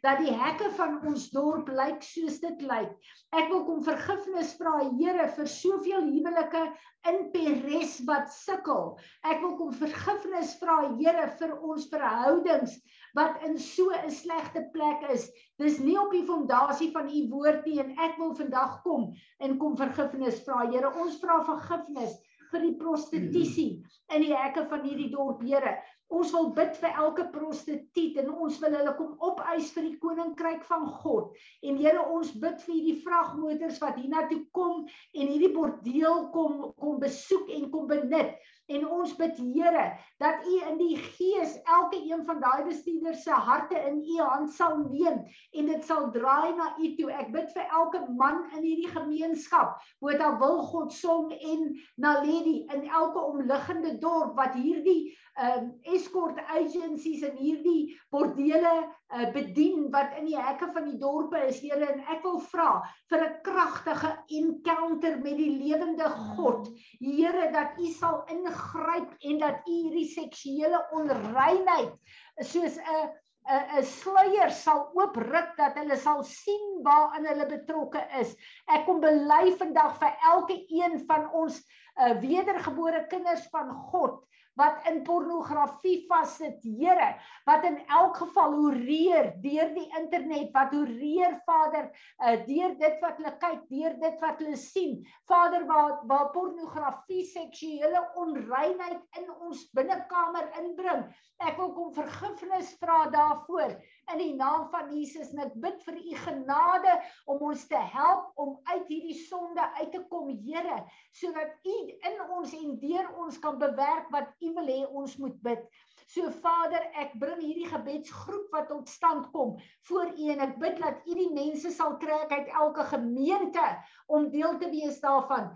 dat 0.03 0.19
die 0.25 0.35
hekke 0.35 0.73
van 0.79 0.99
ons 1.07 1.29
dorp 1.35 1.71
lyk 1.71 2.03
soos 2.03 2.41
dit 2.43 2.65
lyk. 2.67 2.91
Ek 3.37 3.47
wil 3.53 3.63
kom 3.69 3.85
vergifnis 3.87 4.57
vra 4.59 4.81
Here 4.99 5.29
vir 5.39 5.51
soveel 5.53 6.11
huwelike 6.11 6.65
in 7.07 7.23
Peres 7.31 8.01
wat 8.11 8.33
sukkel. 8.35 8.97
Ek 9.23 9.39
wil 9.45 9.55
kom 9.61 9.73
vergifnis 9.79 10.57
vra 10.59 10.81
Here 10.99 11.31
vir 11.39 11.55
ons 11.63 11.87
verhoudings 11.93 12.75
wat 13.17 13.39
in 13.47 13.55
so 13.63 13.95
'n 13.95 14.11
slegte 14.11 14.67
plek 14.75 15.07
is. 15.15 15.31
Dis 15.63 15.79
nie 15.79 15.97
op 15.97 16.11
die 16.13 16.27
fondasie 16.27 16.91
van 16.93 17.07
U 17.09 17.21
woord 17.31 17.65
nie 17.67 17.79
en 17.81 17.95
ek 17.99 18.19
wil 18.19 18.35
vandag 18.35 18.83
kom 18.83 19.13
en 19.41 19.59
kom 19.59 19.77
vergifnis 19.77 20.43
vra 20.45 20.67
Here. 20.67 20.91
Ons 20.91 21.23
vra 21.23 21.45
vergifnis 21.47 22.19
vir 22.57 22.65
die 22.71 22.79
prostitusie 22.81 23.69
in 24.15 24.25
die 24.25 24.33
hekke 24.35 24.65
van 24.71 24.85
hierdie 24.87 25.13
dorp, 25.13 25.45
Here. 25.45 25.77
Ons 26.17 26.31
wil 26.31 26.53
bid 26.55 26.77
vir 26.79 26.99
elke 27.03 27.25
prostituut 27.33 28.19
en 28.23 28.29
ons 28.31 28.59
wil 28.63 28.77
hulle 28.79 28.93
kom 28.99 29.17
opeis 29.27 29.73
vir 29.75 29.89
die 29.89 29.97
koninkryk 30.03 30.63
van 30.69 30.87
God. 31.03 31.33
En 31.67 31.81
Here, 31.83 32.05
ons 32.15 32.31
bid 32.43 32.63
vir 32.63 32.75
hierdie 32.77 33.01
vragmotors 33.03 33.81
wat 33.83 33.99
hiernatoe 33.99 34.45
kom 34.55 34.85
en 34.87 35.33
hierdie 35.33 35.51
bordeel 35.55 36.29
kom 36.37 36.71
kom 36.79 37.01
besoek 37.03 37.51
en 37.59 37.67
kom 37.75 37.91
benut. 37.91 38.37
En 38.67 38.87
ons 38.89 39.13
bid 39.17 39.37
Here 39.39 39.85
dat 40.19 40.47
U 40.47 40.55
in 40.71 40.79
die 40.81 40.97
gees 40.97 41.55
elke 41.63 42.01
een 42.03 42.25
van 42.27 42.41
daai 42.43 42.65
bestuurders 42.67 43.23
se 43.23 43.31
harte 43.49 43.79
in 43.79 44.01
U 44.03 44.17
hand 44.21 44.51
sal 44.53 44.79
neem 44.89 45.21
en 45.53 45.71
dit 45.71 45.85
sal 45.87 46.11
draai 46.11 46.55
na 46.57 46.73
U 46.79 46.91
toe. 46.99 47.13
Ek 47.13 47.31
bid 47.37 47.53
vir 47.55 47.77
elke 47.81 48.03
man 48.19 48.43
in 48.57 48.65
hierdie 48.65 48.91
gemeenskap, 48.91 49.79
Botha 50.03 50.33
Wilgodsong 50.41 51.31
en 51.37 51.69
Naledi 51.95 52.65
in 52.75 52.89
elke 52.89 53.23
omliggende 53.23 53.95
dorp 54.03 54.35
wat 54.41 54.59
hierdie 54.59 55.15
um 55.37 55.67
escort 55.93 56.39
agencies 56.49 57.23
en 57.27 57.35
hierdie 57.37 57.97
bordele 58.13 58.73
uh, 58.81 59.27
bedien 59.35 59.91
wat 59.93 60.15
in 60.17 60.31
die 60.31 60.39
hekke 60.39 60.71
van 60.73 60.87
die 60.89 60.97
dorpe 61.01 61.43
is 61.45 61.59
Here 61.61 61.91
en 61.93 62.01
ek 62.15 62.25
wil 62.25 62.39
vra 62.53 62.71
vir 63.13 63.25
'n 63.27 63.35
kragtige 63.45 64.13
encounter 64.39 65.19
met 65.21 65.37
die 65.37 65.51
lewende 65.59 66.09
God 66.39 66.71
Here 67.01 67.51
dat 67.53 67.77
U 67.77 67.91
sal 67.93 68.25
ingryp 68.33 69.13
en 69.21 69.39
dat 69.45 69.61
U 69.69 69.77
hierdie 69.77 70.09
seksuele 70.15 70.81
onreinheid 70.97 71.93
soos 72.41 72.81
'n 72.81 73.13
'n 73.47 73.81
'n 73.81 73.85
sluier 73.85 74.51
sal 74.51 74.89
oopruk 74.97 75.53
dat 75.61 75.77
hulle 75.77 75.97
sal 75.97 76.25
sien 76.25 76.81
waaraan 76.83 77.29
hulle 77.29 77.47
betrokke 77.47 78.01
is. 78.21 78.33
Ek 78.67 78.87
kom 78.89 79.01
bely 79.05 79.53
vandag 79.61 79.99
vir 80.01 80.17
elke 80.33 80.57
een 80.81 80.99
van 81.07 81.29
ons 81.33 81.61
uh, 81.61 82.17
wedergebore 82.25 83.05
kinders 83.13 83.45
van 83.53 83.71
God 83.93 84.25
wat 84.57 84.87
in 84.91 85.03
pornografie 85.05 86.05
vassit, 86.09 86.63
Here, 86.65 87.09
wat 87.47 87.65
in 87.69 87.77
elk 87.93 88.17
geval 88.23 88.55
hoereer 88.57 89.31
deur 89.45 89.73
die 89.77 89.87
internet, 89.99 90.51
wat 90.55 90.73
hoereer 90.75 91.37
Vader, 91.47 91.91
uh, 92.19 92.37
deur 92.49 92.77
dit 92.81 92.97
wat 93.05 93.21
hulle 93.21 93.35
kyk, 93.43 93.67
deur 93.71 93.99
dit 94.01 94.25
wat 94.25 94.41
hulle 94.43 94.61
sien. 94.61 94.97
Vader, 95.29 95.67
waar 95.69 96.01
waar 96.09 96.31
pornografie 96.35 97.25
seksuele 97.29 98.03
onreinheid 98.23 99.21
in 99.21 99.31
ons 99.37 99.67
binnekamer 99.77 100.49
inbring. 100.63 101.05
Ek 101.45 101.61
wil 101.61 101.73
kom 101.77 101.93
vergifnis 101.97 102.73
vra 102.81 103.05
daarvoor 103.13 103.77
in 104.13 104.21
die 104.23 104.35
naam 104.39 104.69
van 104.71 104.93
Jesus 104.95 105.33
en 105.35 105.43
ek 105.47 105.57
bid 105.63 105.83
vir 105.87 105.99
u 105.99 106.15
genade 106.23 106.93
om 107.27 107.43
ons 107.51 107.67
te 107.71 107.81
help 107.95 108.31
om 108.43 108.55
uit 108.73 108.87
hierdie 108.91 109.19
sonde 109.27 109.65
uit 109.81 109.91
te 109.93 110.03
kom, 110.11 110.31
Here, 110.47 110.79
sodat 111.15 111.67
u 111.67 111.77
in 112.09 112.23
ons 112.39 112.55
en 112.57 112.79
deur 112.83 113.11
ons 113.25 113.39
kan 113.43 113.59
bewerk 113.59 114.11
wat 114.15 114.33
U 114.43 114.53
wil 114.59 114.71
hê 114.71 114.81
ons 114.87 115.17
moet 115.23 115.37
bid. 115.43 115.63
So 116.07 116.31
Vader, 116.43 116.85
ek 117.03 117.17
bring 117.19 117.41
hierdie 117.43 117.69
gebedsgroep 117.71 118.53
wat 118.55 118.69
tot 118.71 118.91
stand 118.91 119.31
kom 119.35 119.57
voor 119.89 120.13
U 120.15 120.29
en 120.35 120.45
ek 120.45 120.59
bid 120.63 120.79
dat 120.83 121.03
U 121.07 121.17
die 121.19 121.33
mense 121.35 121.73
sal 121.75 121.97
trek 122.03 122.31
uit 122.31 122.53
elke 122.53 122.87
gemeente 122.93 123.65
om 124.07 124.31
deel 124.31 124.59
te 124.63 124.71
wees 124.71 125.01
daarvan. 125.03 125.51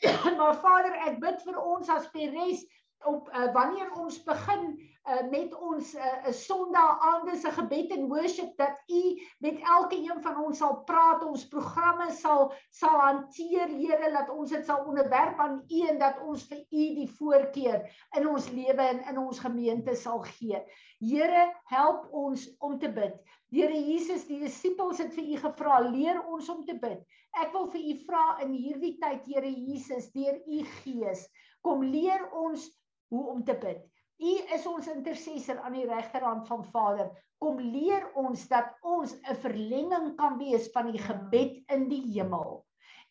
maar 0.38 0.60
Vader, 0.62 0.94
ek 1.08 1.18
bid 1.22 1.42
vir 1.46 1.58
ons 1.58 1.90
as 1.90 2.06
Peres 2.14 2.62
op 3.08 3.28
uh, 3.32 3.48
wanneer 3.56 3.90
ons 3.98 4.20
begin 4.26 4.76
uh, 5.08 5.30
met 5.30 5.54
ons 5.54 5.92
'n 5.94 5.98
uh, 5.98 6.28
uh, 6.28 6.32
Sondag 6.32 7.00
aande 7.00 7.36
se 7.36 7.50
gebed 7.50 7.90
en 7.90 8.08
worship 8.08 8.56
dat 8.56 8.82
u 8.86 9.02
met 9.38 9.60
elke 9.60 9.96
een 9.96 10.22
van 10.22 10.44
ons 10.44 10.58
sal 10.58 10.82
praat, 10.84 11.24
ons 11.24 11.48
programme 11.48 12.10
sal 12.10 12.52
sal 12.70 12.98
hanteer, 13.00 13.68
Here, 13.68 14.10
dat 14.12 14.28
ons 14.28 14.50
dit 14.50 14.64
sal 14.64 14.84
onderwerp 14.84 15.38
aan 15.38 15.62
u 15.68 15.80
en 15.88 15.98
dat 15.98 16.20
ons 16.20 16.46
vir 16.46 16.58
u 16.58 16.84
die 17.00 17.08
voorkeur 17.18 18.06
in 18.18 18.28
ons 18.28 18.50
lewe 18.50 18.82
en 18.82 19.04
in 19.08 19.18
ons 19.18 19.38
gemeente 19.38 19.94
sal 19.94 20.20
gee. 20.36 20.60
Here, 21.00 21.48
help 21.64 22.08
ons 22.12 22.48
om 22.58 22.78
te 22.78 22.92
bid. 22.92 23.16
Here 23.50 23.74
Jesus, 23.74 24.26
die 24.28 24.40
disippels 24.40 24.98
het 24.98 25.14
vir 25.14 25.24
u 25.24 25.36
gevra, 25.36 25.80
leer 25.90 26.20
ons 26.28 26.48
om 26.48 26.64
te 26.64 26.76
bid. 26.78 27.00
Ek 27.40 27.52
wil 27.54 27.70
vir 27.72 27.80
u 27.80 27.94
vra 28.04 28.24
in 28.44 28.52
hierdie 28.52 28.96
tyd, 29.00 29.24
Here 29.26 29.50
Jesus, 29.50 30.10
deur 30.12 30.36
u 30.46 30.60
Gees, 30.82 31.24
kom 31.62 31.82
leer 31.82 32.28
ons 32.36 32.68
hoe 33.10 33.24
om 33.32 33.42
te 33.44 33.56
bid. 33.58 33.80
U 34.20 34.32
is 34.52 34.66
ons 34.68 34.88
intercessor 34.92 35.60
aan 35.64 35.72
die 35.78 35.86
regterhand 35.88 36.48
van 36.48 36.64
Vader. 36.68 37.08
Kom 37.40 37.60
leer 37.60 38.04
ons 38.20 38.42
dat 38.50 38.74
ons 38.84 39.14
'n 39.16 39.36
verlenging 39.44 40.10
kan 40.18 40.36
wees 40.38 40.68
van 40.74 40.90
die 40.92 41.00
gebed 41.00 41.62
in 41.72 41.88
die 41.88 42.02
hemel. 42.12 42.66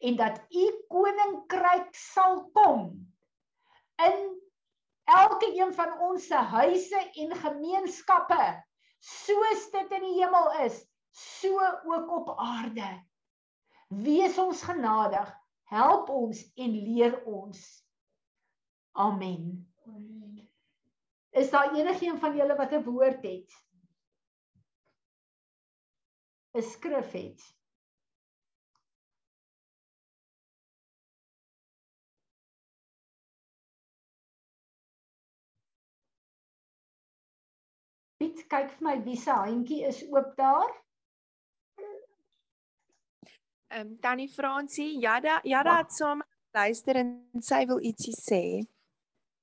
En 0.05 0.15
dat 0.15 0.37
u 0.53 0.65
koninkryk 0.87 1.89
sal 1.95 2.43
kom 2.53 3.07
in 4.05 4.19
elke 5.09 5.49
een 5.57 5.73
van 5.73 5.97
ons 5.99 6.27
se 6.27 6.35
huise 6.35 7.01
en 7.23 7.35
gemeenskappe 7.35 8.63
soos 8.99 9.71
dit 9.71 9.91
in 9.91 10.05
die 10.05 10.21
hemel 10.21 10.51
is 10.65 10.85
so 11.11 11.57
ook 11.83 12.11
op 12.11 12.35
aarde. 12.37 13.01
Wees 13.89 14.37
ons 14.37 14.61
genadig 14.61 15.33
help 15.73 16.09
ons 16.09 16.45
en 16.55 16.71
leer 16.85 17.17
ons. 17.25 17.83
Amen 18.93 19.68
Is 21.39 21.49
daar 21.49 21.75
enigiemand 21.75 22.19
van 22.19 22.35
julle 22.35 22.55
wat 22.55 22.71
'n 22.71 22.83
woord 22.83 23.21
het? 23.23 23.49
'n 26.57 26.61
Skrif 26.61 27.11
het? 27.11 27.41
Piet, 38.17 38.47
kyk 38.47 38.71
vir 38.71 38.83
my 38.87 39.03
wie 39.03 39.15
se 39.15 39.31
handjie 39.31 39.85
is 39.87 40.03
oop 40.11 40.35
daar. 40.35 40.73
Ehm 43.67 43.87
um, 43.87 43.99
Tannie 43.99 44.29
Fransie, 44.29 44.99
Jada, 44.99 45.39
Jada 45.43 45.77
het 45.77 45.93
saam 45.93 46.21
luister 46.51 46.95
en 46.95 47.31
sy 47.39 47.65
wil 47.65 47.79
ietsie 47.79 48.15
sê. 48.17 48.43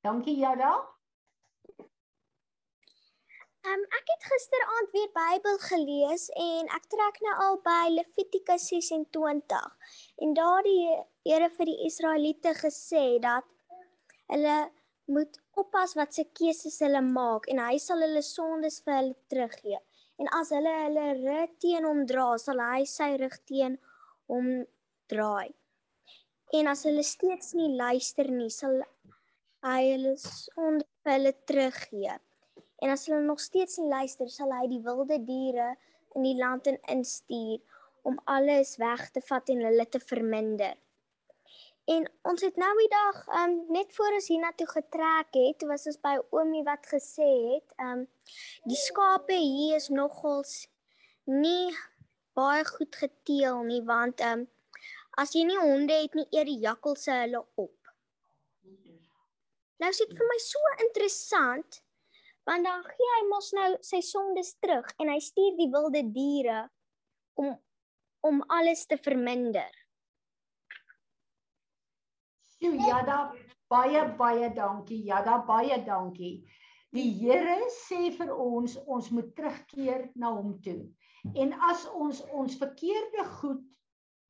Dankie 0.01 0.37
Jada. 0.37 0.96
Um, 3.67 3.81
ek 3.99 4.11
het 4.12 4.25
gisteraand 4.31 4.93
weer 4.95 5.09
Bybel 5.14 5.57
gelees 5.59 6.29
en 6.39 6.69
ek 6.77 6.85
trek 6.93 7.17
nou 7.25 7.33
al 7.45 7.57
by 7.64 7.89
Levitikus 7.91 8.69
26. 8.71 9.64
En 10.23 10.35
daar 10.39 10.62
die 10.62 10.85
Here 11.27 11.49
vir 11.51 11.67
die 11.67 11.89
Israeliete 11.89 12.53
gesê 12.55 13.19
dat 13.25 13.49
hulle 14.31 14.55
moet 15.11 15.41
oppas 15.59 15.97
wat 15.99 16.14
se 16.14 16.29
keuses 16.39 16.79
hulle 16.85 17.03
maak 17.03 17.49
en 17.51 17.59
hy 17.64 17.81
sal 17.83 18.05
hulle 18.07 18.23
sondes 18.23 18.79
vir 18.87 19.01
hulle 19.01 19.17
teruggee. 19.35 19.81
En 20.23 20.31
as 20.39 20.55
hulle 20.55 20.77
hulle 20.85 21.09
rug 21.25 21.59
teen 21.64 21.89
hom 21.91 22.05
dra, 22.07 22.29
sal 22.39 22.62
hy 22.69 22.87
sy 22.87 23.11
rug 23.19 23.35
teen 23.51 23.81
hom 24.31 24.53
draai. 25.11 25.51
En 26.55 26.71
as 26.71 26.87
hulle 26.87 27.03
steeds 27.03 27.57
nie 27.59 27.73
luister 27.75 28.31
nie, 28.31 28.53
sal 28.61 28.79
hy 29.67 29.83
hulle 29.89 30.14
sondes 30.23 30.87
vir 31.03 31.17
hulle 31.19 31.37
teruggee. 31.51 32.21
En 32.87 32.93
as 32.93 33.09
hulle 33.11 33.20
nog 33.26 33.41
steeds 33.43 33.80
nie 33.82 33.89
luister, 33.91 34.28
sal 34.30 34.53
hy 34.55 34.68
die 34.70 34.82
wilde 34.84 35.16
diere 35.26 35.72
in 36.14 36.22
die 36.22 36.37
land 36.39 36.68
in 36.70 36.76
instuur 36.93 37.59
om 38.07 38.20
alles 38.30 38.76
weg 38.78 39.09
te 39.11 39.18
vat 39.26 39.49
en 39.51 39.64
hulle 39.66 39.87
te 39.91 39.99
verminder. 39.99 40.76
En 41.91 42.07
ons 42.30 42.45
het 42.47 42.61
nou 42.62 42.68
die 42.78 42.91
dag 42.93 43.18
um 43.41 43.57
net 43.74 43.91
voor 43.97 44.14
ons 44.14 44.28
hiernatoe 44.30 44.68
getrek 44.70 45.34
het, 45.34 45.64
was 45.66 45.89
ons 45.91 45.99
by 46.03 46.12
Oomie 46.30 46.62
wat 46.68 46.87
gesê 46.91 47.26
het, 47.26 47.74
um 47.82 48.05
die 48.70 48.78
skape 48.78 49.34
hier 49.34 49.80
is 49.80 49.89
nogals 49.91 50.55
nie 51.26 51.74
baie 52.39 52.62
goed 52.68 53.01
geteel 53.03 53.64
nie 53.66 53.80
want 53.89 54.22
um 54.28 54.45
as 55.18 55.34
jy 55.34 55.43
nie 55.49 55.59
honde 55.59 55.99
het 56.05 56.14
nie, 56.14 56.28
eer 56.30 56.47
die 56.47 56.62
jakkalse 56.68 57.18
hulle 57.24 57.43
op. 57.59 57.74
Nou 59.82 59.91
sit 59.91 60.14
vir 60.14 60.30
my 60.30 60.39
so 60.47 60.74
interessant 60.87 61.82
want 62.47 62.65
dan 62.65 62.85
gee 62.87 63.13
hy 63.13 63.23
mos 63.31 63.51
nou 63.59 63.71
sy 63.85 64.01
sondes 64.05 64.55
terug 64.63 64.89
en 65.03 65.11
hy 65.11 65.19
stuur 65.23 65.57
die 65.59 65.71
wilde 65.73 66.03
diere 66.15 66.67
om 67.41 67.55
om 68.27 68.41
alles 68.51 68.87
te 68.91 68.97
verminder. 68.99 69.71
Sjoe, 72.57 72.75
ja 72.89 73.03
da 73.07 73.19
baie 73.71 74.03
baie 74.19 74.49
dankie. 74.55 75.03
Ja 75.07 75.21
da 75.23 75.37
baie 75.47 75.79
dankie. 75.87 76.41
Die 76.97 77.11
Here 77.21 77.59
sê 77.75 78.09
vir 78.17 78.33
ons 78.33 78.77
ons 78.87 79.11
moet 79.15 79.29
terugkeer 79.39 80.09
na 80.19 80.33
hom 80.35 80.57
toe. 80.65 80.81
En 81.35 81.53
as 81.71 81.85
ons 81.91 82.23
ons 82.33 82.59
verkeerde 82.59 83.27
goed 83.41 83.63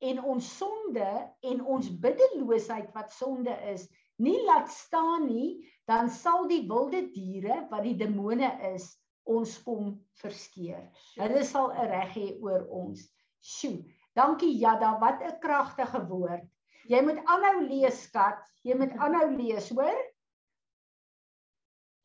en 0.04 0.20
ons 0.34 0.48
sonde 0.58 1.10
en 1.50 1.62
ons 1.76 1.92
biddeloosheid 2.02 2.90
wat 2.96 3.12
sonde 3.12 3.54
is, 3.72 3.86
nie 4.18 4.38
laat 4.46 4.70
staan 4.70 5.26
nie, 5.26 5.66
dan 5.86 6.08
sal 6.10 6.48
die 6.48 6.62
wilde 6.68 7.10
diere 7.12 7.66
wat 7.70 7.82
die 7.82 7.94
demone 7.96 8.48
is 8.74 8.96
ons 9.24 9.62
kom 9.62 10.00
verskeer. 10.22 10.90
Hulle 11.16 11.44
sal 11.44 11.72
'n 11.72 11.88
reg 11.90 12.14
hê 12.14 12.26
oor 12.42 12.66
ons. 12.70 13.00
Sjoe. 13.40 13.84
Dankie 14.14 14.58
Jada, 14.58 14.98
wat 15.00 15.22
'n 15.22 15.38
kragtige 15.40 16.06
woord. 16.08 16.44
Jy 16.88 17.00
moet 17.02 17.18
aanhou 17.26 17.66
lees, 17.68 18.02
skat. 18.02 18.38
Jy 18.64 18.74
moet 18.74 18.92
aanhou 18.98 19.30
lees, 19.36 19.70
hoor? 19.70 19.98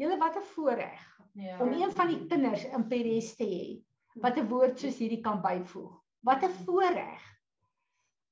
Julle 0.01 0.18
wat 0.18 0.36
'n 0.38 0.41
voorreg 0.55 1.07
Ja. 1.34 1.59
om 1.64 1.72
een 1.72 1.91
van 1.91 2.07
die 2.07 2.28
kinders 2.28 2.64
in 2.66 2.88
Peres 2.89 3.36
te 3.36 3.43
hê 3.45 3.84
wat 4.22 4.38
'n 4.38 4.49
woord 4.49 4.80
soos 4.80 4.97
hierdie 4.97 5.22
kan 5.24 5.41
byvoeg. 5.41 5.93
Wat 6.24 6.43
'n 6.43 6.49
voorreg. 6.66 7.22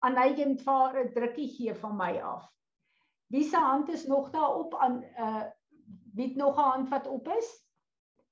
Anayem 0.01 0.57
vir 0.57 0.97
'n 1.03 1.13
drukkie 1.13 1.47
gee 1.47 1.73
van 1.75 1.95
my 1.97 2.17
af. 2.19 2.49
Wie 3.29 3.43
se 3.45 3.57
hand 3.57 3.89
is 3.89 4.05
nog 4.05 4.29
daarop 4.29 4.75
aan 4.75 5.03
uh 5.03 5.45
wie 6.13 6.27
het 6.27 6.35
nog 6.35 6.55
'n 6.55 6.59
hand 6.59 6.89
wat 6.89 7.07
op 7.07 7.27
is? 7.27 7.63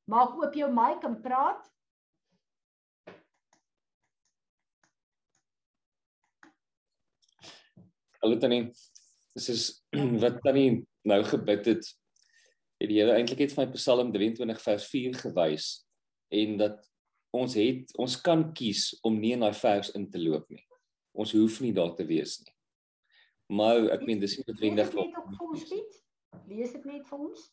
Maak 0.04 0.44
oop 0.44 0.54
jou 0.54 0.74
mic 0.74 1.04
en 1.04 1.22
praat. 1.22 1.72
Hallo 8.20 8.38
Tannie. 8.38 8.72
Dis 9.34 9.50
is 9.50 9.84
wat 10.24 10.42
Tannie 10.42 10.88
nou 11.02 11.24
gebid 11.24 11.66
het. 11.66 11.98
Het 12.78 12.90
die 12.90 13.00
Here 13.00 13.14
eintlik 13.14 13.40
net 13.40 13.56
my 13.58 13.70
Psalm 13.78 14.12
23 14.12 14.62
vers 14.62 14.90
4 14.90 15.14
gewys 15.14 15.88
en 16.28 16.58
dat 16.58 16.92
ons 17.30 17.54
het 17.54 17.98
ons 17.98 18.22
kan 18.22 18.54
kies 18.54 19.00
om 19.02 19.20
nie 19.20 19.32
in 19.32 19.40
daai 19.46 19.54
vers 19.54 19.92
in 19.92 20.10
te 20.10 20.20
loop 20.20 20.50
nie. 20.50 20.66
Ons 21.12 21.32
hoef 21.32 21.62
nie 21.62 21.74
daar 21.74 21.96
te 21.96 22.06
wees 22.06 22.40
nie. 22.42 22.57
Maar 23.48 23.88
ek 23.96 24.04
meen 24.08 24.20
dis 24.20 24.36
nie 24.38 24.44
noodwendig 24.48 24.92
Lees 24.92 24.96
dit 24.96 25.14
net 25.14 25.22
op 25.22 25.30
vir 25.38 25.48
ons 25.48 25.64
Piet. 25.70 26.02
Lees 26.48 26.74
dit 26.76 26.86
net 26.86 27.08
vir 27.08 27.20
ons. 27.20 27.46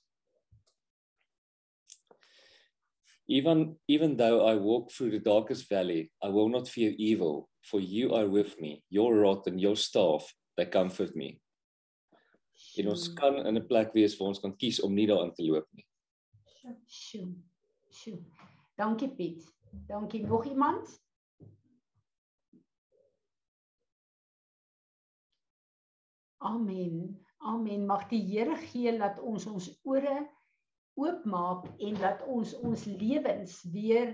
Even 3.27 3.79
even 3.89 4.17
though 4.17 4.45
I 4.45 4.57
walk 4.57 4.91
through 4.91 5.11
the 5.11 5.23
darkest 5.23 5.69
valley, 5.71 6.11
I 6.21 6.29
will 6.29 6.49
not 6.49 6.69
fear 6.69 6.93
evil, 6.99 7.49
for 7.63 7.81
you 7.81 8.13
are 8.13 8.29
with 8.29 8.61
me. 8.61 8.83
Your 8.91 9.15
rod 9.15 9.47
and 9.47 9.61
your 9.61 9.77
staff, 9.77 10.35
they 10.57 10.67
comfort 10.67 11.15
me. 11.17 11.41
En 12.77 12.89
ons 12.89 13.09
kan 13.15 13.47
in 13.47 13.57
'n 13.57 13.67
plek 13.67 13.93
wees 13.93 14.17
waar 14.19 14.29
ons 14.29 14.41
kan 14.41 14.57
kies 14.57 14.81
om 14.81 14.95
nie 14.95 15.07
daarin 15.07 15.33
te 15.33 15.43
loop 15.43 15.67
nie. 15.73 15.87
Sjoe. 16.87 17.35
Sjoe. 17.91 18.19
Dankie 18.77 19.09
Piet. 19.09 19.43
Dankie. 19.87 20.27
Nog 20.27 20.45
iemand? 20.45 21.04
Amen. 26.45 27.17
Amen. 27.39 27.87
Mag 27.87 28.09
die 28.09 28.21
Here 28.21 28.57
gee 28.69 28.93
dat 28.99 29.21
ons 29.21 29.47
ons 29.49 29.71
ore 29.89 30.29
oopmaak 31.01 31.71
en 31.81 31.97
dat 31.99 32.23
ons 32.29 32.53
ons 32.61 32.85
lewens 32.85 33.57
weer 33.73 34.13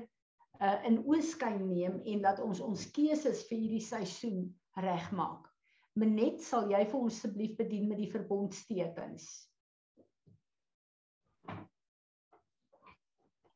uh, 0.63 0.79
in 0.87 1.01
oorskyn 1.05 1.59
neem 1.67 1.99
en 2.07 2.23
dat 2.23 2.41
ons 2.41 2.63
ons 2.65 2.87
keuses 2.95 3.43
vir 3.51 3.59
hierdie 3.65 3.85
seisoen 3.85 4.47
regmaak. 4.79 5.51
Menet, 5.99 6.39
sal 6.47 6.71
jy 6.71 6.85
vir 6.87 6.99
ons 7.01 7.19
asseblief 7.19 7.57
bedien 7.59 7.89
met 7.91 7.99
die 7.99 8.11
verbondstekens? 8.13 9.27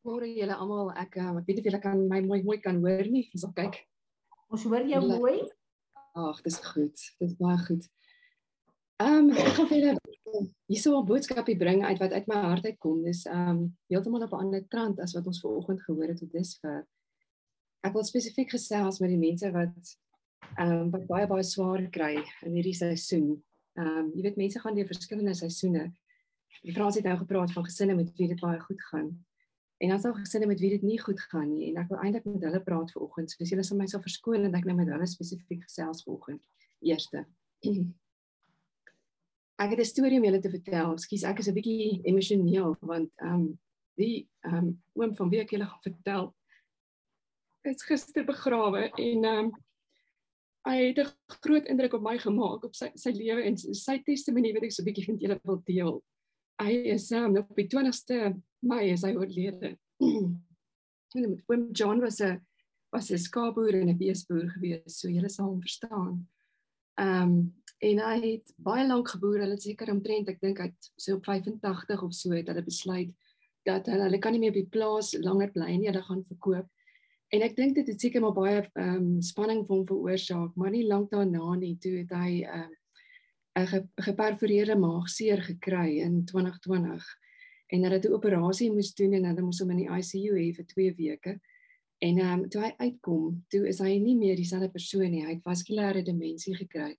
Môre 0.04 0.28
julle 0.28 0.56
almal, 0.58 0.90
ek 1.00 1.20
um, 1.22 1.38
ek 1.40 1.46
weet 1.46 1.60
nie 1.60 1.62
of 1.62 1.68
julle 1.70 1.84
kan 1.86 2.02
my 2.10 2.18
mooi 2.26 2.42
mooi 2.44 2.58
kan 2.60 2.82
hoor 2.82 3.06
nie. 3.08 3.28
Ons 3.32 3.46
sal 3.46 3.54
kyk. 3.56 3.78
Ons 4.52 4.66
hoor 4.66 4.84
jou 4.90 5.00
mooi. 5.06 5.38
Ag, 6.18 6.42
dis 6.44 6.58
goed. 6.66 7.06
Dis 7.22 7.38
baie 7.38 7.56
goed. 7.64 7.86
Ehm 9.04 9.28
um, 9.28 9.30
ek 9.36 9.56
gaan 9.56 9.66
vir 9.68 9.78
julle 9.82 10.04
hierso 10.70 10.96
'n 10.96 11.06
boodskapie 11.08 11.56
bring 11.60 11.82
uit 11.84 11.98
wat 12.00 12.12
uit 12.12 12.26
my 12.30 12.38
hart 12.48 12.64
uitkom. 12.64 13.02
Dis 13.04 13.24
ehm 13.26 13.48
um, 13.50 13.58
heeltemal 13.92 14.22
op 14.24 14.32
'n 14.32 14.44
ander 14.44 14.62
trant 14.68 15.00
as 15.00 15.12
wat 15.12 15.26
ons 15.26 15.40
vanoggend 15.40 15.82
gehoor 15.82 16.08
het 16.08 16.18
tot 16.18 16.32
dusver. 16.32 16.86
Ek 17.84 17.92
wil 17.92 18.04
spesifiek 18.04 18.50
gesels 18.50 19.00
met 19.00 19.10
die 19.10 19.18
mense 19.18 19.50
wat 19.52 19.96
ehm 20.56 20.72
um, 20.72 20.90
wat 20.90 21.06
baie 21.06 21.26
baie 21.26 21.42
swaar 21.42 21.84
kry 21.90 22.14
in 22.46 22.56
hierdie 22.56 22.74
seisoen. 22.74 23.42
Ehm 23.76 23.98
um, 23.98 24.10
jy 24.14 24.22
weet 24.22 24.36
mense 24.36 24.60
gaan 24.60 24.74
deur 24.74 24.86
verskillende 24.86 25.34
seisoene. 25.34 25.92
Die 26.62 26.72
Frans 26.72 26.96
het 26.96 27.04
nou 27.04 27.16
gepraat 27.16 27.52
van 27.52 27.64
gesinne 27.64 27.94
met 27.94 28.12
wie 28.16 28.28
dit 28.28 28.40
baie 28.40 28.60
goed 28.60 28.82
gaan. 28.90 29.10
En 29.78 29.88
dan 29.88 30.00
sal 30.00 30.14
gesinne 30.14 30.46
met 30.46 30.60
wie 30.60 30.70
dit 30.70 30.82
nie 30.82 31.00
goed 31.00 31.20
gaan 31.20 31.50
nie 31.50 31.68
en 31.70 31.82
ek 31.82 31.88
wil 31.88 31.98
eintlik 31.98 32.24
met 32.24 32.46
hulle 32.48 32.62
praat 32.62 32.92
vanoggend. 32.92 33.30
So 33.30 33.42
as 33.42 33.50
julle 33.50 33.64
sal 33.64 33.76
my 33.76 33.86
sal 33.86 34.00
verskoon 34.00 34.44
en 34.44 34.54
ek 34.54 34.64
nou 34.64 34.76
met 34.76 34.88
hulle 34.88 35.06
spesifiek 35.06 35.62
gesels 35.68 36.02
vanoggend. 36.06 36.40
Eerste. 36.80 37.26
Ek 39.58 39.70
het 39.70 39.80
'n 39.80 39.84
storie 39.84 40.18
om 40.18 40.24
julle 40.24 40.40
te 40.40 40.50
vertel. 40.50 40.92
Ekskuus, 40.92 41.24
ek 41.24 41.38
is 41.38 41.48
'n 41.48 41.54
bietjie 41.54 42.00
emosioneel 42.04 42.76
want 42.80 43.10
ehm 43.22 43.34
um, 43.34 43.58
die 43.96 44.28
ehm 44.42 44.56
um, 44.56 44.82
oom 44.94 45.14
van 45.16 45.30
wie 45.30 45.40
ek 45.40 45.50
julle 45.50 45.66
gaan 45.66 45.82
vertel 45.82 46.34
is 47.64 47.82
gister 47.82 48.24
begrawe 48.24 48.90
en 48.90 49.24
ehm 49.24 49.38
um, 49.44 49.52
hy 50.68 50.76
het 50.80 50.98
'n 50.98 51.12
groot 51.40 51.66
indruk 51.68 51.94
op 51.94 52.02
my 52.02 52.18
gemaak 52.18 52.64
op 52.64 52.74
sy 52.74 52.90
sy 52.94 53.10
lewe 53.10 53.42
en 53.42 53.56
sy 53.56 53.98
testimonie 54.04 54.52
wat 54.54 54.64
ek 54.64 54.72
so 54.72 54.82
'n 54.82 54.88
bietjie 54.88 55.12
met 55.12 55.20
julle 55.20 55.40
wil 55.44 55.62
deel. 55.64 56.02
Hy 56.62 56.72
is 56.94 57.10
um, 57.12 57.36
op 57.36 57.56
die 57.56 57.68
20ste 57.68 58.34
Mei 58.60 58.92
is 58.92 59.02
hy 59.02 59.14
oorlede. 59.14 59.76
En 61.14 61.42
oom 61.46 61.68
John 61.72 62.00
was 62.00 62.20
'n 62.20 62.40
was 62.92 63.10
'n 63.10 63.18
skaapboer 63.18 63.74
en 63.74 63.88
'n 63.88 63.98
beesboer 63.98 64.50
gewees, 64.50 65.00
so 65.00 65.08
julle 65.08 65.28
sal 65.28 65.46
hom 65.46 65.60
verstaan. 65.60 66.28
Ehm 66.98 67.22
um, 67.22 67.54
en 67.84 68.00
hy 68.00 68.16
het 68.22 68.52
baie 68.56 68.86
lank 68.86 69.10
geboer. 69.12 69.42
Hulle 69.42 69.56
het 69.58 69.66
seker 69.66 69.90
omtrent, 69.92 70.30
ek 70.32 70.40
dink 70.40 70.60
hy 70.62 70.70
het 70.70 70.90
so 70.96 71.18
op 71.18 71.26
85 71.28 72.04
of 72.06 72.14
so 72.16 72.32
het 72.36 72.48
hulle 72.48 72.64
besluit 72.64 73.12
dat 73.64 73.88
hulle 73.88 74.08
hulle 74.08 74.20
kan 74.20 74.34
nie 74.36 74.40
meer 74.42 74.52
op 74.52 74.60
die 74.60 74.72
plaas 74.76 75.14
langer 75.24 75.52
bly 75.52 75.70
nie, 75.72 75.88
hulle 75.88 76.02
gaan 76.04 76.24
verkoop. 76.28 76.68
En 77.34 77.42
ek 77.42 77.56
dink 77.56 77.74
dit 77.78 77.88
het 77.88 78.00
seker 78.00 78.22
maar 78.22 78.36
baie 78.36 78.60
ehm 78.62 78.94
um, 78.94 79.10
spanning 79.24 79.64
vir 79.64 79.76
hom 79.76 79.86
veroorsaak, 79.88 80.56
maar 80.60 80.72
nie 80.74 80.84
lank 80.86 81.10
daarna 81.12 81.56
nie 81.58 81.74
toe 81.82 81.96
het 82.02 82.12
hy 82.14 82.42
ehm 82.44 82.64
um, 82.68 82.80
'n 83.54 83.66
ge, 83.70 83.80
geperforeerde 84.02 84.74
maagseer 84.76 85.42
gekry 85.42 86.00
in 86.02 86.24
2020 86.26 87.04
en 87.72 87.82
hulle 87.82 87.94
het 87.94 88.06
'n 88.06 88.16
operasie 88.16 88.70
moes 88.72 88.94
doen 88.94 89.12
en 89.12 89.24
hulle 89.24 89.42
moes 89.42 89.60
hom 89.62 89.70
in 89.70 89.82
die 89.82 89.90
ICU 89.90 90.34
hê 90.34 90.48
vir 90.54 90.66
2 90.66 90.94
weke. 90.94 91.40
En 91.98 92.18
ehm 92.18 92.40
um, 92.40 92.48
toe 92.48 92.62
hy 92.62 92.72
uitkom, 92.78 93.44
toe 93.48 93.68
is 93.68 93.78
hy 93.78 93.98
nie 93.98 94.16
meer 94.16 94.36
dieselfde 94.36 94.70
persoon 94.70 95.10
nie. 95.10 95.24
Hy 95.24 95.34
het 95.34 95.42
vaskulêre 95.42 96.02
demensie 96.02 96.54
gekry. 96.54 96.96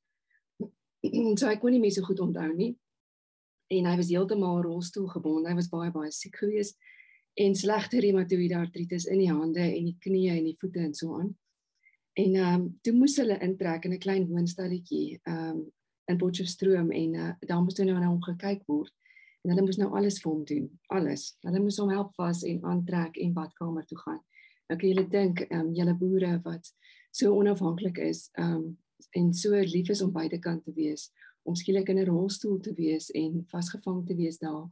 so 1.39 1.47
hy 1.47 1.55
kon 1.61 1.73
nie 1.75 1.81
meer 1.83 1.95
so 1.95 2.05
goed 2.07 2.19
onthou 2.23 2.51
nie. 2.53 2.73
En 3.73 3.87
hy 3.89 3.95
was 3.97 4.11
heeltemal 4.13 4.61
rolstoelgebonde. 4.65 5.49
Hy 5.49 5.57
was 5.57 5.71
baie 5.71 5.91
baie 5.93 6.11
siek 6.13 6.37
geweest 6.41 6.77
en 7.35 7.55
slegte 7.55 7.99
reumatoïde 7.99 8.55
artritis 8.55 9.09
in 9.11 9.19
die 9.19 9.31
hande 9.31 9.63
en 9.65 9.89
die 9.89 9.97
knieë 9.99 10.37
en 10.37 10.45
die 10.47 10.57
voete 10.59 10.85
en 10.85 10.93
so 10.95 11.17
aan. 11.19 11.33
En 12.15 12.35
ehm 12.39 12.61
um, 12.61 12.67
toe 12.81 12.93
moes 12.95 13.17
hulle 13.19 13.35
intrek 13.43 13.85
in 13.85 13.93
'n 13.93 14.03
klein 14.05 14.27
woonstalletjie 14.29 15.19
ehm 15.23 15.49
um, 15.49 15.65
in 16.07 16.17
Potchefstroom 16.21 16.91
en 16.91 17.13
uh, 17.13 17.31
daar 17.39 17.63
moes 17.63 17.75
nou 17.77 17.97
na 17.99 18.07
hom 18.07 18.21
gekyk 18.23 18.61
word. 18.67 18.93
En 19.43 19.51
hulle 19.51 19.65
moes 19.65 19.77
nou 19.77 19.89
alles 19.97 20.21
vir 20.21 20.31
hom 20.31 20.45
doen, 20.45 20.69
alles. 20.87 21.35
Hulle 21.41 21.59
moes 21.59 21.77
hom 21.81 21.89
help 21.89 22.13
vas 22.15 22.43
en 22.43 22.63
aantrek 22.63 23.17
en 23.17 23.33
badkamer 23.33 23.85
toe 23.85 23.97
gaan. 23.97 24.21
Nou 24.69 24.79
kan 24.79 24.89
julle 24.89 25.07
dink, 25.09 25.41
ehm 25.49 25.59
um, 25.59 25.73
julle 25.73 25.95
boere 25.97 26.39
wat 26.43 26.71
so 27.11 27.35
onafhanklik 27.35 27.97
is, 27.97 28.29
ehm 28.39 28.55
um, 28.55 28.77
en 29.11 29.33
so 29.33 29.49
lief 29.49 29.89
is 29.89 30.01
om 30.01 30.11
buitekant 30.11 30.63
te 30.63 30.73
wees, 30.73 31.11
om 31.43 31.55
skielik 31.55 31.89
in 31.89 31.99
'n 31.99 32.05
rolstoel 32.05 32.59
te 32.59 32.73
wees 32.73 33.11
en 33.11 33.45
vasgevang 33.47 34.05
te 34.05 34.15
wees 34.15 34.37
daar. 34.37 34.69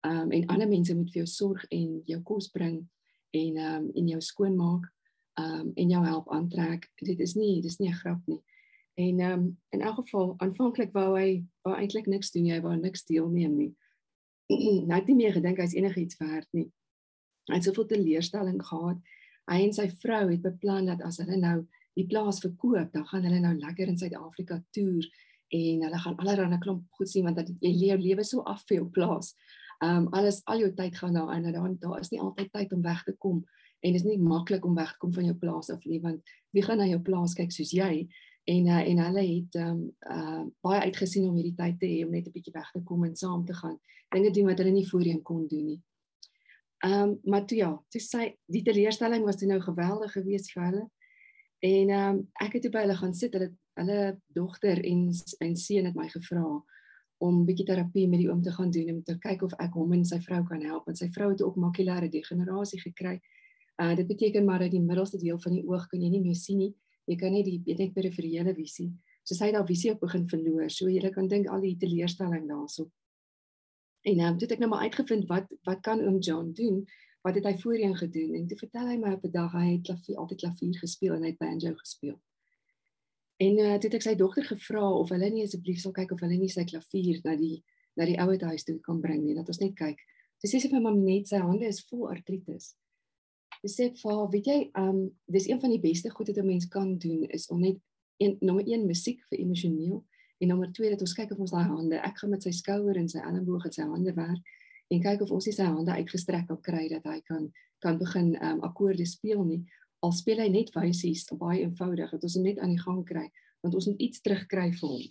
Ehm 0.00 0.20
um, 0.20 0.30
en 0.30 0.46
ander 0.46 0.68
mense 0.68 0.94
moet 0.96 1.12
vir 1.12 1.22
jou 1.22 1.26
sorg 1.26 1.64
en 1.68 2.02
jou 2.04 2.20
kos 2.22 2.48
bring 2.48 2.88
en 3.30 3.56
ehm 3.56 3.84
um, 3.84 3.90
en 3.94 4.08
jou 4.08 4.20
skoonmaak 4.20 4.92
ehm 5.34 5.60
um, 5.60 5.72
en 5.74 5.90
jou 5.90 6.04
help 6.04 6.30
aantrek. 6.32 6.90
Dit 6.96 7.20
is 7.20 7.34
nie 7.34 7.60
dis 7.62 7.78
nie 7.78 7.88
'n 7.88 8.00
grap 8.02 8.26
nie. 8.26 8.42
En 8.94 9.20
ehm 9.20 9.40
um, 9.40 9.58
in 9.70 9.80
elk 9.80 9.94
geval 9.94 10.34
aanvanklik 10.38 10.92
wou 10.92 11.18
hy 11.18 11.44
wou 11.62 11.76
eintlik 11.76 12.06
niks 12.06 12.30
doen, 12.30 12.50
hy 12.50 12.60
wou 12.60 12.76
niks 12.76 13.04
deelneem 13.04 13.56
nie. 13.56 13.74
hy 14.90 14.94
het 14.94 15.06
nie 15.06 15.16
meer 15.16 15.32
gedink 15.32 15.58
hy's 15.58 15.74
enigiets 15.74 16.16
werd 16.18 16.48
nie. 16.52 16.70
Hy 17.48 17.54
het 17.54 17.64
soveel 17.64 17.86
teleurstelling 17.86 18.62
gehad. 18.66 18.98
Hy 19.50 19.62
en 19.66 19.72
sy 19.72 19.88
vrou 20.02 20.30
het 20.30 20.42
beplan 20.42 20.86
dat 20.86 21.02
as 21.02 21.18
hulle 21.22 21.36
nou 21.36 21.66
die 21.98 22.06
plaas 22.06 22.40
verkoop, 22.40 22.92
dan 22.92 23.06
gaan 23.06 23.24
hulle 23.26 23.40
nou 23.40 23.54
lekker 23.58 23.88
in 23.88 23.98
Suid-Afrika 23.98 24.60
toer 24.70 25.08
en 25.50 25.82
hulle 25.82 25.98
gaan 25.98 26.16
allerlei 26.22 26.58
klomp 26.62 26.84
goed 26.98 27.10
sien 27.10 27.24
want 27.26 27.36
dat 27.36 27.48
jy 27.60 27.72
leef 27.74 28.00
lewe 28.00 28.24
so 28.24 28.44
af 28.46 28.62
vir 28.68 28.80
jou 28.80 28.88
plaas. 28.90 29.34
Ehm 29.82 30.04
um, 30.04 30.08
alles 30.14 30.42
al 30.44 30.60
jou 30.60 30.70
tyd 30.76 30.96
gaan 30.96 31.14
daarin 31.14 31.44
en 31.44 31.52
dan 31.52 31.76
daar 31.80 32.00
is 32.00 32.10
nie 32.10 32.20
altyd 32.20 32.52
tyd 32.52 32.72
om 32.72 32.82
weg 32.82 33.02
te 33.04 33.14
kom 33.18 33.44
en 33.80 33.92
dit 33.92 34.00
is 34.00 34.04
nie 34.06 34.18
maklik 34.18 34.64
om 34.64 34.74
weg 34.74 34.92
te 34.92 34.98
kom 34.98 35.12
van 35.12 35.24
jou 35.24 35.34
plaas 35.34 35.70
af 35.70 35.84
nie 35.84 36.00
want 36.00 36.20
wie 36.50 36.62
gaan 36.62 36.78
na 36.78 36.86
jou 36.86 37.00
plaas 37.00 37.34
kyk 37.34 37.52
soos 37.52 37.72
jy 37.72 38.08
en 38.44 38.66
uh, 38.66 38.88
en 38.88 38.98
hulle 39.04 39.24
het 39.26 39.54
ehm 39.54 39.70
um, 39.70 39.80
uh, 40.16 40.44
baie 40.60 40.80
uitgesien 40.80 41.28
om 41.28 41.36
hierdie 41.38 41.56
tyd 41.56 41.78
te 41.80 41.86
hê 41.86 42.04
om 42.04 42.12
net 42.12 42.26
'n 42.26 42.34
bietjie 42.34 42.54
weg 42.54 42.70
te 42.72 42.82
kom 42.82 43.04
en 43.04 43.16
saam 43.16 43.44
te 43.44 43.54
gaan. 43.54 43.78
Dinge 44.10 44.30
doen 44.30 44.46
wat 44.46 44.58
hulle 44.58 44.70
nie 44.70 44.88
voorheen 44.88 45.22
kon 45.22 45.46
doen 45.48 45.66
nie. 45.66 45.80
Ehm 46.84 47.02
um, 47.02 47.18
maar 47.24 47.46
toe 47.46 47.58
ja, 47.58 47.72
toe 47.88 48.00
sy 48.00 48.36
die 48.46 48.62
teleurstelling 48.62 49.24
was 49.24 49.36
toe 49.36 49.48
nou 49.48 49.60
geweldig 49.60 50.12
geweest 50.12 50.52
vir 50.52 50.64
hulle. 50.64 50.84
En 51.60 51.88
ehm 51.88 52.14
um, 52.16 52.20
ek 52.40 52.56
het 52.56 52.62
toe 52.62 52.72
by 52.72 52.84
hulle 52.86 52.96
gaan 52.96 53.14
sit. 53.14 53.34
Hulle 53.36 53.52
hulle 53.80 54.20
dogter 54.36 54.80
en 54.84 55.08
en 55.38 55.56
seun 55.56 55.88
het 55.88 55.96
my 55.96 56.08
gevra 56.08 56.44
om 57.20 57.44
bietjie 57.44 57.66
terapie 57.68 58.06
met 58.08 58.22
die 58.22 58.30
oom 58.30 58.42
te 58.42 58.52
gaan 58.52 58.70
doen 58.72 58.94
om 58.94 59.02
te 59.04 59.16
kyk 59.20 59.42
of 59.44 59.52
ek 59.60 59.76
hom 59.76 59.92
en 59.92 60.04
sy 60.08 60.18
vrou 60.24 60.40
kan 60.48 60.62
help 60.64 60.86
want 60.88 60.98
sy 61.00 61.10
vrou 61.12 61.30
het 61.32 61.42
ook 61.44 61.58
makulêre 61.60 62.08
degenerasie 62.12 62.80
gekry. 62.80 63.18
Uh 63.82 63.92
dit 63.96 64.08
beteken 64.08 64.44
maar 64.44 64.64
dat 64.64 64.72
die 64.72 64.80
middelste 64.80 65.20
deel 65.20 65.40
van 65.40 65.56
die 65.56 65.66
oog 65.68 65.86
kan 65.88 66.02
jy 66.02 66.10
nie 66.10 66.22
meer 66.24 66.38
sien 66.38 66.58
nie. 66.64 66.72
Jy 67.06 67.16
kan 67.20 67.36
net 67.36 67.44
die 67.44 67.76
net 67.76 67.92
periferiële 67.94 68.54
visie. 68.56 68.88
So 69.24 69.34
sy 69.34 69.50
het 69.50 69.58
haar 69.58 69.68
visie 69.68 69.92
op 69.92 70.00
begin 70.00 70.26
verloor. 70.28 70.70
So 70.70 70.88
jy 70.88 71.12
kan 71.12 71.28
dink 71.28 71.48
al 71.48 71.60
die 71.60 71.76
teleurstelling 71.76 72.48
daarso. 72.48 72.88
En 74.08 74.18
ehm 74.18 74.32
um, 74.32 74.40
het 74.40 74.52
ek 74.56 74.64
nou 74.64 74.70
maar 74.72 74.88
uitgevind 74.88 75.28
wat 75.28 75.52
wat 75.68 75.84
kan 75.84 76.00
oom 76.00 76.18
John 76.24 76.52
doen? 76.56 76.84
Wat 77.20 77.34
het 77.34 77.44
hy 77.44 77.58
voorheen 77.58 77.96
gedoen? 77.96 78.34
En 78.34 78.46
toe 78.46 78.56
vertel 78.58 78.86
hy 78.88 78.96
my 78.96 79.12
op 79.12 79.24
'n 79.24 79.30
dag 79.30 79.52
hy 79.52 79.66
het 79.72 79.82
klavier 79.82 80.16
altyd 80.16 80.38
klavier 80.38 80.78
gespeel 80.78 81.14
en 81.14 81.22
hy 81.22 81.28
het 81.28 81.38
banjo 81.38 81.74
gespeel. 81.74 82.20
En 83.36 83.58
uh, 83.58 83.74
toe 83.74 83.88
het 83.88 83.94
ek 83.94 84.02
sy 84.02 84.14
dogter 84.14 84.44
gevra 84.44 84.92
of 84.92 85.08
hulle 85.08 85.30
nie 85.30 85.44
asseblief 85.44 85.80
sal 85.80 85.92
kyk 85.92 86.10
of 86.12 86.20
hulle 86.20 86.36
nie 86.36 86.48
sy 86.48 86.64
klavier 86.64 87.20
na 87.24 87.36
die 87.36 87.62
na 87.96 88.06
die 88.06 88.18
ouer 88.22 88.44
huis 88.52 88.64
toe 88.64 88.78
kan 88.80 89.00
bring 89.00 89.24
nie, 89.24 89.34
dat 89.34 89.48
ons 89.48 89.58
net 89.58 89.74
kyk. 89.76 89.98
Sy 90.40 90.48
sê 90.48 90.60
sy 90.62 90.68
vir 90.72 90.80
my 90.80 90.92
net 90.96 91.28
sy 91.28 91.40
hande 91.42 91.66
is 91.68 91.82
vol 91.90 92.08
artritis. 92.08 92.74
Sy 93.60 93.70
sê 93.74 93.88
vir 94.02 94.20
weet 94.32 94.46
jy, 94.46 94.58
um, 94.78 95.10
dis 95.26 95.48
een 95.48 95.60
van 95.60 95.70
die 95.70 95.80
beste 95.80 96.10
goed 96.10 96.28
wat 96.28 96.38
'n 96.38 96.46
mens 96.46 96.68
kan 96.68 96.98
doen 96.98 97.24
is 97.28 97.48
om 97.50 97.60
net 97.60 97.76
een 98.16 98.36
nommer 98.40 98.64
1 98.64 98.86
musiek 98.86 99.20
vir 99.28 99.40
emosioneel 99.40 100.04
en 100.40 100.48
nommer 100.48 100.72
2 100.72 100.90
dat 100.90 101.00
ons 101.00 101.14
kyk 101.14 101.32
of 101.32 101.38
ons 101.38 101.50
daai 101.50 101.64
hande, 101.64 101.96
ek 101.96 102.18
gaan 102.18 102.30
met 102.30 102.42
sy 102.42 102.50
skouer 102.50 102.96
en 102.96 103.08
sy 103.08 103.18
elleboog 103.18 103.64
en 103.64 103.72
sy 103.72 103.82
hande 103.82 104.14
werk 104.14 104.44
en 104.90 105.02
kyk 105.02 105.22
of 105.24 105.30
ons 105.36 105.46
nie 105.46 105.54
sy 105.54 105.66
hande 105.68 105.94
uitgestrek 105.94 106.48
kan 106.48 106.60
kry 106.64 106.88
dat 106.92 107.06
hy 107.08 107.20
kan 107.26 107.50
kan 107.80 107.96
begin 107.96 108.34
ehm 108.36 108.58
um, 108.58 108.64
akkoorde 108.68 109.06
speel 109.08 109.44
nie. 109.44 109.62
Al 110.04 110.12
speel 110.12 110.42
hy 110.42 110.48
net 110.52 110.72
wysies, 110.74 111.24
baie 111.32 111.62
eenvoudig, 111.62 112.10
dat 112.12 112.24
ons 112.24 112.36
hom 112.36 112.44
net 112.44 112.58
aan 112.60 112.74
die 112.74 112.82
gang 112.82 113.00
kry, 113.08 113.24
want 113.64 113.74
ons 113.74 113.86
moet 113.88 114.02
iets 114.04 114.20
terugkry 114.20 114.66
vir 114.76 114.88
hom. 114.88 115.06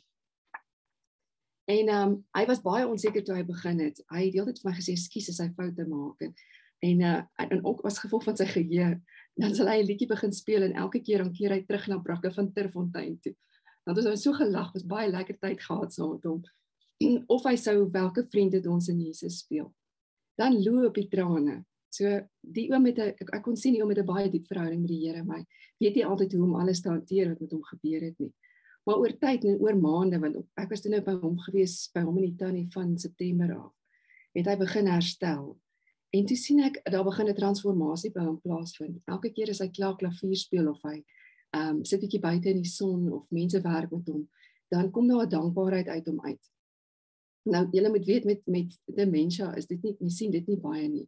En 1.69 1.91
ehm 1.95 2.11
um, 2.11 2.15
hy 2.38 2.45
was 2.49 2.61
baie 2.61 2.86
onseker 2.88 3.25
toe 3.25 3.39
hy 3.39 3.43
begin 3.47 3.82
het. 3.88 4.03
Hy 4.13 4.27
het 4.27 4.38
deeltyd 4.38 4.61
vir 4.61 4.69
my 4.69 4.75
gesê 4.77 4.95
skus 4.97 5.32
as 5.34 5.41
hy 5.43 5.49
foute 5.57 5.88
maak 5.89 6.27
en 6.27 6.36
en 6.80 7.01
uh, 7.03 7.21
en 7.43 7.65
ook 7.65 7.82
as 7.89 7.99
gevolg 7.99 8.23
van 8.23 8.38
sy 8.39 8.45
geheue 8.47 8.93
dan 9.39 9.55
sal 9.55 9.67
hy 9.71 9.80
'n 9.82 9.88
liedjie 9.88 10.07
begin 10.07 10.34
speel 10.34 10.63
en 10.63 10.73
elke 10.73 10.99
keer 10.99 11.23
dan 11.23 11.34
keer 11.34 11.51
hy 11.55 11.61
terug 11.63 11.88
na 11.88 11.97
Brakke 11.99 12.32
van 12.32 12.51
Terfontein 12.53 13.19
toe. 13.19 13.36
Dan 13.86 13.95
het 13.95 14.05
ons 14.05 14.21
so 14.21 14.34
gelag, 14.34 14.73
was 14.73 14.86
baie 14.86 15.09
lekker 15.09 15.38
tyd 15.39 15.61
gehad 15.63 15.93
saam 15.93 16.11
met 16.11 16.23
hom. 16.23 16.43
Of 17.28 17.45
hy 17.47 17.56
sou 17.56 17.89
welke 17.91 18.26
vriend 18.28 18.54
het 18.54 18.68
ons 18.68 18.89
in 18.91 19.00
Jesus 19.02 19.39
speel. 19.39 19.70
Dan 20.39 20.60
loop 20.64 20.95
die 20.95 21.08
trane. 21.08 21.64
So 21.89 22.20
die 22.41 22.68
oom 22.72 22.84
met 22.84 22.97
'n 23.00 23.14
ek, 23.16 23.22
ek 23.34 23.43
kon 23.43 23.56
sien 23.56 23.74
die 23.74 23.82
oom 23.82 23.88
met 23.88 23.97
'n 23.97 24.06
baie 24.06 24.30
diep 24.30 24.47
verhouding 24.47 24.82
met 24.82 24.89
die 24.89 25.08
Here, 25.08 25.24
maar 25.24 25.45
weet 25.80 25.95
nie 25.95 26.06
altyd 26.06 26.34
hoe 26.34 26.43
om 26.43 26.56
alles 26.56 26.82
te 26.82 26.89
hanteer 26.89 27.30
wat 27.30 27.39
met 27.39 27.52
hom 27.52 27.64
gebeur 27.64 28.02
het 28.02 28.20
nie. 28.20 28.34
Maar 28.86 28.97
oor 28.97 29.18
tyd 29.18 29.43
en 29.43 29.60
oor 29.60 29.76
maande 29.76 30.20
want 30.20 30.36
ek 30.56 30.70
was 30.70 30.82
toe 30.82 30.91
nou 30.91 31.02
by 31.02 31.14
hom 31.14 31.38
gewees 31.39 31.89
by 31.93 32.02
hom 32.02 32.18
in 32.18 32.24
die 32.24 32.36
tannie 32.38 32.68
van 32.72 32.97
September 32.97 33.56
af. 33.58 33.74
Het 34.34 34.45
hy 34.45 34.56
begin 34.56 34.88
herstel 34.88 35.60
En 36.10 36.26
toe 36.26 36.38
sien 36.38 36.64
ek 36.66 36.80
daar 36.89 37.06
begin 37.06 37.28
'n 37.30 37.36
transformasie 37.38 38.12
by 38.12 38.24
hom 38.26 38.39
plaasvind. 38.41 39.02
Elke 39.06 39.30
keer 39.30 39.50
as 39.50 39.60
hy 39.60 39.68
klaar 39.70 39.95
klavier 39.95 40.36
speel 40.36 40.70
of 40.70 40.82
hy 40.82 41.04
ehm 41.54 41.78
um, 41.78 41.86
sit 41.86 42.02
bietjie 42.02 42.22
buite 42.22 42.50
in 42.50 42.62
die 42.62 42.70
son 42.70 43.12
of 43.14 43.30
mense 43.30 43.62
werk 43.62 43.91
met 43.91 44.08
hom, 44.08 44.30
dan 44.70 44.91
kom 44.91 45.08
daar 45.08 45.26
'n 45.26 45.30
dankbaarheid 45.30 45.88
uit 45.88 46.06
hom 46.06 46.22
uit. 46.26 46.43
Nou 47.48 47.68
jy 47.72 47.90
moet 47.90 48.06
weet 48.06 48.26
met 48.26 48.46
met 48.46 48.76
demensie 48.86 49.48
is 49.58 49.68
dit 49.68 49.82
nie 49.84 49.96
jy 50.00 50.10
sien 50.10 50.32
dit 50.32 50.48
nie 50.48 50.60
baie 50.60 50.88
nie. 50.88 51.08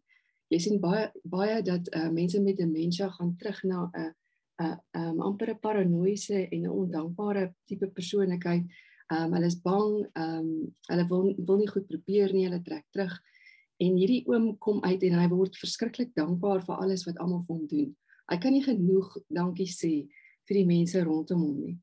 Jy 0.51 0.59
sien 0.59 0.79
baie 0.79 1.09
baie 1.23 1.61
dat 1.63 1.87
uh, 1.95 2.09
mense 2.11 2.39
met 2.41 2.57
demensie 2.57 3.09
gaan 3.09 3.35
terug 3.37 3.63
na 3.63 3.89
'n 3.91 4.13
'n 4.61 4.77
'n 4.93 5.07
um, 5.09 5.21
amper 5.21 5.49
'n 5.51 5.59
paranoïese 5.59 6.47
en 6.51 6.61
'n 6.61 6.69
ondankbare 6.69 7.53
tipe 7.65 7.87
persoonlikheid. 7.87 8.63
Ehm 9.11 9.23
um, 9.23 9.33
hulle 9.33 9.45
is 9.45 9.61
bang, 9.61 10.07
ehm 10.13 10.39
um, 10.39 10.75
hulle 10.87 11.07
wil 11.07 11.35
wil 11.45 11.57
nie 11.57 11.67
goed 11.67 11.87
probeer 11.87 12.33
nie, 12.33 12.45
hulle 12.47 12.61
trek 12.61 12.85
terug. 12.91 13.21
En 13.77 13.95
hierdie 13.97 14.23
oom 14.27 14.57
kom 14.57 14.83
uit 14.83 15.03
en 15.03 15.19
hy 15.19 15.27
word 15.27 15.57
verskriklik 15.57 16.15
dankbaar 16.15 16.61
vir 16.63 16.75
alles 16.75 17.05
wat 17.05 17.17
almal 17.17 17.43
vir 17.47 17.55
hom 17.55 17.67
doen. 17.67 17.95
Hy 18.31 18.37
kan 18.37 18.53
nie 18.53 18.63
genoeg 18.63 19.17
dankie 19.27 19.67
sê 19.67 20.07
vir 20.47 20.55
die 20.55 20.65
mense 20.65 21.03
rondom 21.03 21.41
hom 21.41 21.59
nie. 21.59 21.77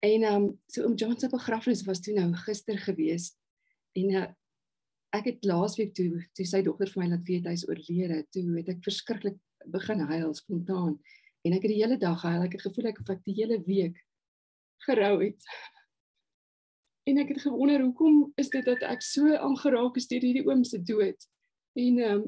En 0.00 0.22
ehm 0.22 0.42
um, 0.42 0.58
so 0.66 0.84
oom 0.84 0.94
John 0.94 1.18
se 1.18 1.28
begrafnis 1.28 1.84
was 1.84 2.00
toe 2.00 2.14
nou 2.14 2.32
gister 2.46 2.78
gewees 2.78 3.34
en 3.98 4.12
uh, 4.20 4.28
ek 5.16 5.26
het 5.26 5.48
laasweek 5.48 5.94
toe 5.96 6.22
toe 6.36 6.46
sy 6.46 6.62
dogter 6.66 6.90
vir 6.92 7.02
my 7.02 7.08
laat 7.14 7.26
weet 7.26 7.48
hy's 7.50 7.66
oorlede, 7.68 8.22
toe 8.34 8.46
het 8.58 8.70
ek 8.70 8.84
verskriklik 8.86 9.40
begin 9.72 10.04
huil 10.12 10.30
spontaan 10.34 10.94
en 11.44 11.56
ek 11.56 11.64
het 11.64 11.72
die 11.72 11.82
hele 11.82 11.98
dag 12.00 12.20
gehuil. 12.20 12.46
Ek 12.46 12.56
het 12.56 12.64
gevoel 12.68 12.90
ek 12.92 13.02
het 13.02 13.22
die 13.26 13.36
hele 13.36 13.60
week 13.66 13.98
gerou 14.86 15.18
het 15.20 15.44
en 17.10 17.18
ek 17.18 17.34
het 17.34 17.42
gewonder 17.42 17.82
hoekom 17.82 18.30
is 18.40 18.50
dit 18.52 18.64
dat 18.64 18.84
ek 18.86 19.02
so 19.04 19.34
aangeraak 19.34 19.96
is 19.98 20.08
deur 20.10 20.24
hierdie 20.24 20.46
oom 20.46 20.62
se 20.64 20.78
dood. 20.78 21.26
En 21.78 21.98
ehm 21.98 22.20
um, 22.20 22.26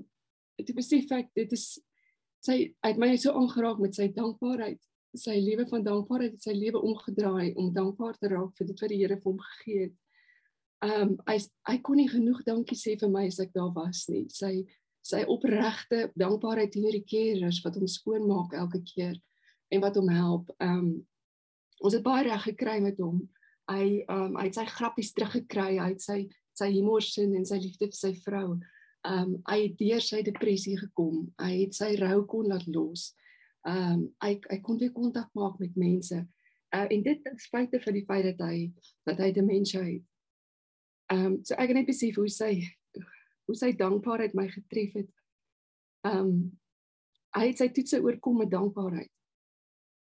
ek 0.60 0.74
besef 0.76 1.10
ek 1.16 1.30
dit 1.38 1.52
is 1.56 1.66
sy 2.44 2.56
uit 2.84 2.98
my 3.00 3.14
so 3.16 3.32
aangeraak 3.38 3.80
met 3.82 3.96
sy 3.96 4.08
dankbaarheid, 4.14 4.80
sy 5.16 5.36
lewe 5.38 5.64
van 5.70 5.84
dankbaarheid, 5.86 6.38
sy 6.42 6.54
lewe 6.56 6.80
omgedraai 6.82 7.54
om 7.60 7.70
dankbaar 7.74 8.18
te 8.18 8.30
raak 8.32 8.52
vir 8.58 8.68
dit 8.70 8.82
wat 8.82 8.92
die 8.92 9.00
Here 9.00 9.18
vir 9.18 9.30
hom 9.30 9.40
gegee 9.46 9.86
het. 9.86 9.96
Ehm 10.82 11.12
um, 11.12 11.16
hy 11.28 11.38
hy 11.68 11.76
kon 11.86 12.00
nie 12.00 12.10
genoeg 12.10 12.42
dankie 12.46 12.78
sê 12.78 12.96
vir 12.98 13.10
my 13.10 13.26
as 13.30 13.40
ek 13.42 13.52
daar 13.54 13.70
was 13.76 14.08
nie. 14.10 14.26
Sy 14.28 14.64
sy 15.02 15.24
opregte 15.30 16.08
dankbaarheid 16.18 16.72
teenoor 16.74 16.94
die 16.94 17.06
kerers 17.06 17.60
wat 17.64 17.78
hom 17.78 17.88
skoonmaak 17.90 18.54
elke 18.54 18.82
keer 18.86 19.16
en 19.70 19.82
wat 19.82 19.96
hom 19.98 20.10
help. 20.10 20.50
Ehm 20.58 20.78
um, 20.78 20.92
ons 21.82 21.94
het 21.96 22.04
baie 22.06 22.28
reg 22.28 22.44
gekry 22.46 22.76
met 22.82 23.00
hom 23.02 23.24
hy 23.70 24.02
um 24.10 24.36
hy 24.38 24.46
het 24.48 24.58
sy 24.58 24.66
grappies 24.70 25.12
teruggekry, 25.16 25.78
hy 25.78 25.90
het 25.94 26.04
sy 26.04 26.20
sy 26.58 26.68
humor 26.74 27.04
sin 27.04 27.32
en 27.38 27.46
sy 27.48 27.58
liefde 27.62 27.88
vir 27.88 27.98
sy 27.98 28.12
vrou. 28.24 28.58
Um 29.08 29.36
hy 29.48 29.58
het 29.64 29.78
deur 29.80 30.04
sy 30.04 30.22
depressie 30.26 30.76
gekom. 30.80 31.26
Hy 31.40 31.52
het 31.64 31.76
sy 31.76 31.94
rou 32.00 32.22
kon 32.28 32.50
laat 32.50 32.66
los. 32.70 33.12
Um 33.68 34.08
hy 34.24 34.36
hy 34.50 34.60
kon 34.64 34.80
weer 34.80 34.94
kontak 34.94 35.30
maak 35.38 35.58
met 35.62 35.76
mense. 35.78 36.22
Uh, 36.72 36.86
en 36.88 37.02
dit 37.04 37.18
ten 37.20 37.36
spyte 37.36 37.82
van 37.84 37.96
die 37.98 38.06
feit 38.08 38.30
dat 38.30 38.38
hy 38.46 38.70
dat 39.08 39.18
hy 39.20 39.32
demensie 39.36 39.80
het. 39.80 40.06
Um 41.12 41.40
so 41.44 41.56
ek 41.58 41.72
het 41.72 41.80
net 41.80 41.90
besef 41.90 42.16
hoe 42.16 42.30
sy 42.32 42.52
hoe 43.48 43.56
sy 43.58 43.72
dankbaarheid 43.76 44.36
my 44.38 44.46
getref 44.52 44.96
het. 45.02 45.10
Um 46.08 46.52
hy 47.36 47.48
het 47.48 47.60
sy 47.60 47.68
toetse 47.72 48.00
oorkom 48.04 48.40
met 48.42 48.52
dankbaarheid. 48.52 49.10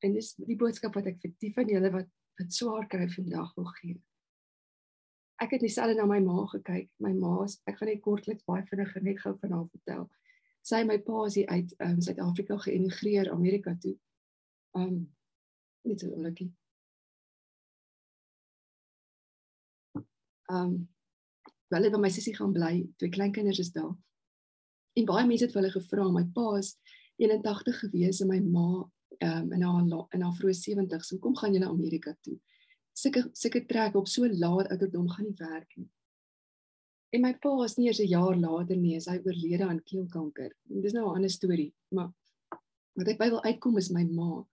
En 0.06 0.14
dis 0.14 0.34
die 0.38 0.58
boodskap 0.60 0.96
wat 0.98 1.10
ek 1.10 1.22
vir 1.22 1.34
die 1.42 1.54
van 1.56 1.72
julle 1.72 1.92
wat 1.94 2.12
wat 2.40 2.52
swaar 2.52 2.88
kry 2.92 3.08
vandag 3.14 3.54
wil 3.56 3.70
gee. 3.80 3.96
Ek 5.44 5.56
het 5.56 5.64
dieselfde 5.64 5.96
na 6.00 6.08
my 6.08 6.20
ma 6.24 6.46
gekyk. 6.52 6.90
My 7.04 7.12
ma, 7.16 7.46
ek 7.68 7.78
gaan 7.80 7.92
net 7.92 8.02
kortliks 8.04 8.48
baie 8.48 8.64
vinnig 8.70 8.92
net 9.04 9.22
gou 9.24 9.34
van 9.40 9.56
haar 9.56 9.70
vertel. 9.72 10.06
Sy 10.66 10.82
my 10.88 10.98
pa 11.06 11.26
is 11.30 11.38
uit 11.46 11.74
um, 11.86 12.02
Suid-Afrika 12.02 12.58
geëmigreer 12.66 13.32
Amerika 13.32 13.76
toe. 13.82 13.94
Um 14.76 15.06
net 15.86 16.02
so 16.02 16.12
onlukkig. 16.16 16.52
Um 20.52 20.86
wel 21.76 21.88
het 21.88 21.96
by 21.96 22.00
my 22.00 22.12
sussie 22.14 22.36
gaan 22.36 22.54
bly. 22.56 22.74
Twee 23.00 23.12
kleinkinders 23.12 23.60
is 23.60 23.72
daar. 23.76 23.94
En 24.96 25.08
baie 25.08 25.28
mense 25.28 25.44
het 25.46 25.54
vir 25.54 25.62
hulle 25.62 25.74
gevra, 25.74 26.08
my 26.12 26.24
pa 26.36 26.56
is 26.60 26.76
81 27.20 27.80
gewees 27.84 28.22
en 28.24 28.32
my 28.32 28.40
ma 28.44 28.68
um, 28.84 29.52
in 29.56 29.64
haar 29.64 29.82
in 30.16 30.24
haar 30.24 30.38
vroeë 30.38 30.56
70s. 30.62 31.12
Hoekom 31.16 31.36
gaan 31.40 31.56
jy 31.56 31.64
na 31.64 31.72
Amerika 31.74 32.16
toe? 32.24 32.38
Sulke 32.96 33.26
sulke 33.36 33.66
trek 33.68 33.96
op 34.00 34.08
so 34.08 34.28
laat 34.28 34.72
ouderdom 34.72 35.10
gaan 35.12 35.28
nie 35.28 35.36
werk 35.42 35.76
nie. 35.76 35.90
En 37.16 37.24
my 37.24 37.34
pa 37.40 37.52
is 37.66 37.78
nie 37.78 37.88
eers 37.90 38.00
'n 38.00 38.12
jaar 38.12 38.36
later 38.36 38.78
nie, 38.78 38.96
hy 38.96 39.18
oorlede 39.24 39.68
aan 39.68 39.84
keelkanker. 39.84 40.52
Dis 40.64 40.94
nou 40.94 41.10
'n 41.10 41.16
ander 41.16 41.30
storie, 41.30 41.74
maar 41.92 42.12
wat 42.96 43.08
ek 43.08 43.20
by 43.20 43.30
wil 43.30 43.44
uitkom 43.44 43.78
is 43.78 43.92
my 43.92 44.04
ma. 44.04 44.46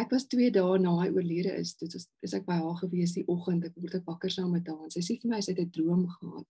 Ek 0.00 0.10
was 0.10 0.26
2 0.26 0.50
dae 0.50 0.78
na 0.82 0.96
hy 0.98 1.10
oorlede 1.14 1.52
is, 1.54 1.76
dit 1.78 1.92
was 1.94 2.08
is 2.26 2.34
ek 2.34 2.46
by 2.48 2.56
haar 2.58 2.80
gewees 2.80 3.14
die 3.14 3.26
oggend, 3.30 3.66
ek 3.68 3.76
word 3.78 3.94
ek 4.00 4.08
wakker 4.08 4.32
saam 4.32 4.50
met 4.50 4.66
haar 4.66 4.88
en 4.88 4.90
sy 4.90 5.04
sê 5.06 5.14
vir 5.22 5.30
my 5.30 5.40
sy 5.40 5.52
het 5.54 5.60
'n 5.62 5.70
droom 5.70 6.08
gehad. 6.16 6.48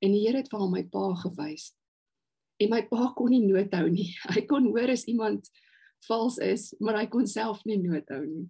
En 0.00 0.12
die 0.12 0.22
Here 0.24 0.38
het 0.40 0.48
vir 0.48 0.68
my 0.70 0.82
pa 0.88 1.14
gewys. 1.14 1.74
En 2.60 2.70
my 2.70 2.80
pa 2.88 3.12
kon 3.16 3.30
nie 3.30 3.44
nood 3.44 3.72
hou 3.72 3.88
nie. 3.88 4.14
Hy 4.34 4.46
kon 4.48 4.70
hoor 4.72 4.88
as 4.92 5.04
iemand 5.04 5.50
vals 6.08 6.38
is, 6.38 6.74
maar 6.80 6.96
hy 6.96 7.06
kon 7.12 7.26
self 7.28 7.60
nie 7.68 7.76
nood 7.76 8.08
hou 8.08 8.24
nie. 8.24 8.48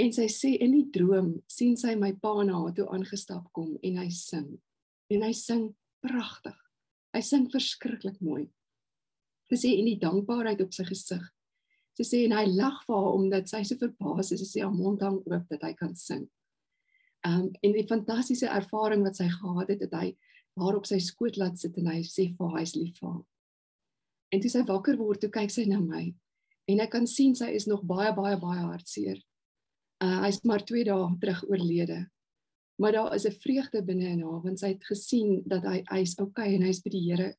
En 0.00 0.12
sy 0.12 0.26
sê 0.32 0.54
in 0.56 0.72
die 0.72 0.88
droom 0.92 1.34
sien 1.52 1.76
sy 1.76 1.94
my 2.00 2.14
pa 2.20 2.32
na 2.44 2.56
haar 2.56 2.72
toe 2.76 2.88
aangestap 2.88 3.44
kom 3.52 3.76
en 3.82 4.00
hy 4.00 4.08
sing. 4.10 4.48
En 5.12 5.22
hy 5.22 5.32
sing 5.36 5.68
pragtig. 6.00 6.56
Hy 7.12 7.20
sing 7.20 7.46
verskriklik 7.52 8.16
mooi. 8.24 8.46
Sy 9.52 9.60
sê 9.60 9.74
in 9.76 9.90
die 9.90 10.00
dankbaarheid 10.00 10.64
op 10.64 10.72
sy 10.72 10.86
gesig. 10.88 11.22
Sy 11.98 12.04
sê 12.08 12.20
en 12.26 12.36
hy 12.36 12.46
lag 12.54 12.78
vir 12.86 12.96
haar 12.96 13.16
omdat 13.18 13.50
sy 13.50 13.62
so 13.68 13.76
verbaas 13.80 14.32
is, 14.32 14.40
sy 14.40 14.48
sê 14.48 14.62
haar 14.64 14.72
mond 14.74 15.02
hang 15.04 15.18
oop 15.20 15.50
dat 15.50 15.66
hy 15.66 15.72
kan 15.76 15.94
sing. 15.98 16.24
Um 17.26 17.50
en 17.62 17.76
die 17.76 17.86
fantastiese 17.88 18.48
ervaring 18.50 19.04
wat 19.06 19.20
sy 19.20 19.28
gehad 19.30 19.68
het, 19.68 19.84
dat 19.84 19.98
hy 20.00 20.14
haar 20.60 20.78
op 20.78 20.88
sy 20.88 20.98
skoot 21.00 21.36
laat 21.40 21.60
sit 21.60 21.76
en 21.80 21.92
hy 21.92 22.00
sê 22.06 22.30
vir 22.32 22.48
haar 22.48 22.62
hy's 22.62 22.74
lief 22.76 22.96
vir 23.00 23.10
haar. 23.10 23.26
En 24.32 24.40
toe 24.40 24.50
sy 24.50 24.64
wakker 24.68 24.96
word, 24.96 25.20
toe 25.20 25.30
kyk 25.32 25.52
sy 25.52 25.66
na 25.68 25.80
my 25.80 26.08
en 26.70 26.80
ek 26.80 26.92
kan 26.94 27.06
sien 27.10 27.34
sy 27.36 27.50
is 27.56 27.66
nog 27.68 27.82
baie 27.84 28.12
baie 28.16 28.38
baie 28.40 28.64
hartseer. 28.64 29.20
Uh 30.02 30.22
hy's 30.24 30.40
maar 30.48 30.64
2 30.66 30.86
dae 30.88 31.06
terug 31.20 31.44
oorlede. 31.50 32.00
Maar 32.80 32.92
daar 32.92 33.14
is 33.14 33.26
'n 33.26 33.40
vreugde 33.44 33.82
binne 33.84 34.08
in 34.16 34.22
haar 34.22 34.42
want 34.42 34.58
sy 34.58 34.72
het 34.74 34.84
gesien 34.84 35.42
dat 35.46 35.64
hy 35.64 35.84
hy's 35.90 36.18
okay 36.18 36.54
en 36.54 36.62
hy's 36.62 36.82
by 36.82 36.90
die 36.90 37.04
Here 37.10 37.34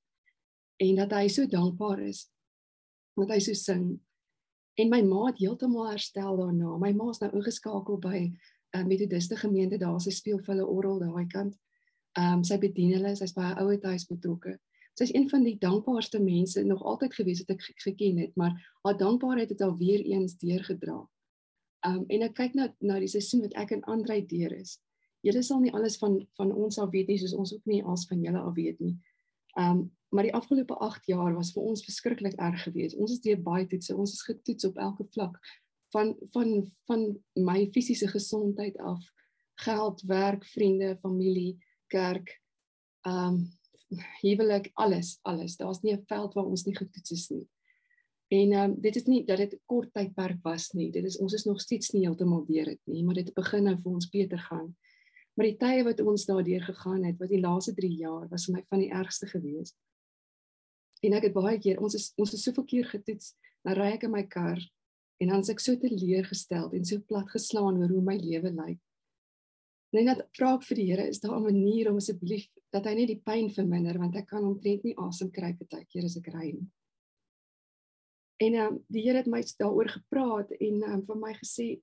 en 0.80 0.95
dat 0.95 1.12
hy 1.12 1.28
so 1.28 1.45
dankbaar 1.45 1.99
is. 1.99 2.30
Want 3.16 3.32
hy 3.32 3.39
so 3.39 3.54
sing. 3.54 3.99
En 4.76 4.90
my 4.90 5.02
ma 5.06 5.26
het 5.28 5.38
heeltemal 5.38 5.90
herstel 5.90 6.38
daarna. 6.38 6.78
My 6.82 6.92
ma's 6.98 7.20
nou 7.22 7.30
ingeskakel 7.32 8.00
by 8.02 8.18
'n 8.18 8.38
uh, 8.78 8.86
metodiste 8.86 9.36
gemeente 9.36 9.78
daar. 9.78 10.02
Sy 10.02 10.10
speel 10.10 10.40
vir 10.40 10.56
hulle 10.56 10.68
orgel 10.68 11.00
daai 11.00 11.28
kant. 11.28 11.58
Ehm 12.18 12.34
um, 12.34 12.44
sy 12.44 12.58
bedien 12.58 12.94
hulle, 12.94 13.16
sy's 13.16 13.36
'n 13.38 13.58
ouer 13.62 13.80
huis 13.82 14.06
betrokke. 14.06 14.60
Sy's 14.94 15.14
een 15.14 15.30
van 15.30 15.44
die 15.44 15.58
dankbaarste 15.58 16.20
mense 16.22 16.64
nog 16.64 16.84
altyd 16.84 17.14
gewees 17.14 17.40
wat 17.42 17.56
ek 17.56 17.62
geken 17.82 18.18
het, 18.18 18.36
maar 18.36 18.54
haar 18.82 18.98
dankbaarheid 18.98 19.50
het 19.50 19.62
al 19.62 19.78
weer 19.78 20.02
eens 20.06 20.38
deurgedra. 20.38 21.00
Um 21.88 22.04
en 22.08 22.22
ek 22.22 22.36
kyk 22.38 22.54
nou 22.54 22.70
na 22.80 23.00
die 23.00 23.10
seisoen 23.10 23.42
wat 23.42 23.56
ek 23.60 23.72
en 23.72 23.82
Andrei 23.90 24.22
deur 24.26 24.54
is. 24.54 24.78
Julle 25.26 25.42
sal 25.44 25.64
nie 25.64 25.74
alles 25.74 25.98
van 25.98 26.20
van 26.38 26.52
ons 26.52 26.78
al 26.78 26.92
weet 26.94 27.10
nie, 27.10 27.18
soos 27.18 27.34
ons 27.34 27.54
ook 27.54 27.66
nie 27.66 27.82
als 27.84 28.06
van 28.08 28.22
julle 28.22 28.40
al 28.40 28.54
weet 28.54 28.80
nie. 28.80 28.96
Um 29.58 29.90
maar 30.14 30.28
die 30.28 30.36
afgelope 30.38 30.76
8 30.78 31.05
jaar 31.09 31.34
was 31.34 31.51
vir 31.55 31.64
ons 31.64 31.84
verskriklik 31.84 32.36
erg 32.38 32.64
geweest. 32.68 32.97
Ons 33.01 33.16
is 33.16 33.22
deur 33.24 33.39
baie 33.41 33.66
toetse, 33.68 33.95
ons 33.97 34.14
is 34.14 34.22
getoets 34.28 34.68
op 34.70 34.78
elke 34.78 35.07
vlak 35.16 35.39
van 35.93 36.14
van 36.34 36.53
van 36.89 37.01
my 37.34 37.68
fisiese 37.74 38.07
gesondheid 38.07 38.78
af, 38.78 39.01
geld, 39.66 40.01
werk, 40.09 40.45
vriende, 40.45 40.97
familie, 41.01 41.57
kerk. 41.88 42.39
Um 43.07 43.43
huwelik, 44.22 44.72
alles, 44.74 45.20
alles. 45.22 45.57
Daar's 45.57 45.82
nie 45.82 45.93
'n 45.93 46.05
veld 46.05 46.34
waar 46.34 46.45
ons 46.45 46.66
nie 46.66 46.76
getoets 46.76 47.11
is 47.11 47.28
nie. 47.30 47.47
En 48.28 48.51
ehm 48.51 48.72
um, 48.72 48.82
dit 48.82 48.95
is 48.95 49.05
nie 49.05 49.26
dat 49.26 49.38
dit 49.38 49.53
'n 49.53 49.61
kort 49.66 49.93
tydperk 49.93 50.41
was 50.43 50.72
nie. 50.72 50.91
Dit 50.91 51.05
is 51.05 51.18
ons 51.18 51.34
is 51.34 51.43
nog 51.43 51.61
steeds 51.61 51.91
nie 51.91 52.05
heeltemal 52.05 52.45
deur 52.45 52.66
dit 52.66 52.82
nie, 52.86 53.03
maar 53.03 53.16
dit 53.16 53.34
begin 53.34 53.64
nou 53.64 53.78
vir 53.82 53.91
ons 53.91 54.09
beter 54.09 54.39
gaan. 54.39 54.76
Maar 55.34 55.45
die 55.45 55.57
tye 55.57 55.84
wat 55.84 55.99
ons 55.99 56.26
daardeur 56.26 56.61
gegaan 56.61 57.03
het, 57.03 57.18
wat 57.20 57.30
die 57.30 57.39
laaste 57.39 57.74
3 57.74 57.95
jaar 57.97 58.28
was 58.30 58.45
vir 58.45 58.55
my 58.55 58.66
van 58.70 58.80
die 58.80 58.91
ergste 58.91 59.28
gewees. 59.28 59.76
En 61.04 61.18
ek 61.18 61.28
het 61.28 61.36
baie 61.36 61.60
keer 61.60 61.82
ons 61.84 61.95
is 61.97 62.12
ons 62.20 62.34
is 62.34 62.43
soveel 62.45 62.66
keer 62.70 62.88
getoets, 62.88 63.34
dan 63.64 63.78
ry 63.80 63.93
ek 63.97 64.08
in 64.08 64.14
my 64.16 64.24
kar 64.28 64.60
en 65.22 65.30
dan 65.32 65.43
is 65.43 65.51
ek 65.54 65.62
so 65.64 65.80
teleurgestel 65.80 66.72
en 66.76 66.86
so 66.88 67.04
plat 67.08 67.30
geslaan 67.32 67.80
oor 67.80 67.91
hoe 67.91 68.04
my 68.04 68.16
lewe 68.20 68.51
lyk. 68.51 68.80
Net 69.93 70.08
dat 70.10 70.24
vra 70.34 70.56
ek 70.58 70.66
vir 70.68 70.80
die 70.80 70.86
Here, 70.89 71.08
is 71.08 71.22
daar 71.22 71.38
'n 71.38 71.43
manier 71.43 71.89
om 71.91 71.97
asseblief 71.97 72.47
dat 72.72 72.86
hy 72.86 72.93
net 72.95 73.08
die 73.08 73.22
pyn 73.22 73.49
verminder 73.49 73.99
want 73.99 74.16
ek 74.16 74.28
kan 74.28 74.43
omtrent 74.43 74.84
nie 74.84 74.95
asem 74.97 75.30
kry 75.32 75.54
baie 75.54 75.86
keer 75.86 76.06
as 76.06 76.18
ek 76.18 76.28
ry 76.34 76.51
nie. 76.51 76.70
En 78.41 78.54
ehm 78.54 78.74
um, 78.74 78.86
die 78.89 79.04
Here 79.04 79.18
het 79.18 79.28
my 79.28 79.41
daaroor 79.60 79.89
gepraat 79.89 80.51
en 80.51 80.82
ehm 80.84 80.93
um, 80.93 81.06
vir 81.06 81.16
my 81.16 81.34
gesê 81.34 81.82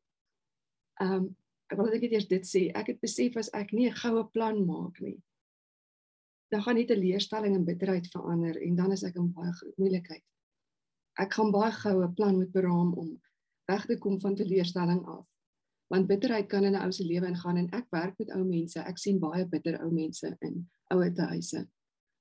ehm 1.00 1.12
um, 1.12 1.36
ek 1.70 1.78
wil 1.78 1.86
net 1.86 2.02
eers 2.02 2.26
dit 2.26 2.46
sê, 2.46 2.62
ek 2.74 2.86
het 2.86 3.00
besef 3.00 3.36
as 3.36 3.50
ek 3.54 3.72
nie 3.72 3.86
'n 3.86 3.94
goue 3.94 4.24
plan 4.34 4.66
maak 4.66 5.00
nie, 5.00 5.22
dan 6.51 6.62
gaan 6.62 6.78
nie 6.78 6.86
teleurstelling 6.86 7.55
en 7.57 7.64
bitterheid 7.64 8.07
verander 8.11 8.57
en 8.59 8.76
dan 8.76 8.92
is 8.92 9.05
ek 9.07 9.18
in 9.20 9.32
baie 9.32 9.53
moeilikheid. 9.76 10.24
Ek 11.20 11.34
gaan 11.34 11.53
baie 11.55 11.72
goue 11.72 12.09
plan 12.16 12.38
moet 12.38 12.53
beraam 12.53 12.94
om 12.98 13.12
weg 13.70 13.86
te 13.86 13.98
kom 13.98 14.18
van 14.20 14.38
teleurstelling 14.38 15.05
af 15.07 15.26
want 15.90 16.07
bitterheid 16.07 16.46
kan 16.46 16.64
in 16.64 16.76
'n 16.78 16.82
ou 16.86 16.92
se 16.92 17.05
lewe 17.05 17.26
ingaan 17.26 17.57
en 17.57 17.70
ek 17.74 17.86
werk 17.90 18.18
met 18.18 18.30
ou 18.30 18.44
mense. 18.44 18.78
Ek 18.78 18.98
sien 18.98 19.18
baie 19.18 19.46
bitter 19.46 19.82
ou 19.82 19.90
mense 19.90 20.36
in 20.40 20.70
ouer 20.90 21.11
huise 21.30 21.66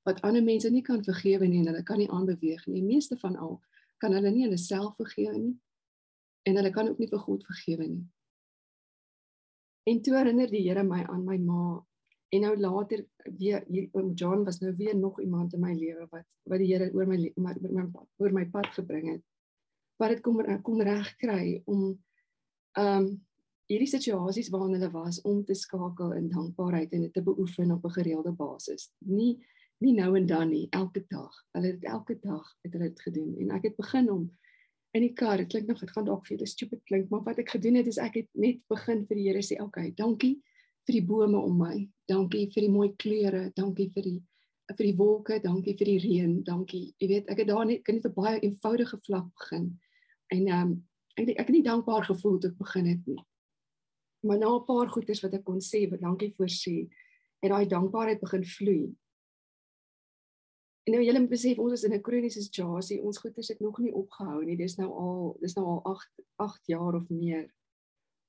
wat 0.09 0.21
ander 0.21 0.43
mense 0.43 0.69
nie 0.69 0.81
kan 0.81 1.03
vergewe 1.03 1.47
nie 1.47 1.59
en 1.61 1.67
hulle 1.69 1.83
kan 1.83 1.99
nie 2.01 2.09
aanbeweeg 2.09 2.65
nie. 2.67 2.79
Die 2.81 2.87
meeste 2.87 3.17
van 3.21 3.35
al 3.37 3.59
kan 4.01 4.13
hulle 4.15 4.31
nie 4.31 4.45
hulle 4.47 4.57
self 4.57 4.95
vergewe 4.97 5.37
nie 5.37 5.57
en 6.49 6.55
hulle 6.55 6.71
kan 6.73 6.89
ook 6.89 6.97
nie 7.01 7.09
vir 7.11 7.19
God 7.19 7.45
vergewe 7.45 7.87
nie. 7.87 8.05
En 9.89 10.01
toe 10.01 10.15
herinner 10.17 10.49
die 10.49 10.63
Here 10.65 10.83
my 10.83 11.03
aan 11.03 11.25
my 11.25 11.37
ma 11.37 11.85
en 12.29 12.41
nou 12.45 12.57
later 12.57 13.05
weer 13.37 13.63
hier 13.67 13.89
oom 13.91 14.13
John 14.13 14.43
was 14.43 14.59
nou 14.59 14.75
weer 14.75 14.97
nog 14.97 15.21
iemand 15.21 15.53
in 15.53 15.59
my 15.59 15.73
lewe 15.73 16.07
wat 16.09 16.27
wat 16.43 16.61
die 16.61 16.69
Here 16.69 16.91
oor 16.93 17.07
my 17.07 17.17
oor 17.35 17.71
my 17.73 17.87
oor 18.17 18.33
my 18.33 18.45
pad 18.45 18.69
gebring 18.75 19.07
het. 19.13 19.23
Wat 19.97 20.13
dit 20.13 20.21
kom 20.21 20.41
kom 20.63 20.81
reg 20.81 21.15
kry 21.21 21.61
om 21.65 21.89
ehm 22.77 23.07
um, 23.07 23.09
hierdie 23.69 23.89
situasies 23.89 24.49
waarin 24.49 24.73
hulle 24.73 24.89
was 24.89 25.21
om 25.29 25.43
te 25.45 25.53
skakel 25.53 26.15
in 26.17 26.29
dankbaarheid 26.29 26.93
en 26.93 27.03
dit 27.05 27.13
te 27.13 27.21
beoefen 27.21 27.71
op 27.71 27.83
'n 27.85 27.97
gereelde 27.97 28.31
basis. 28.31 28.91
Nie 28.97 29.37
nie 29.79 29.93
nou 29.93 30.15
en 30.17 30.25
dan 30.25 30.49
nie, 30.49 30.67
elke 30.69 31.05
dag. 31.07 31.45
Hulle 31.51 31.67
het 31.67 31.83
elke 31.83 32.17
dag 32.19 32.55
het 32.61 32.73
hulle 32.73 32.89
dit 32.89 33.01
gedoen 33.01 33.35
en 33.37 33.51
ek 33.51 33.63
het 33.63 33.75
begin 33.75 34.11
om 34.11 34.31
in 34.91 35.01
die 35.01 35.13
kar, 35.13 35.37
dit 35.37 35.47
klink 35.47 35.67
nog 35.67 35.79
dit 35.79 35.91
gaan 35.91 36.05
dalk 36.05 36.25
vir 36.25 36.37
julle 36.37 36.47
stupid 36.47 36.83
klink, 36.83 37.09
maar 37.09 37.23
wat 37.23 37.37
ek 37.37 37.49
gedoen 37.49 37.75
het 37.75 37.87
is 37.87 37.97
ek 37.97 38.13
het 38.13 38.27
net 38.33 38.61
begin 38.67 39.05
vir 39.05 39.15
die 39.15 39.27
Here 39.27 39.41
sê, 39.41 39.55
"Oké, 39.61 39.63
okay, 39.63 39.93
dankie 39.95 40.41
vir 40.89 40.97
die 40.97 41.05
bome 41.05 41.37
om 41.37 41.61
my. 41.61 41.75
Dankie 42.09 42.47
vir 42.49 42.65
die 42.65 42.73
mooi 42.73 42.89
kleure, 42.97 43.51
dankie 43.55 43.89
vir 43.93 44.09
die 44.09 44.17
vir 44.69 44.85
die 44.85 44.97
wolke, 44.97 45.39
dankie 45.41 45.73
vir 45.77 45.87
die 45.89 45.99
reën, 46.03 46.33
dankie. 46.45 46.93
Jy 47.01 47.07
weet, 47.09 47.29
ek 47.33 47.39
het 47.41 47.47
daar 47.49 47.65
net 47.65 47.81
kan 47.85 47.95
net 47.95 48.05
'n 48.05 48.13
baie 48.13 48.39
eenvoudige 48.39 48.97
vlak 49.05 49.31
begin. 49.33 49.79
En 50.29 50.47
ehm 50.47 50.61
um, 50.61 50.87
eintlik 51.17 51.39
ek 51.39 51.47
het 51.47 51.55
nie 51.55 51.63
dankbaar 51.63 52.05
gevoel 52.05 52.37
toe 52.39 52.51
ek 52.51 52.57
begin 52.57 52.85
het 52.85 53.07
nie 53.07 53.17
maar 54.19 54.37
na 54.37 54.55
'n 54.55 54.63
paar 54.63 54.89
goeders 54.89 55.21
wat 55.21 55.33
ek 55.33 55.43
kon 55.43 55.61
sê, 55.61 55.89
wat 55.89 56.01
dankie 56.01 56.33
vir 56.35 56.47
sê, 56.47 56.87
het 57.39 57.51
daai 57.51 57.67
dankbaarheid 57.67 58.19
begin 58.19 58.43
vloei. 58.43 58.95
En 60.83 60.93
nou 60.93 61.03
julle 61.03 61.19
moet 61.19 61.29
besef 61.29 61.59
ons 61.59 61.73
is 61.73 61.83
in 61.83 61.93
'n 61.93 62.01
kroniese 62.01 62.41
situasie. 62.41 63.01
Ons 63.01 63.17
goeders 63.17 63.47
het 63.47 63.59
nog 63.59 63.79
nie 63.79 63.93
opgehou 63.93 64.43
nie. 64.45 64.57
Dis 64.57 64.75
nou 64.75 64.89
al 64.91 65.37
dis 65.39 65.53
nou 65.55 65.65
al 65.65 65.83
8 65.83 66.09
8 66.35 66.65
jaar 66.65 66.95
of 66.95 67.09
meer. 67.09 67.53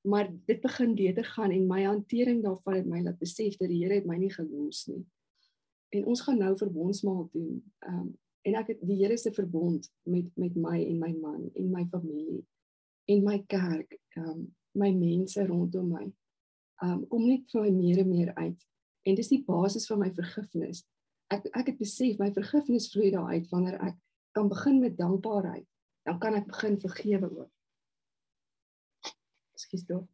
Maar 0.09 0.31
dit 0.47 0.61
begin 0.61 0.95
beter 0.95 1.25
gaan 1.25 1.51
en 1.51 1.67
my 1.67 1.83
hantering 1.85 2.43
daarvan 2.43 2.75
het 2.75 2.87
my 2.87 3.03
laat 3.03 3.19
besef 3.19 3.57
dat 3.57 3.69
die 3.69 3.83
Here 3.85 3.95
het 4.01 4.07
my 4.09 4.17
nie 4.17 4.33
gelos 4.33 4.87
nie. 4.87 5.03
En 5.91 6.07
ons 6.07 6.21
gaan 6.21 6.39
nou 6.39 6.57
verbondsmaal 6.57 7.29
doen. 7.33 7.63
Ehm 7.79 8.01
um, 8.01 8.19
en 8.43 8.55
ek 8.57 8.71
het 8.73 8.79
die 8.89 8.97
Here 9.03 9.17
se 9.21 9.33
verbond 9.37 9.91
met 10.09 10.31
met 10.41 10.55
my 10.57 10.79
en 10.87 10.99
my 10.99 11.13
man 11.21 11.51
en 11.55 11.71
my 11.71 11.85
familie 11.93 12.41
en 13.05 13.25
my 13.25 13.43
kerk 13.47 13.99
ehm 14.17 14.29
um, 14.29 14.49
my 14.73 14.91
mense 14.95 15.47
rondom 15.47 15.91
my. 15.91 16.07
Um 16.85 17.05
kom 17.11 17.27
net 17.27 17.49
vir 17.53 17.67
my 17.67 17.73
meer 17.75 18.03
en 18.05 18.09
meer 18.09 18.33
uit. 18.35 18.67
En 19.09 19.17
dis 19.19 19.33
die 19.33 19.43
basis 19.45 19.87
van 19.91 20.01
my 20.05 20.11
vergifnis. 20.17 20.85
Ek 21.33 21.47
ek 21.53 21.73
het 21.73 21.81
besef 21.81 22.21
my 22.21 22.31
vergifnis 22.35 22.91
vloei 22.93 23.11
daaruit 23.15 23.49
wanneer 23.53 23.79
ek 23.91 23.99
kan 24.37 24.49
begin 24.49 24.81
met 24.81 24.99
dankbaarheid. 24.99 25.67
Dan 26.09 26.21
kan 26.23 26.37
ek 26.39 26.47
begin 26.49 26.79
vergewe 26.81 27.31
ook. 27.31 27.51
Ekskuus 29.71 29.87
tog. 29.87 30.07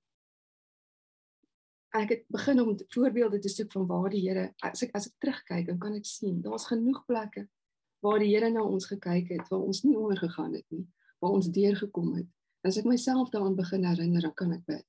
Ek 1.97 2.11
het 2.13 2.25
begin 2.29 2.61
om 2.61 2.75
voorbeelde 2.93 3.39
te 3.41 3.49
soek 3.49 3.73
van 3.73 3.87
waar 3.89 4.11
die 4.13 4.21
Here 4.21 4.51
as 4.61 4.83
ek 4.85 4.93
as 4.95 5.09
ek 5.09 5.17
terugkyk, 5.25 5.67
dan 5.71 5.79
kan 5.81 5.97
ek 5.97 6.05
sien 6.05 6.43
daar's 6.45 6.69
genoeg 6.69 7.05
plekke 7.09 7.47
waar 8.05 8.21
die 8.21 8.29
Here 8.35 8.51
na 8.53 8.63
ons 8.63 8.87
gekyk 8.87 9.33
het, 9.33 9.49
waar 9.49 9.65
ons 9.65 9.81
nie 9.87 9.97
ondergegaan 9.97 10.53
het 10.55 10.67
nie, 10.69 10.85
waar 11.25 11.39
ons 11.39 11.49
deurgekom 11.49 12.13
het 12.19 12.29
As 12.67 12.77
ek 12.81 12.87
myself 12.89 13.31
daaraan 13.31 13.55
begin 13.55 13.85
herinner, 13.87 14.25
dan 14.27 14.35
kan 14.35 14.53
ek 14.57 14.65
bid. 14.67 14.83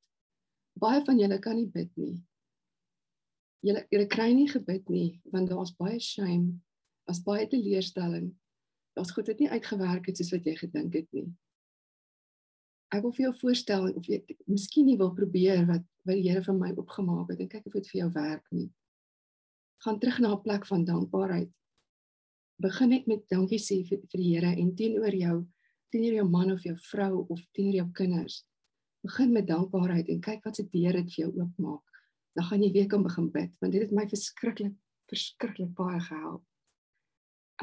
Baie 0.82 1.04
van 1.06 1.20
julle 1.22 1.38
kan 1.42 1.58
nie 1.60 1.68
bid 1.70 1.92
nie. 1.94 2.16
Julle 3.66 3.84
julle 3.94 4.08
kry 4.10 4.32
nie 4.34 4.48
gebid 4.50 4.90
nie 4.90 5.08
want 5.34 5.50
daar's 5.52 5.74
baie 5.78 6.00
shame, 6.02 6.58
daar's 7.06 7.22
baie 7.26 7.46
teleurstelling. 7.50 8.32
Daar's 8.98 9.14
goed 9.14 9.30
wat 9.30 9.42
nie 9.42 9.50
uitgewerk 9.52 10.10
het 10.10 10.18
soos 10.18 10.34
wat 10.34 10.50
jy 10.50 10.56
gedink 10.58 10.98
het 10.98 11.10
nie. 11.14 11.28
Ek 12.96 13.04
wil 13.04 13.12
vir 13.12 13.26
jou 13.26 13.34
voorstel 13.42 13.90
of 14.00 14.06
jy 14.08 14.22
miskien 14.48 14.88
nie 14.88 14.98
wil 15.00 15.12
probeer 15.16 15.66
wat 15.68 15.84
wat 16.08 16.16
die 16.16 16.30
Here 16.30 16.42
vir 16.44 16.56
my 16.56 16.70
opgemaak 16.80 17.34
het 17.34 17.42
en 17.44 17.50
kyk 17.52 17.66
of 17.68 17.74
dit 17.76 17.90
vir 17.92 18.00
jou 18.00 18.10
werk 18.16 18.46
nie. 18.56 18.70
Gaan 19.84 20.00
terug 20.00 20.20
na 20.24 20.32
'n 20.36 20.42
plek 20.42 20.66
van 20.66 20.86
dankbaarheid. 20.86 21.52
Begin 22.60 22.90
net 22.90 23.08
met 23.08 23.28
dankie 23.30 23.60
sê 23.60 23.84
vir, 23.84 24.00
vir 24.00 24.20
die 24.22 24.34
Here 24.34 24.56
en 24.56 24.76
teenoor 24.76 25.14
jou 25.14 25.46
teenoor 25.92 26.14
jou 26.14 26.30
man 26.30 26.52
of 26.52 26.64
jou 26.64 26.76
vrou 26.92 27.26
of 27.30 27.40
teenoor 27.52 27.74
jou 27.74 27.92
kinders. 27.92 28.46
Begin 29.04 29.32
met 29.34 29.48
dankbaarheid 29.48 30.08
en 30.10 30.22
kyk 30.22 30.44
wat 30.46 30.56
se 30.56 30.64
deur 30.64 30.94
dit 30.94 31.14
vir 31.14 31.26
jou 31.26 31.32
oopmaak. 31.42 31.84
Dan 32.36 32.46
gaan 32.46 32.64
jy 32.64 32.72
weer 32.72 32.88
kan 32.88 33.04
begin 33.04 33.32
bid 33.32 33.52
want 33.60 33.74
dit 33.74 33.82
het 33.82 33.92
my 33.92 34.08
verskriklik 34.08 34.76
verskriklik 35.08 35.74
baie 35.76 36.00
gehelp. 36.00 36.44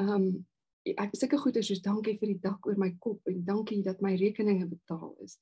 Um 0.01 0.45
ek 0.85 1.15
seker 1.17 1.39
goed 1.41 1.57
is 1.57 1.67
soos 1.67 1.81
dankie 1.81 2.17
vir 2.19 2.33
die 2.33 2.41
dak 2.41 2.65
oor 2.65 2.77
my 2.77 2.91
kop 2.99 3.21
en 3.27 3.43
dankie 3.45 3.81
dat 3.83 4.01
my 4.01 4.15
rekeninge 4.15 4.67
betaal 4.69 5.15
is. 5.25 5.39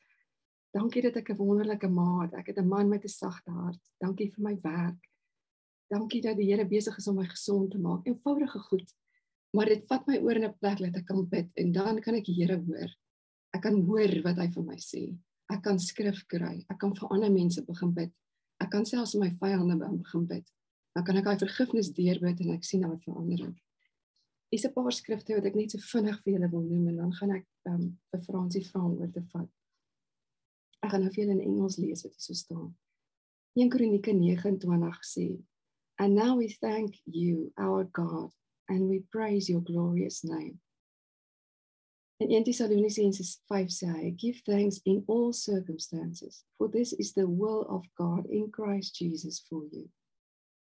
Dankie 0.74 1.02
dat 1.02 1.18
ek 1.18 1.30
'n 1.30 1.38
wonderlike 1.38 1.90
ma 1.90 2.22
het. 2.22 2.34
Ek 2.34 2.48
het 2.48 2.58
'n 2.58 2.68
man 2.68 2.90
met 2.90 3.04
'n 3.04 3.08
sagte 3.10 3.52
hart. 3.52 3.82
Dankie 4.00 4.32
vir 4.32 4.44
my 4.44 4.56
werk. 4.62 5.02
Dankie 5.90 6.22
dat 6.22 6.38
die 6.38 6.50
Here 6.50 6.66
besig 6.66 6.98
is 6.98 7.08
om 7.08 7.16
my 7.16 7.26
gesond 7.26 7.72
te 7.72 7.78
maak. 7.78 8.08
Eenvoudige 8.08 8.60
goed 8.60 8.94
maar 9.54 9.70
dit 9.70 9.86
vat 9.90 10.08
my 10.10 10.18
oor 10.18 10.40
in 10.40 10.48
'n 10.50 10.58
plek 10.60 10.80
dat 10.80 10.96
ek 10.98 11.06
kan 11.06 11.28
bid 11.30 11.52
en 11.62 11.72
dan 11.72 12.02
kan 12.02 12.16
ek 12.16 12.26
die 12.26 12.34
Here 12.34 12.58
hoor. 12.58 12.90
Ek 13.54 13.62
kan 13.62 13.82
hoor 13.86 14.22
wat 14.24 14.38
hy 14.38 14.48
vir 14.48 14.64
my 14.64 14.78
sê. 14.78 15.18
Ek 15.50 15.62
kan 15.62 15.80
skrif 15.80 16.26
kry. 16.28 16.66
Ek 16.70 16.80
kan 16.80 16.96
vir 16.96 17.10
ander 17.10 17.32
mense 17.32 17.62
begin 17.66 17.94
bid. 17.94 18.12
Ek 18.60 18.72
kan 18.72 18.86
selfs 18.86 19.16
my 19.16 19.30
vyande 19.30 19.78
begin 19.78 20.26
bid. 20.26 20.50
Dan 20.96 21.04
kan 21.04 21.18
ek 21.18 21.24
daai 21.24 21.38
vergifnis 21.38 21.94
deurbid 21.94 22.40
en 22.40 22.50
ek 22.50 22.64
sien 22.64 22.82
daai 22.82 22.98
verandering. 22.98 23.56
Is 24.54 24.66
'n 24.66 24.74
paar 24.74 24.94
skrifte 24.94 25.34
wat 25.34 25.46
ek 25.50 25.56
net 25.58 25.72
so 25.72 25.80
vinnig 25.82 26.18
vir 26.24 26.34
julle 26.34 26.50
wil 26.52 26.66
noem 26.70 26.90
en 26.92 26.98
dan 27.02 27.14
gaan 27.18 27.32
ek 27.40 27.46
um, 27.72 27.86
vir 28.12 28.22
Fransie 28.28 28.62
vra 28.68 28.82
oor 28.86 29.10
te 29.16 29.24
vat. 29.32 29.50
Ek 30.86 30.92
gaan 30.92 31.02
nou 31.02 31.10
vir 31.14 31.24
julle 31.24 31.38
in 31.40 31.48
Engels 31.48 31.78
lees 31.82 32.04
wat 32.06 32.14
hier 32.14 32.26
so 32.28 32.38
staan. 32.38 32.68
1 33.58 33.72
Kronieke 33.74 34.14
29 34.14 35.00
sê: 35.10 35.26
And 35.98 36.14
now 36.14 36.38
we 36.38 36.50
thank 36.50 37.02
you, 37.06 37.52
our 37.58 37.84
God, 37.86 38.30
and 38.70 38.90
we 38.90 39.00
praise 39.16 39.50
your 39.50 39.62
glorious 39.62 40.22
name. 40.24 40.60
In 42.20 42.30
1 42.30 42.44
Thessalonians 42.44 43.42
5 43.48 43.72
say, 43.72 44.12
Give 44.12 44.40
thanks 44.46 44.82
in 44.86 45.04
all 45.08 45.34
circumstances, 45.34 46.44
for 46.58 46.68
this 46.68 46.94
is 46.94 47.14
the 47.14 47.28
will 47.28 47.66
of 47.70 47.84
God 47.98 48.28
in 48.28 48.52
Christ 48.52 48.96
Jesus 48.96 49.40
for 49.50 49.64
you. 49.72 49.90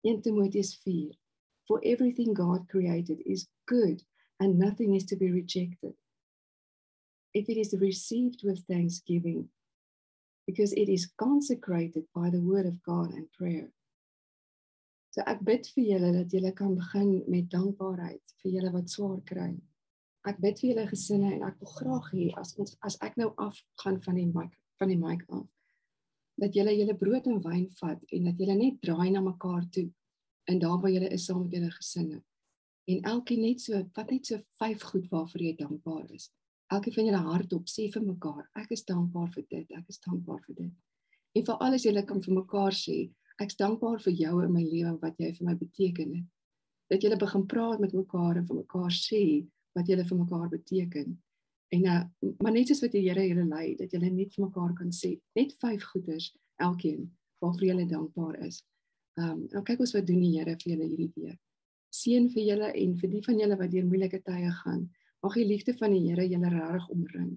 1 0.03 0.22
Timoteus 0.22 0.74
4 0.85 1.12
For 1.67 1.81
everything 1.85 2.35
God 2.35 2.69
created 2.69 3.23
is 3.25 3.49
good 3.67 4.03
and 4.41 4.59
nothing 4.59 4.95
is 4.95 5.05
to 5.07 5.17
be 5.17 5.31
rejected 5.31 5.95
if 7.33 7.49
it 7.49 7.57
is 7.57 7.75
received 7.81 8.43
with 8.45 8.67
thanksgiving 8.67 9.49
because 10.47 10.73
it 10.75 10.89
is 10.89 11.11
consecrated 11.19 12.05
by 12.15 12.31
the 12.31 12.41
word 12.41 12.67
of 12.67 12.83
God 12.83 13.12
and 13.12 13.33
prayer. 13.33 13.69
So 15.11 15.23
ek 15.31 15.45
bid 15.47 15.67
vir 15.75 15.85
julle 15.93 16.11
dat 16.17 16.33
julle 16.35 16.51
kan 16.59 16.75
begin 16.75 17.23
met 17.31 17.49
dankbaarheid 17.51 18.35
vir 18.43 18.55
julle 18.57 18.73
wat 18.75 18.91
swaar 18.91 19.21
kry. 19.31 19.53
Ek 20.27 20.41
bid 20.43 20.59
vir 20.61 20.71
julle 20.73 20.87
gesinne 20.91 21.31
en 21.37 21.45
ek 21.49 21.61
wil 21.62 21.73
graag 21.79 22.09
hê 22.12 22.29
as 22.41 22.55
ons 22.59 22.77
as 22.83 22.99
ek 23.09 23.17
nou 23.21 23.31
afgaan 23.39 24.01
van 24.07 24.19
die 24.19 24.31
mic 24.31 24.51
van 24.83 24.91
die 24.91 24.99
mic 24.99 25.23
af 25.31 25.47
dat 26.43 26.57
julle 26.59 26.75
julle 26.75 26.97
brood 26.99 27.29
en 27.31 27.39
wyn 27.45 27.69
vat 27.79 28.01
en 28.11 28.25
dat 28.29 28.41
julle 28.43 28.57
net 28.59 28.81
draai 28.83 29.11
na 29.15 29.23
mekaar 29.23 29.62
toe 29.77 29.87
en 30.45 30.59
daar 30.59 30.80
waar 30.80 30.92
julle 30.92 31.09
is 31.09 31.24
saam 31.24 31.42
met 31.42 31.53
julle 31.59 31.70
gesinne. 31.70 32.22
En 32.84 33.03
elkeen 33.14 33.40
net 33.40 33.61
so 33.61 33.84
wat 33.97 34.11
net 34.11 34.26
so 34.26 34.40
vyf 34.61 34.82
goed 34.82 35.09
waarvoor 35.11 35.42
jy 35.42 35.55
dankbaar 35.57 36.11
is 36.12 36.30
elkeen 36.74 36.95
van 36.95 37.05
julle 37.09 37.22
hardop 37.28 37.68
sê 37.68 37.88
vir 37.92 38.05
mekaar, 38.05 38.45
ek 38.61 38.72
is 38.76 38.84
dankbaar 38.88 39.28
vir 39.34 39.45
dit, 39.51 39.66
ek 39.78 39.90
is 39.92 40.01
dankbaar 40.05 40.40
vir 40.47 40.57
dit. 40.61 40.72
En 41.34 41.47
vir 41.49 41.66
alles 41.66 41.84
julle 41.86 42.05
kan 42.09 42.22
vir 42.24 42.34
mekaar 42.38 42.76
sê, 42.78 42.97
ek 43.42 43.53
is 43.53 43.59
dankbaar 43.61 44.01
vir 44.05 44.14
jou 44.20 44.34
in 44.45 44.55
my 44.55 44.62
lewe 44.62 44.95
wat 45.03 45.18
jy 45.20 45.32
vir 45.38 45.49
my 45.49 45.57
beteken 45.59 46.14
het. 46.14 46.30
Dat 46.92 47.03
julle 47.03 47.18
begin 47.18 47.47
praat 47.51 47.82
met 47.82 47.95
mekaar 47.97 48.40
en 48.40 48.47
vir 48.49 48.61
mekaar 48.62 48.95
sê 48.95 49.22
wat 49.74 49.90
julle 49.90 50.05
vir 50.07 50.20
mekaar 50.20 50.49
beteken. 50.53 51.16
En 51.74 51.88
uh, 51.90 52.03
maar 52.42 52.55
net 52.55 52.70
soos 52.70 52.84
wat 52.84 52.95
die 52.95 53.03
Here 53.03 53.24
julle 53.26 53.47
lei, 53.49 53.74
dat 53.78 53.92
julle 53.92 54.11
net 54.12 54.34
vir 54.36 54.47
mekaar 54.47 54.74
kan 54.78 54.92
sê, 54.95 55.16
net 55.34 55.57
vyf 55.62 55.88
goeders 55.90 56.30
elkeen 56.62 57.09
waarvoor 57.42 57.66
julle 57.70 57.88
dankbaar 57.90 58.38
is. 58.47 58.62
Ehm 59.15 59.31
um, 59.31 59.43
nou 59.53 59.62
kyk 59.62 59.83
ons 59.85 59.95
wat 59.95 60.07
doen 60.09 60.23
die 60.25 60.33
Here 60.35 60.57
vir 60.59 60.71
julle 60.73 60.87
hierdie 60.91 61.12
week. 61.15 61.41
Seën 61.95 62.25
vir 62.35 62.43
julle 62.49 62.71
en 62.75 62.95
vir 62.99 63.11
die 63.12 63.23
van 63.23 63.41
julle 63.41 63.59
wat 63.61 63.71
deur 63.71 63.85
moeilike 63.87 64.19
tye 64.27 64.51
gaan. 64.62 64.89
Mag 65.23 65.37
die 65.39 65.47
liefde 65.47 65.75
van 65.79 65.95
die 65.95 66.01
Here 66.09 66.25
julle 66.27 66.51
regtig 66.51 66.89
omring. 66.91 67.29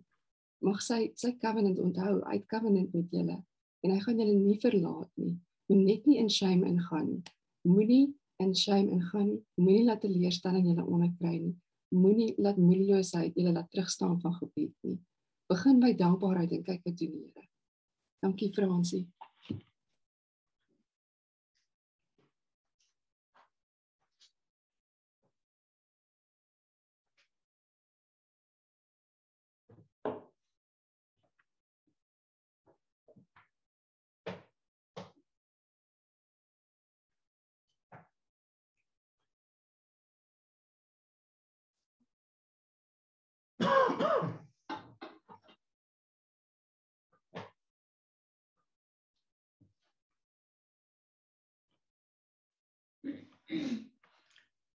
Mag 0.66 0.82
sy 0.82 1.12
sy 1.16 1.36
covenant 1.44 1.78
onthou, 1.80 2.16
uit 2.34 2.48
covenant 2.50 2.94
met 2.98 3.14
julle 3.14 3.38
en 3.86 3.94
hy 3.94 4.00
gaan 4.02 4.18
julle 4.24 4.38
nie 4.40 4.58
verlaat 4.64 5.12
nie. 5.22 5.36
Moet 5.70 5.84
net 5.84 6.08
nie 6.10 6.18
in 6.18 6.32
shame 6.34 6.66
ingaan 6.66 7.12
nie. 7.12 7.22
Moenie 7.68 8.06
in 8.42 8.56
shame 8.56 8.90
ingaan 8.96 9.28
nie. 9.30 9.42
Moenie 9.62 9.86
laat 9.86 10.02
teleurstelling 10.02 10.66
julle 10.66 10.86
onderkry 10.88 11.36
nie. 11.38 11.54
Moenie 11.94 12.32
laat 12.42 12.58
moedeloosheid 12.58 13.38
julle 13.38 13.54
laat 13.54 13.70
terugstaan 13.72 14.18
van 14.24 14.34
gebed 14.40 14.74
nie. 14.88 14.98
Begin 15.52 15.80
by 15.84 15.94
dankbaarheid 15.96 16.58
en 16.58 16.66
kyk 16.66 16.82
wat 16.90 16.98
doen 16.98 17.14
die 17.14 17.28
Here. 17.30 17.46
Dankie 18.26 18.50
Fransie. 18.56 19.06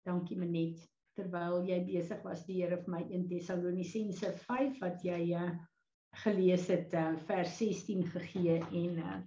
Dankie 0.07 0.37
Manet. 0.39 0.79
Terwyl 1.19 1.65
jy 1.67 1.79
besig 1.83 2.21
was, 2.23 2.45
die 2.47 2.61
Here 2.61 2.77
vir 2.79 2.93
my 2.93 3.01
1 3.03 3.27
Tessalonisense 3.27 4.31
5 4.45 4.79
wat 4.79 5.03
jy 5.03 5.19
uh, 5.35 5.49
gelees 6.23 6.69
het, 6.71 6.93
uh, 6.95 7.11
vers 7.27 7.57
16 7.59 8.05
gegee 8.13 8.59
en 8.63 9.01
uh, 9.03 9.17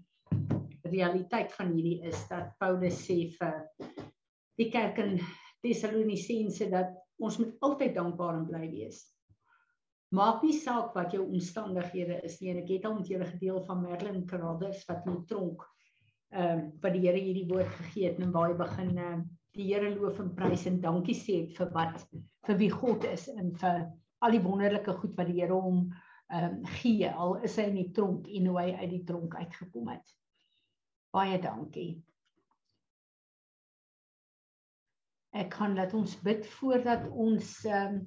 realiteit 0.92 1.52
van 1.56 1.72
hierdie 1.74 2.00
is 2.08 2.20
dat 2.30 2.54
Paulus 2.60 2.98
sê 3.06 3.18
vir 3.36 3.58
die 4.60 4.68
kerk 4.72 5.00
in 5.04 5.18
Tessalonisense 5.64 6.68
dat 6.72 6.96
ons 7.22 7.38
moet 7.40 7.52
altyd 7.68 7.94
dankbaar 7.96 8.40
en 8.40 8.48
bly 8.48 8.64
wees. 8.72 9.02
Maak 10.12 10.42
nie 10.44 10.56
saak 10.56 10.96
wat 10.96 11.14
jou 11.14 11.22
omstandighede 11.24 12.18
is 12.26 12.40
nie. 12.40 12.52
Ek 12.60 12.68
het 12.74 12.88
al 12.88 12.98
met 12.98 13.08
julle 13.08 13.28
gedeel 13.30 13.62
van 13.68 13.84
Merlin 13.84 14.24
Carothers 14.28 14.82
wat 14.88 15.06
in 15.08 15.22
tronk 15.28 15.68
ehm 16.32 16.58
uh, 16.58 16.66
wat 16.80 16.94
die 16.96 17.04
Here 17.04 17.20
hierdie 17.20 17.48
woord 17.48 17.68
gegee 17.78 18.08
het 18.08 18.20
en 18.24 18.32
waar 18.32 18.52
hy 18.52 18.56
begin 18.56 18.92
uh, 18.96 19.16
die 19.56 19.68
Here 19.68 19.90
loof 19.94 20.20
en 20.22 20.32
prys 20.36 20.66
en 20.70 20.80
dankie 20.80 21.16
sê 21.16 21.42
vir 21.56 21.72
wat 21.74 22.06
vir 22.46 22.58
wie 22.60 22.70
God 22.72 23.04
is 23.08 23.28
en 23.32 23.52
vir 23.60 23.84
al 24.22 24.36
die 24.36 24.42
wonderlike 24.44 24.94
goed 25.00 25.18
wat 25.18 25.28
die 25.28 25.40
Here 25.40 25.58
hom 25.58 25.84
ehm 26.32 26.48
um, 26.48 26.70
gee 26.78 27.10
al 27.10 27.36
is 27.44 27.58
hy 27.60 27.66
in 27.68 27.76
die 27.76 27.90
tronk 27.92 28.28
en 28.32 28.48
hoe 28.48 28.56
hy 28.60 28.70
uit 28.80 28.90
die 28.94 29.04
tronk 29.04 29.34
uitgekom 29.36 29.90
het. 29.92 30.14
Baie 31.12 31.36
dankie. 31.42 31.90
Ek 35.36 35.50
kan 35.52 35.76
laat 35.76 35.92
ons 35.96 36.14
bid 36.24 36.46
voordat 36.56 37.04
ons 37.10 37.52
ehm 37.68 38.00
um, 38.00 38.02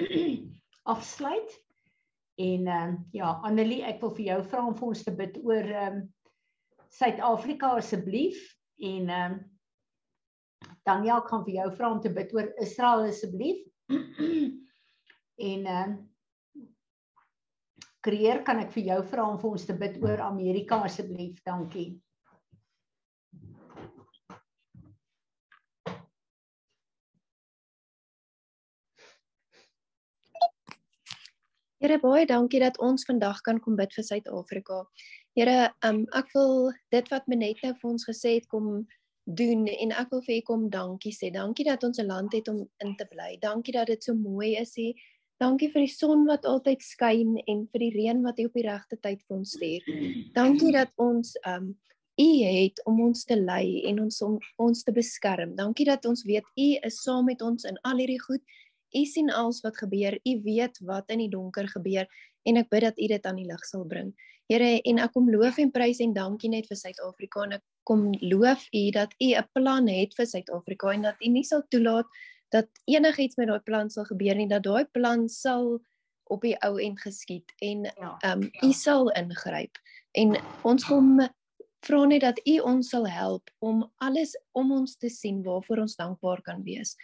afsluit. 0.94 1.56
En 2.40 2.68
ehm 2.68 2.98
uh, 2.98 3.00
ja, 3.16 3.32
Annelie, 3.48 3.80
ek 3.88 4.04
wil 4.04 4.12
vir 4.18 4.26
jou 4.26 4.40
vra 4.52 4.66
om 4.66 4.76
vir 4.76 4.88
ons 4.92 5.06
te 5.06 5.16
bid 5.16 5.40
oor 5.44 5.72
ehm 5.72 6.02
um, 6.02 6.08
Suid-Afrika 6.90 7.72
asseblief 7.78 8.44
en 8.82 9.08
ehm 9.08 9.38
um, 9.38 9.40
Daniel 10.88 11.22
kan 11.28 11.44
vir 11.44 11.54
jou 11.60 11.70
vra 11.76 11.90
om 11.92 12.00
te 12.00 12.12
bid 12.12 12.32
oor 12.34 12.52
Israel 12.62 13.08
asseblief. 13.08 13.64
en 15.50 15.66
ehm 15.66 15.90
um, 15.90 15.98
Creer, 18.00 18.38
kan 18.46 18.56
ek 18.62 18.70
vir 18.72 18.86
jou 18.86 19.02
vra 19.10 19.26
om 19.28 19.34
vir 19.40 19.50
ons 19.50 19.66
te 19.68 19.74
bid 19.76 19.98
oor 20.00 20.22
Amerika 20.24 20.78
asseblief? 20.86 21.42
Dankie. 21.44 21.98
Here 31.80 31.96
baie 32.00 32.24
dankie 32.28 32.62
dat 32.64 32.80
ons 32.80 33.04
vandag 33.08 33.38
kan 33.44 33.60
kom 33.60 33.76
bid 33.76 33.92
vir 33.96 34.04
Suid-Afrika. 34.04 34.82
Here, 35.36 35.70
um, 35.84 36.02
ek 36.16 36.32
wil 36.36 36.72
dit 36.92 37.12
wat 37.12 37.28
Menet 37.28 37.60
nou 37.64 37.74
vir 37.82 37.90
ons 37.92 38.04
gesê 38.08 38.34
het 38.38 38.48
kom 38.52 38.66
doen 39.34 39.66
en 39.66 39.92
ek 39.92 40.10
wil 40.10 40.22
vir 40.26 40.36
u 40.36 40.40
kom 40.46 40.68
dankie 40.70 41.12
sê. 41.14 41.30
Dankie 41.32 41.64
dat 41.64 41.84
ons 41.84 41.98
'n 41.98 42.06
land 42.06 42.32
het 42.32 42.48
om 42.48 42.68
in 42.84 42.96
te 42.96 43.06
bly. 43.10 43.36
Dankie 43.40 43.72
dat 43.72 43.86
dit 43.86 44.02
so 44.04 44.14
mooi 44.14 44.56
is 44.56 44.74
hier. 44.74 44.94
Dankie 45.40 45.70
vir 45.72 45.86
die 45.86 45.94
son 45.94 46.26
wat 46.26 46.44
altyd 46.44 46.82
skyn 46.82 47.38
en 47.46 47.66
vir 47.72 47.80
die 47.80 47.92
reën 47.94 48.22
wat 48.22 48.38
hy 48.38 48.44
op 48.44 48.52
die 48.52 48.66
regte 48.66 48.96
tyd 49.00 49.22
vir 49.22 49.36
ons 49.36 49.50
stuur. 49.50 49.82
Dankie 50.34 50.72
dat 50.72 50.90
ons 50.96 51.36
um 51.46 51.76
u 52.20 52.44
het 52.44 52.82
om 52.84 53.00
ons 53.00 53.24
te 53.24 53.36
lei 53.40 53.82
en 53.88 54.00
ons 54.00 54.22
om 54.22 54.38
ons 54.56 54.82
te 54.82 54.92
beskerm. 54.92 55.54
Dankie 55.56 55.86
dat 55.88 56.04
ons 56.04 56.24
weet 56.28 56.44
u 56.56 56.68
is 56.86 57.02
saam 57.02 57.24
met 57.24 57.42
ons 57.42 57.64
in 57.64 57.78
al 57.88 57.96
hierdie 57.96 58.20
goed. 58.20 58.42
U 58.92 59.04
sien 59.04 59.30
alles 59.30 59.62
wat 59.64 59.78
gebeur. 59.78 60.18
U 60.24 60.32
weet 60.44 60.78
wat 60.84 61.08
in 61.08 61.18
die 61.24 61.30
donker 61.32 61.68
gebeur 61.68 62.08
en 62.44 62.60
ek 62.60 62.68
bid 62.68 62.84
dat 62.88 62.98
u 62.98 63.06
dit 63.06 63.26
aan 63.26 63.40
die 63.40 63.48
lig 63.48 63.64
sal 63.64 63.86
bring. 63.88 64.12
Here 64.50 64.80
en 64.90 64.98
ek 64.98 65.12
kom 65.14 65.28
loof 65.30 65.60
en 65.62 65.70
prys 65.70 66.00
en 66.02 66.12
dankie 66.16 66.50
net 66.50 66.66
vir 66.66 66.78
Suid-Afrika 66.78 67.44
en 67.46 67.52
ek 67.60 67.62
kom 67.86 68.08
loof 68.18 68.66
u 68.74 68.90
dat 68.90 69.14
u 69.22 69.28
'n 69.38 69.46
plan 69.54 69.86
het 69.88 70.14
vir 70.18 70.26
Suid-Afrika 70.26 70.90
en 70.90 71.02
dat 71.02 71.22
u 71.22 71.28
nie 71.28 71.44
sal 71.44 71.62
toelaat 71.70 72.06
dat 72.50 72.66
enigiets 72.84 73.36
met 73.36 73.48
daai 73.48 73.60
plan 73.60 73.90
sal 73.90 74.04
gebeur 74.04 74.34
nie 74.34 74.48
dat 74.48 74.62
daai 74.62 74.84
plan 74.92 75.28
sal 75.28 75.78
op 76.30 76.42
die 76.42 76.56
ou 76.66 76.78
end 76.78 77.00
geskied 77.00 77.52
en 77.58 77.84
ja, 77.84 78.16
ehm 78.22 78.42
um, 78.42 78.50
ja. 78.52 78.68
u 78.68 78.72
sal 78.72 79.10
ingryp 79.10 79.78
en 80.12 80.36
ons 80.62 80.84
kom 80.84 81.20
vra 81.86 82.04
net 82.06 82.20
dat 82.20 82.40
u 82.46 82.58
ons 82.58 82.88
sal 82.88 83.06
help 83.06 83.50
om 83.58 83.84
alles 83.96 84.34
om 84.52 84.72
ons 84.72 84.96
te 84.96 85.08
sien 85.08 85.42
waarvoor 85.42 85.86
ons 85.86 85.96
dankbaar 85.96 86.42
kan 86.42 86.62
wees 86.62 86.96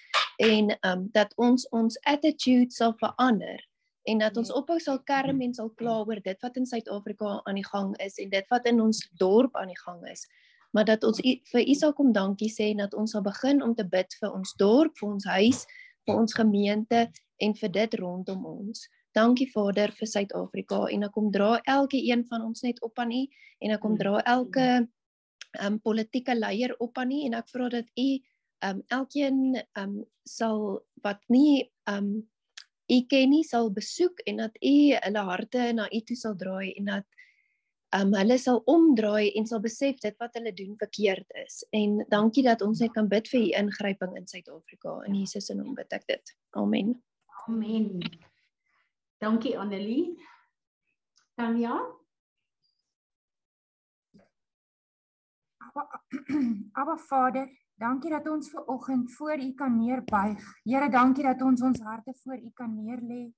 en 0.42 0.70
ehm 0.70 0.92
um, 0.92 1.08
dat 1.12 1.32
ons 1.36 1.68
ons 1.70 1.98
attitude 2.02 2.74
sal 2.74 2.94
verander 2.98 3.62
en 4.06 4.18
dat 4.22 4.36
ons 4.38 4.52
ophou 4.54 4.78
sal 4.82 5.00
kerm 5.08 5.40
en 5.42 5.54
sal 5.54 5.70
kla 5.78 5.98
oor 6.06 6.20
dit 6.22 6.42
wat 6.42 6.58
in 6.60 6.66
Suid-Afrika 6.66 7.40
aan 7.44 7.58
die 7.58 7.66
gang 7.66 7.94
is 8.04 8.18
en 8.22 8.30
dit 8.30 8.52
wat 8.52 8.66
in 8.70 8.80
ons 8.80 9.02
dorp 9.18 9.56
aan 9.58 9.72
die 9.72 9.80
gang 9.82 10.02
is. 10.10 10.26
Maar 10.72 10.86
dat 10.92 11.04
ons 11.08 11.18
vir 11.22 11.62
u 11.62 11.74
sal 11.74 11.94
kom 11.96 12.12
dankie 12.14 12.50
sê 12.52 12.70
en 12.72 12.84
dat 12.84 12.94
ons 12.94 13.16
sal 13.16 13.24
begin 13.26 13.62
om 13.64 13.74
te 13.74 13.84
bid 13.84 14.14
vir 14.20 14.30
ons 14.30 14.54
dorp, 14.60 14.94
vir 15.00 15.08
ons 15.08 15.26
huis, 15.38 15.64
vir 16.06 16.20
ons 16.20 16.36
gemeente 16.38 17.06
en 17.42 17.56
vir 17.60 17.72
dit 17.78 17.98
rondom 17.98 18.46
ons. 18.46 18.86
Dankie 19.16 19.48
Vader 19.50 19.94
vir 19.96 20.10
Suid-Afrika 20.10 20.84
en 20.92 21.08
ek 21.08 21.14
kom 21.16 21.32
dra 21.32 21.56
elke 21.64 21.98
een 21.98 22.26
van 22.30 22.44
ons 22.46 22.62
net 22.62 22.82
op 22.84 22.98
aan 23.02 23.14
u 23.16 23.24
en 23.64 23.74
ek 23.74 23.82
kom 23.82 23.96
dra 23.98 24.20
elke 24.36 24.86
um 25.64 25.80
politieke 25.80 26.36
leier 26.36 26.74
op 26.84 26.98
aan 27.00 27.14
u 27.16 27.22
en 27.26 27.38
ek 27.40 27.50
vra 27.50 27.70
dat 27.72 27.88
u 27.96 28.08
um 28.68 28.82
elkeen 28.92 29.40
um 29.80 29.98
sal 30.28 30.82
wat 31.02 31.22
nie 31.32 31.64
um 31.90 32.26
u 32.88 32.98
ken 33.10 33.30
nie 33.30 33.44
sal 33.44 33.70
besoek 33.74 34.22
en 34.26 34.42
dat 34.44 34.56
u 34.62 34.76
hulle 34.94 35.22
harte 35.30 35.72
na 35.72 35.88
u 35.92 36.00
toe 36.00 36.16
sal 36.16 36.36
draai 36.36 36.72
en 36.78 36.92
dat 36.92 37.06
um 37.96 38.12
hulle 38.14 38.38
sal 38.38 38.62
omdraai 38.66 39.32
en 39.38 39.46
sal 39.46 39.60
besef 39.62 39.98
dit 40.02 40.16
wat 40.22 40.34
hulle 40.34 40.52
doen 40.54 40.74
verkeerd 40.78 41.36
is. 41.44 41.62
En 41.70 42.04
dankie 42.10 42.44
dat 42.44 42.62
ons 42.62 42.80
net 42.82 42.92
kan 42.94 43.08
bid 43.08 43.28
vir 43.32 43.40
u 43.40 43.50
ingryping 43.62 44.16
in 44.18 44.26
Suid-Afrika 44.26 45.00
in 45.06 45.14
Jesus 45.14 45.46
se 45.46 45.54
naam 45.54 45.74
bid 45.74 45.92
ek 45.92 46.06
dit. 46.10 46.34
Amen. 46.58 46.96
Amen. 47.46 48.00
Dankie 49.22 49.56
Annelie. 49.58 50.16
Tanya? 51.36 51.78
Abba, 55.66 55.84
Abba 56.80 56.96
Vader, 57.08 57.48
dankie 57.80 58.10
dat 58.10 58.28
ons 58.28 58.50
ver 58.50 58.64
oggend 58.64 59.12
voor 59.12 59.38
U 59.38 59.52
kan 59.54 59.78
neerbuig. 59.78 60.44
Here, 60.64 60.88
dankie 60.90 61.24
dat 61.24 61.42
ons 61.42 61.62
ons 61.62 61.80
harte 61.80 62.14
voor 62.22 62.36
U 62.36 62.50
kan 62.54 62.74
neerlê 62.74 63.32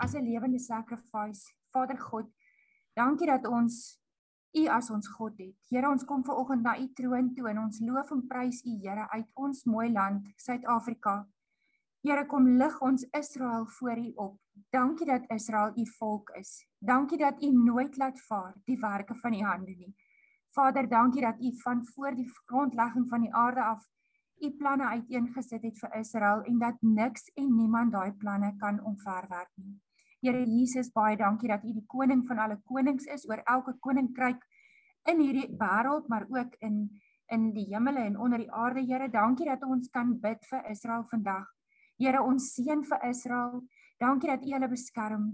as 0.00 0.14
'n 0.14 0.24
lewende 0.24 0.58
sacrifice. 0.58 1.54
Vader 1.70 1.98
God, 1.98 2.26
dankie 2.94 3.26
dat 3.26 3.46
ons 3.46 4.00
U 4.52 4.66
as 4.66 4.90
ons 4.90 5.08
God 5.08 5.38
het. 5.38 5.56
Here, 5.68 5.88
ons 5.88 6.04
kom 6.04 6.24
ver 6.24 6.34
oggend 6.34 6.62
na 6.62 6.78
U 6.78 6.92
troon 6.92 7.34
toe 7.34 7.48
en 7.48 7.58
ons 7.58 7.80
loof 7.80 8.10
en 8.10 8.26
prys 8.26 8.62
U, 8.64 8.78
Here, 8.82 9.08
uit 9.10 9.28
ons 9.34 9.64
mooi 9.64 9.90
land, 9.92 10.28
Suid-Afrika. 10.36 11.26
Here, 12.00 12.26
kom 12.26 12.48
lig 12.56 12.80
ons 12.80 13.06
Israel 13.10 13.66
voor 13.66 13.98
U 13.98 14.12
op. 14.14 14.38
Dankie 14.70 15.06
dat 15.06 15.24
Israel 15.28 15.72
U 15.76 15.86
volk 15.98 16.30
is. 16.30 16.66
Dankie 16.78 17.18
dat 17.18 17.42
U 17.42 17.50
nooit 17.50 17.96
laat 17.96 18.20
vaar 18.20 18.54
die 18.64 18.78
werke 18.78 19.14
van 19.14 19.34
U 19.34 19.42
hande 19.42 19.74
nie. 19.76 19.94
Vader, 20.56 20.88
dankie 20.88 21.20
dat 21.20 21.40
U 21.40 21.50
van 21.60 21.86
voor 21.86 22.14
die 22.14 22.30
grondlegging 22.46 23.08
van 23.08 23.20
die 23.20 23.34
aarde 23.34 23.62
af 23.62 23.84
U 24.40 24.50
planne 24.50 24.84
uiteengesit 24.84 25.62
het 25.62 25.78
vir 25.80 25.96
Israel 25.98 26.42
en 26.48 26.58
dat 26.58 26.80
niks 26.80 27.28
en 27.34 27.50
niemand 27.56 27.92
daai 27.92 28.12
planne 28.12 28.54
kan 28.60 28.80
omverwerk 28.84 29.50
nie. 29.54 29.74
Here 30.24 30.44
Jesus, 30.44 30.88
baie 30.92 31.16
dankie 31.16 31.48
dat 31.48 31.64
U 31.64 31.72
die 31.72 31.84
koning 31.86 32.24
van 32.28 32.38
alle 32.38 32.56
konings 32.64 33.04
is 33.04 33.28
oor 33.28 33.42
elke 33.44 33.76
koninkryk 33.80 34.40
in 35.12 35.20
hierdie 35.20 35.50
wêreld, 35.60 36.08
maar 36.08 36.24
ook 36.28 36.56
in 36.58 36.86
in 37.26 37.48
die 37.52 37.66
hemele 37.74 38.04
en 38.06 38.18
onder 38.18 38.38
die 38.38 38.52
aarde. 38.52 38.84
Here, 38.86 39.08
dankie 39.10 39.48
dat 39.48 39.64
ons 39.66 39.88
kan 39.90 40.12
bid 40.20 40.44
vir 40.46 40.70
Israel 40.70 41.02
vandag. 41.10 41.48
Here, 41.98 42.22
ons 42.22 42.52
seën 42.54 42.84
vir 42.86 43.08
Israel. 43.08 43.64
Dankie 43.98 44.30
dat 44.30 44.44
U 44.46 44.52
hulle 44.52 44.68
beskerm. 44.68 45.24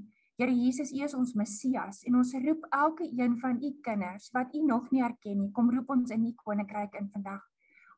Here 0.40 0.52
Jesus, 0.52 0.92
U 0.96 1.02
is 1.04 1.14
ons 1.14 1.34
Messias 1.36 2.00
en 2.08 2.16
ons 2.16 2.32
roep 2.44 2.64
elke 2.72 3.04
een 3.04 3.34
van 3.40 3.58
U 3.60 3.70
kinders 3.84 4.30
wat 4.32 4.54
U 4.56 4.62
nog 4.64 4.88
nie 4.90 5.02
herken 5.04 5.38
nie, 5.42 5.50
kom 5.52 5.68
roep 5.70 5.90
ons 5.92 6.10
in 6.10 6.24
U 6.24 6.32
koninkryk 6.44 6.96
in 7.00 7.10
vandag. 7.12 7.42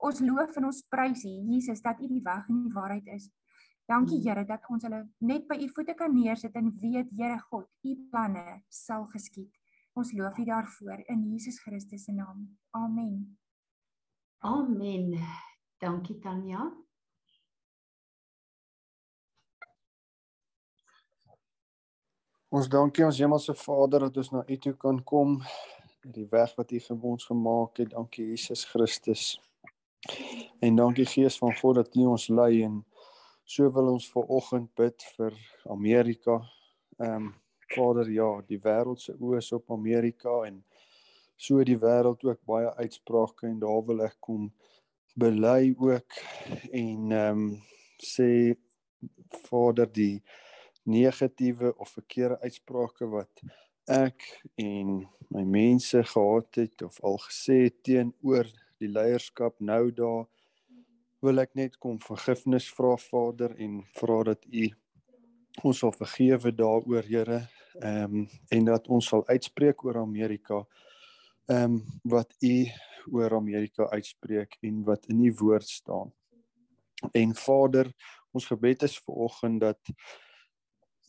Ons 0.04 0.20
loof 0.20 0.56
en 0.58 0.66
ons 0.68 0.82
prys 0.90 1.22
U, 1.24 1.34
Jesus, 1.52 1.82
dat 1.84 2.00
U 2.02 2.08
die 2.10 2.22
weg 2.24 2.48
en 2.50 2.64
die 2.66 2.74
waarheid 2.74 3.06
is. 3.14 3.30
Dankie 3.86 4.18
Here 4.24 4.42
dat 4.48 4.66
ons 4.72 4.82
hulle 4.82 5.04
net 5.22 5.46
by 5.48 5.60
U 5.62 5.68
voete 5.76 5.94
kan 5.94 6.12
neersit 6.14 6.56
en 6.58 6.72
weet 6.82 7.12
Here 7.14 7.38
God, 7.50 7.68
U 7.84 7.96
planne 8.10 8.62
sal 8.68 9.06
geskied. 9.14 9.52
Ons 9.94 10.10
loof 10.18 10.38
U 10.40 10.48
daarvoor 10.48 11.04
in 11.06 11.28
Jesus 11.30 11.60
Christus 11.62 12.08
se 12.08 12.12
naam. 12.12 12.48
Amen. 12.74 13.38
Amen. 14.42 15.14
Dankie 15.78 16.18
Tanya. 16.18 16.72
Ons 22.54 22.68
dankie 22.70 23.02
ons 23.02 23.16
Hemelse 23.18 23.50
Vader 23.58 24.04
dat 24.04 24.18
ons 24.20 24.28
na 24.30 24.44
U 24.46 24.56
toe 24.62 24.72
kan 24.78 25.00
kom. 25.02 25.32
Die 26.06 26.26
weg 26.30 26.52
wat 26.54 26.70
U 26.70 26.78
vir 26.84 27.06
ons 27.10 27.24
gemaak 27.26 27.80
het. 27.82 27.88
Dankie 27.90 28.28
Jesus 28.28 28.62
Christus. 28.70 29.24
En 30.62 30.78
dankie 30.78 31.06
Gees 31.10 31.34
van 31.40 31.50
God 31.58 31.80
dat 31.80 31.98
U 31.98 32.04
ons 32.12 32.28
lei 32.30 32.60
en 32.62 32.76
so 33.42 33.66
wil 33.74 33.90
ons 33.96 34.06
ver 34.12 34.30
oggend 34.38 34.70
bid 34.78 35.08
vir 35.16 35.34
Amerika. 35.74 36.38
Ehm 37.00 37.26
um, 37.26 37.26
Vader, 37.74 38.12
ja, 38.12 38.28
die 38.46 38.60
wêreld 38.62 39.02
se 39.02 39.16
oë 39.18 39.40
is 39.40 39.50
op 39.56 39.74
Amerika 39.74 40.36
en 40.46 40.62
so 41.34 41.64
die 41.66 41.78
wêreld 41.80 42.22
ook 42.22 42.44
baie 42.46 42.70
uitsprake 42.78 43.48
en 43.48 43.58
daar 43.58 43.82
wil 43.88 44.04
ek 44.06 44.14
kom 44.22 44.46
bely 45.18 45.72
ook 45.74 46.22
en 46.70 47.18
ehm 47.18 47.42
um, 47.42 47.46
sê 47.98 48.30
Vader 49.48 49.90
die 49.90 50.22
negatiewe 50.84 51.72
of 51.78 51.94
verkeerde 51.96 52.40
uitsprake 52.40 53.08
wat 53.08 53.42
ek 53.90 54.24
en 54.60 55.02
my 55.34 55.42
mense 55.44 56.02
gehad 56.04 56.60
het 56.60 56.82
of 56.82 57.00
al 57.04 57.18
gesê 57.26 57.58
teenoor 57.82 58.48
die 58.80 58.88
leierskap 58.88 59.60
nou 59.60 59.90
daar 59.92 60.24
wil 61.24 61.40
ek 61.40 61.54
net 61.56 61.76
kom 61.80 61.98
vergifnis 62.04 62.68
vra 62.76 62.96
Vader 63.00 63.54
en 63.60 63.82
vra 63.96 64.22
dat 64.30 64.44
U 64.44 64.64
ons 65.64 65.78
sal 65.84 65.92
vergewe 65.94 66.52
daaroor 66.52 67.06
Here 67.08 67.44
ehm 67.80 68.18
um, 68.20 68.26
en 68.54 68.64
dat 68.64 68.88
ons 68.88 69.06
sal 69.08 69.24
uitspreek 69.26 69.84
oor 69.84 70.02
Amerika 70.02 70.64
ehm 71.46 71.78
um, 71.78 71.80
wat 72.02 72.36
U 72.42 72.56
oor 73.12 73.36
Amerika 73.36 73.88
uitspreek 73.90 74.56
en 74.60 74.84
wat 74.84 75.06
in 75.06 75.24
U 75.24 75.32
woord 75.40 75.68
staan. 75.68 76.12
En 77.12 77.34
Vader, 77.34 77.90
ons 78.32 78.46
gebed 78.46 78.82
is 78.82 78.96
vir 79.04 79.14
oggend 79.26 79.60
dat 79.60 79.92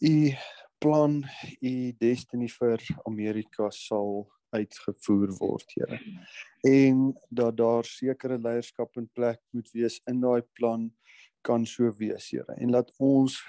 u 0.02 0.32
plan, 0.80 1.24
u 1.62 1.92
destiny 2.00 2.48
vir 2.52 2.82
Amerika 3.06 3.70
sal 3.72 4.26
uitgevoer 4.56 5.34
word, 5.40 5.74
Here. 5.76 6.00
En 6.64 7.14
dat 7.30 7.58
daar 7.58 7.86
sekere 7.86 8.38
leierskap 8.38 8.98
in 8.98 9.08
plek 9.14 9.42
moet 9.52 9.72
wees 9.74 10.00
in 10.10 10.22
daai 10.22 10.44
plan 10.54 10.90
kan 11.42 11.66
so 11.66 11.92
wees, 11.98 12.30
Here. 12.32 12.58
En 12.58 12.72
laat 12.76 12.92
ons 12.98 13.40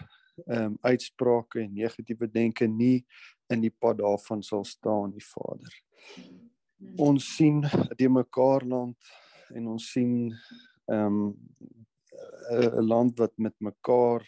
ehm 0.46 0.64
um, 0.64 0.78
uitsprake 0.84 1.62
en 1.62 1.72
negatiewe 1.72 2.26
denke 2.28 2.66
nie 2.68 3.06
in 3.48 3.62
die 3.62 3.72
pad 3.72 4.02
daarvan 4.02 4.42
sal 4.44 4.66
staan, 4.68 5.14
die 5.14 5.24
Vader. 5.24 5.72
Ons 7.00 7.30
sien 7.38 7.62
die 7.96 8.10
mekaar 8.12 8.66
land 8.68 9.12
en 9.54 9.70
ons 9.76 9.90
sien 9.92 10.34
ehm 10.92 11.22
um, 11.22 11.34
'n 12.50 12.84
land 12.86 13.18
wat 13.18 13.32
met 13.36 13.54
mekaar 13.58 14.22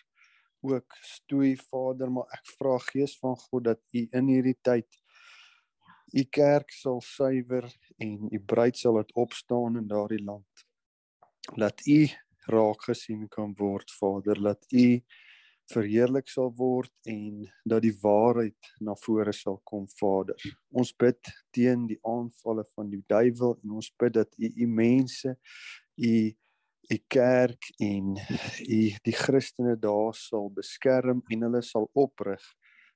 ook 0.60 0.96
stoei 1.02 1.56
Vader, 1.56 2.10
maar 2.10 2.30
ek 2.34 2.54
vra 2.58 2.78
Gees 2.90 3.18
van 3.22 3.36
God 3.48 3.68
dat 3.70 3.82
U 3.94 4.06
in 4.10 4.32
hierdie 4.32 4.58
tyd 4.62 4.88
U 6.16 6.24
kerk 6.32 6.72
sal 6.72 7.02
suiwer 7.04 7.66
en 8.00 8.28
U 8.32 8.40
bruid 8.40 8.76
sal 8.80 8.96
dit 9.02 9.12
opstaan 9.20 9.76
in 9.76 9.88
daardie 9.90 10.22
land. 10.24 10.64
Laat 11.60 11.84
U 11.86 12.00
raak 12.48 12.86
gesien 12.88 13.26
kan 13.28 13.52
word 13.58 13.92
Vader, 13.98 14.40
laat 14.40 14.64
U 14.72 14.86
verheerlik 15.68 16.30
sal 16.32 16.48
word 16.56 16.92
en 17.12 17.44
dat 17.68 17.84
die 17.84 17.92
waarheid 18.00 18.70
na 18.80 18.94
vore 19.02 19.34
sal 19.36 19.60
kom 19.68 19.84
Vader. 19.98 20.36
Ons 20.72 20.94
bid 20.96 21.20
teen 21.52 21.84
die 21.90 21.98
aanvalle 22.08 22.64
van 22.72 22.88
die 22.88 23.02
duiwel 23.04 23.58
en 23.58 23.76
ons 23.80 23.90
bid 24.00 24.16
dat 24.16 24.32
U 24.38 24.48
U 24.48 24.68
mense 24.80 25.36
U 25.96 26.14
u 26.88 26.98
kerk 27.06 27.70
en 27.78 28.16
u 28.68 28.80
die 29.04 29.16
Christene 29.16 29.76
daar 29.76 30.14
sal 30.16 30.48
beskerm 30.54 31.22
en 31.28 31.46
hulle 31.46 31.62
sal 31.62 31.88
oprig 31.92 32.44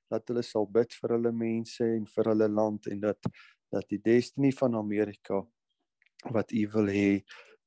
dat 0.09 0.27
hulle 0.29 0.43
sal 0.45 0.65
bid 0.69 0.93
vir 0.99 1.15
hulle 1.15 1.31
mense 1.31 1.85
en 1.85 2.05
vir 2.15 2.31
hulle 2.33 2.49
land 2.49 2.89
en 2.91 3.03
dat 3.09 3.33
dat 3.73 3.87
die 3.89 4.01
destiny 4.05 4.51
van 4.53 4.75
Amerika 4.77 5.39
wat 6.35 6.51
u 6.53 6.67
wil 6.75 6.91
hê 6.93 7.09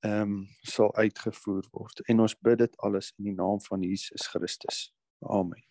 ehm 0.06 0.22
um, 0.22 0.34
sal 0.62 0.92
uitgevoer 0.94 1.66
word 1.72 2.02
en 2.10 2.22
ons 2.26 2.36
bid 2.48 2.60
dit 2.62 2.76
alles 2.86 3.12
in 3.18 3.30
die 3.30 3.34
naam 3.34 3.60
van 3.64 3.82
Jesus 3.82 4.28
Christus. 4.30 4.92
Amen. 5.20 5.62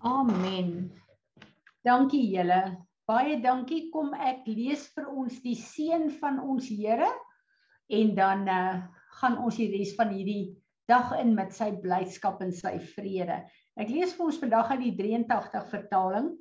Amen. 0.00 0.70
Dankie 1.84 2.24
julle. 2.32 2.86
Baie 3.04 3.40
dankie. 3.42 3.90
Kom 3.92 4.14
ek 4.14 4.46
lees 4.48 4.86
vir 4.96 5.10
ons 5.12 5.40
die 5.44 5.56
seën 5.58 6.08
van 6.20 6.40
ons 6.40 6.70
Here 6.70 7.10
en 7.92 8.14
dan 8.16 8.48
uh, 8.48 8.76
gaan 9.20 9.38
ons 9.42 9.58
die 9.60 9.70
res 9.72 9.94
van 9.98 10.12
hierdie 10.14 10.54
dag 10.90 11.12
in 11.16 11.32
met 11.36 11.54
sy 11.56 11.70
blydskap 11.80 12.42
en 12.44 12.52
sy 12.52 12.74
vrede. 12.94 13.40
Ek 13.80 13.90
lees 13.90 14.12
vir 14.16 14.26
ons 14.28 14.40
vandag 14.42 14.74
uit 14.74 14.82
die 14.84 14.94
83 14.98 15.68
vertaling, 15.70 16.32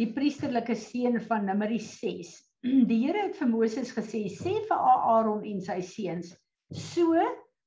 die 0.00 0.10
priesterlike 0.16 0.76
seën 0.76 1.18
van 1.28 1.46
Numeri 1.48 1.78
6. 1.82 2.34
Die 2.90 2.98
Here 3.04 3.28
het 3.28 3.36
vir 3.38 3.48
Moses 3.48 3.92
gesê: 3.94 4.26
"Sê 4.32 4.56
vir 4.68 4.76
Aaron 4.76 5.44
en 5.46 5.60
sy 5.62 5.78
seuns: 5.86 6.32
So 6.72 7.14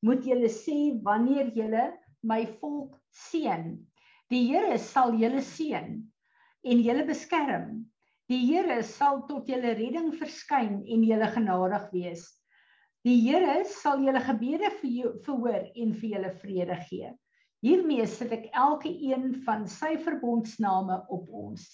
moet 0.03 0.25
julle 0.27 0.49
sê 0.51 0.77
wanneer 1.05 1.53
julle 1.55 1.85
my 2.23 2.41
volk 2.59 2.97
seën. 3.29 3.77
Die 4.29 4.43
Here 4.49 4.77
sal 4.77 5.15
julle 5.17 5.41
seën 5.45 5.95
en 6.69 6.83
julle 6.83 7.05
beskerm. 7.07 7.85
Die 8.29 8.41
Here 8.49 8.81
sal 8.83 9.23
tot 9.29 9.47
julle 9.49 9.73
redding 9.79 10.11
verskyn 10.19 10.81
en 10.83 11.07
julle 11.07 11.31
genadig 11.37 11.87
wees." 11.95 12.27
Die 13.07 13.15
Here 13.23 13.63
sal 13.65 14.01
julle 14.03 14.21
gebede 14.25 14.71
vir 14.81 14.91
jou 14.91 15.11
verhoor 15.25 15.67
en 15.83 15.93
vir 16.01 16.09
julle 16.15 16.31
vrede 16.41 16.79
gee. 16.89 17.11
Hiermee 17.63 18.07
sit 18.07 18.33
ek 18.35 18.49
elke 18.55 18.91
een 18.91 19.31
van 19.45 19.67
sy 19.67 19.93
verbondsname 20.03 21.01
op 21.11 21.29
ons. 21.43 21.67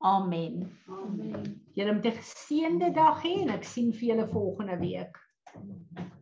Amen. 0.00 0.64
Amen. 0.88 1.50
Julle 1.76 1.96
moet 1.96 2.06
'n 2.06 2.20
geseënde 2.22 2.92
dag 2.96 3.20
hê 3.24 3.34
en 3.42 3.52
ek 3.56 3.64
sien 3.64 3.92
vir 3.92 4.08
julle 4.14 4.28
volgende 4.32 4.78
week. 4.80 5.20
Amen. 5.56 6.19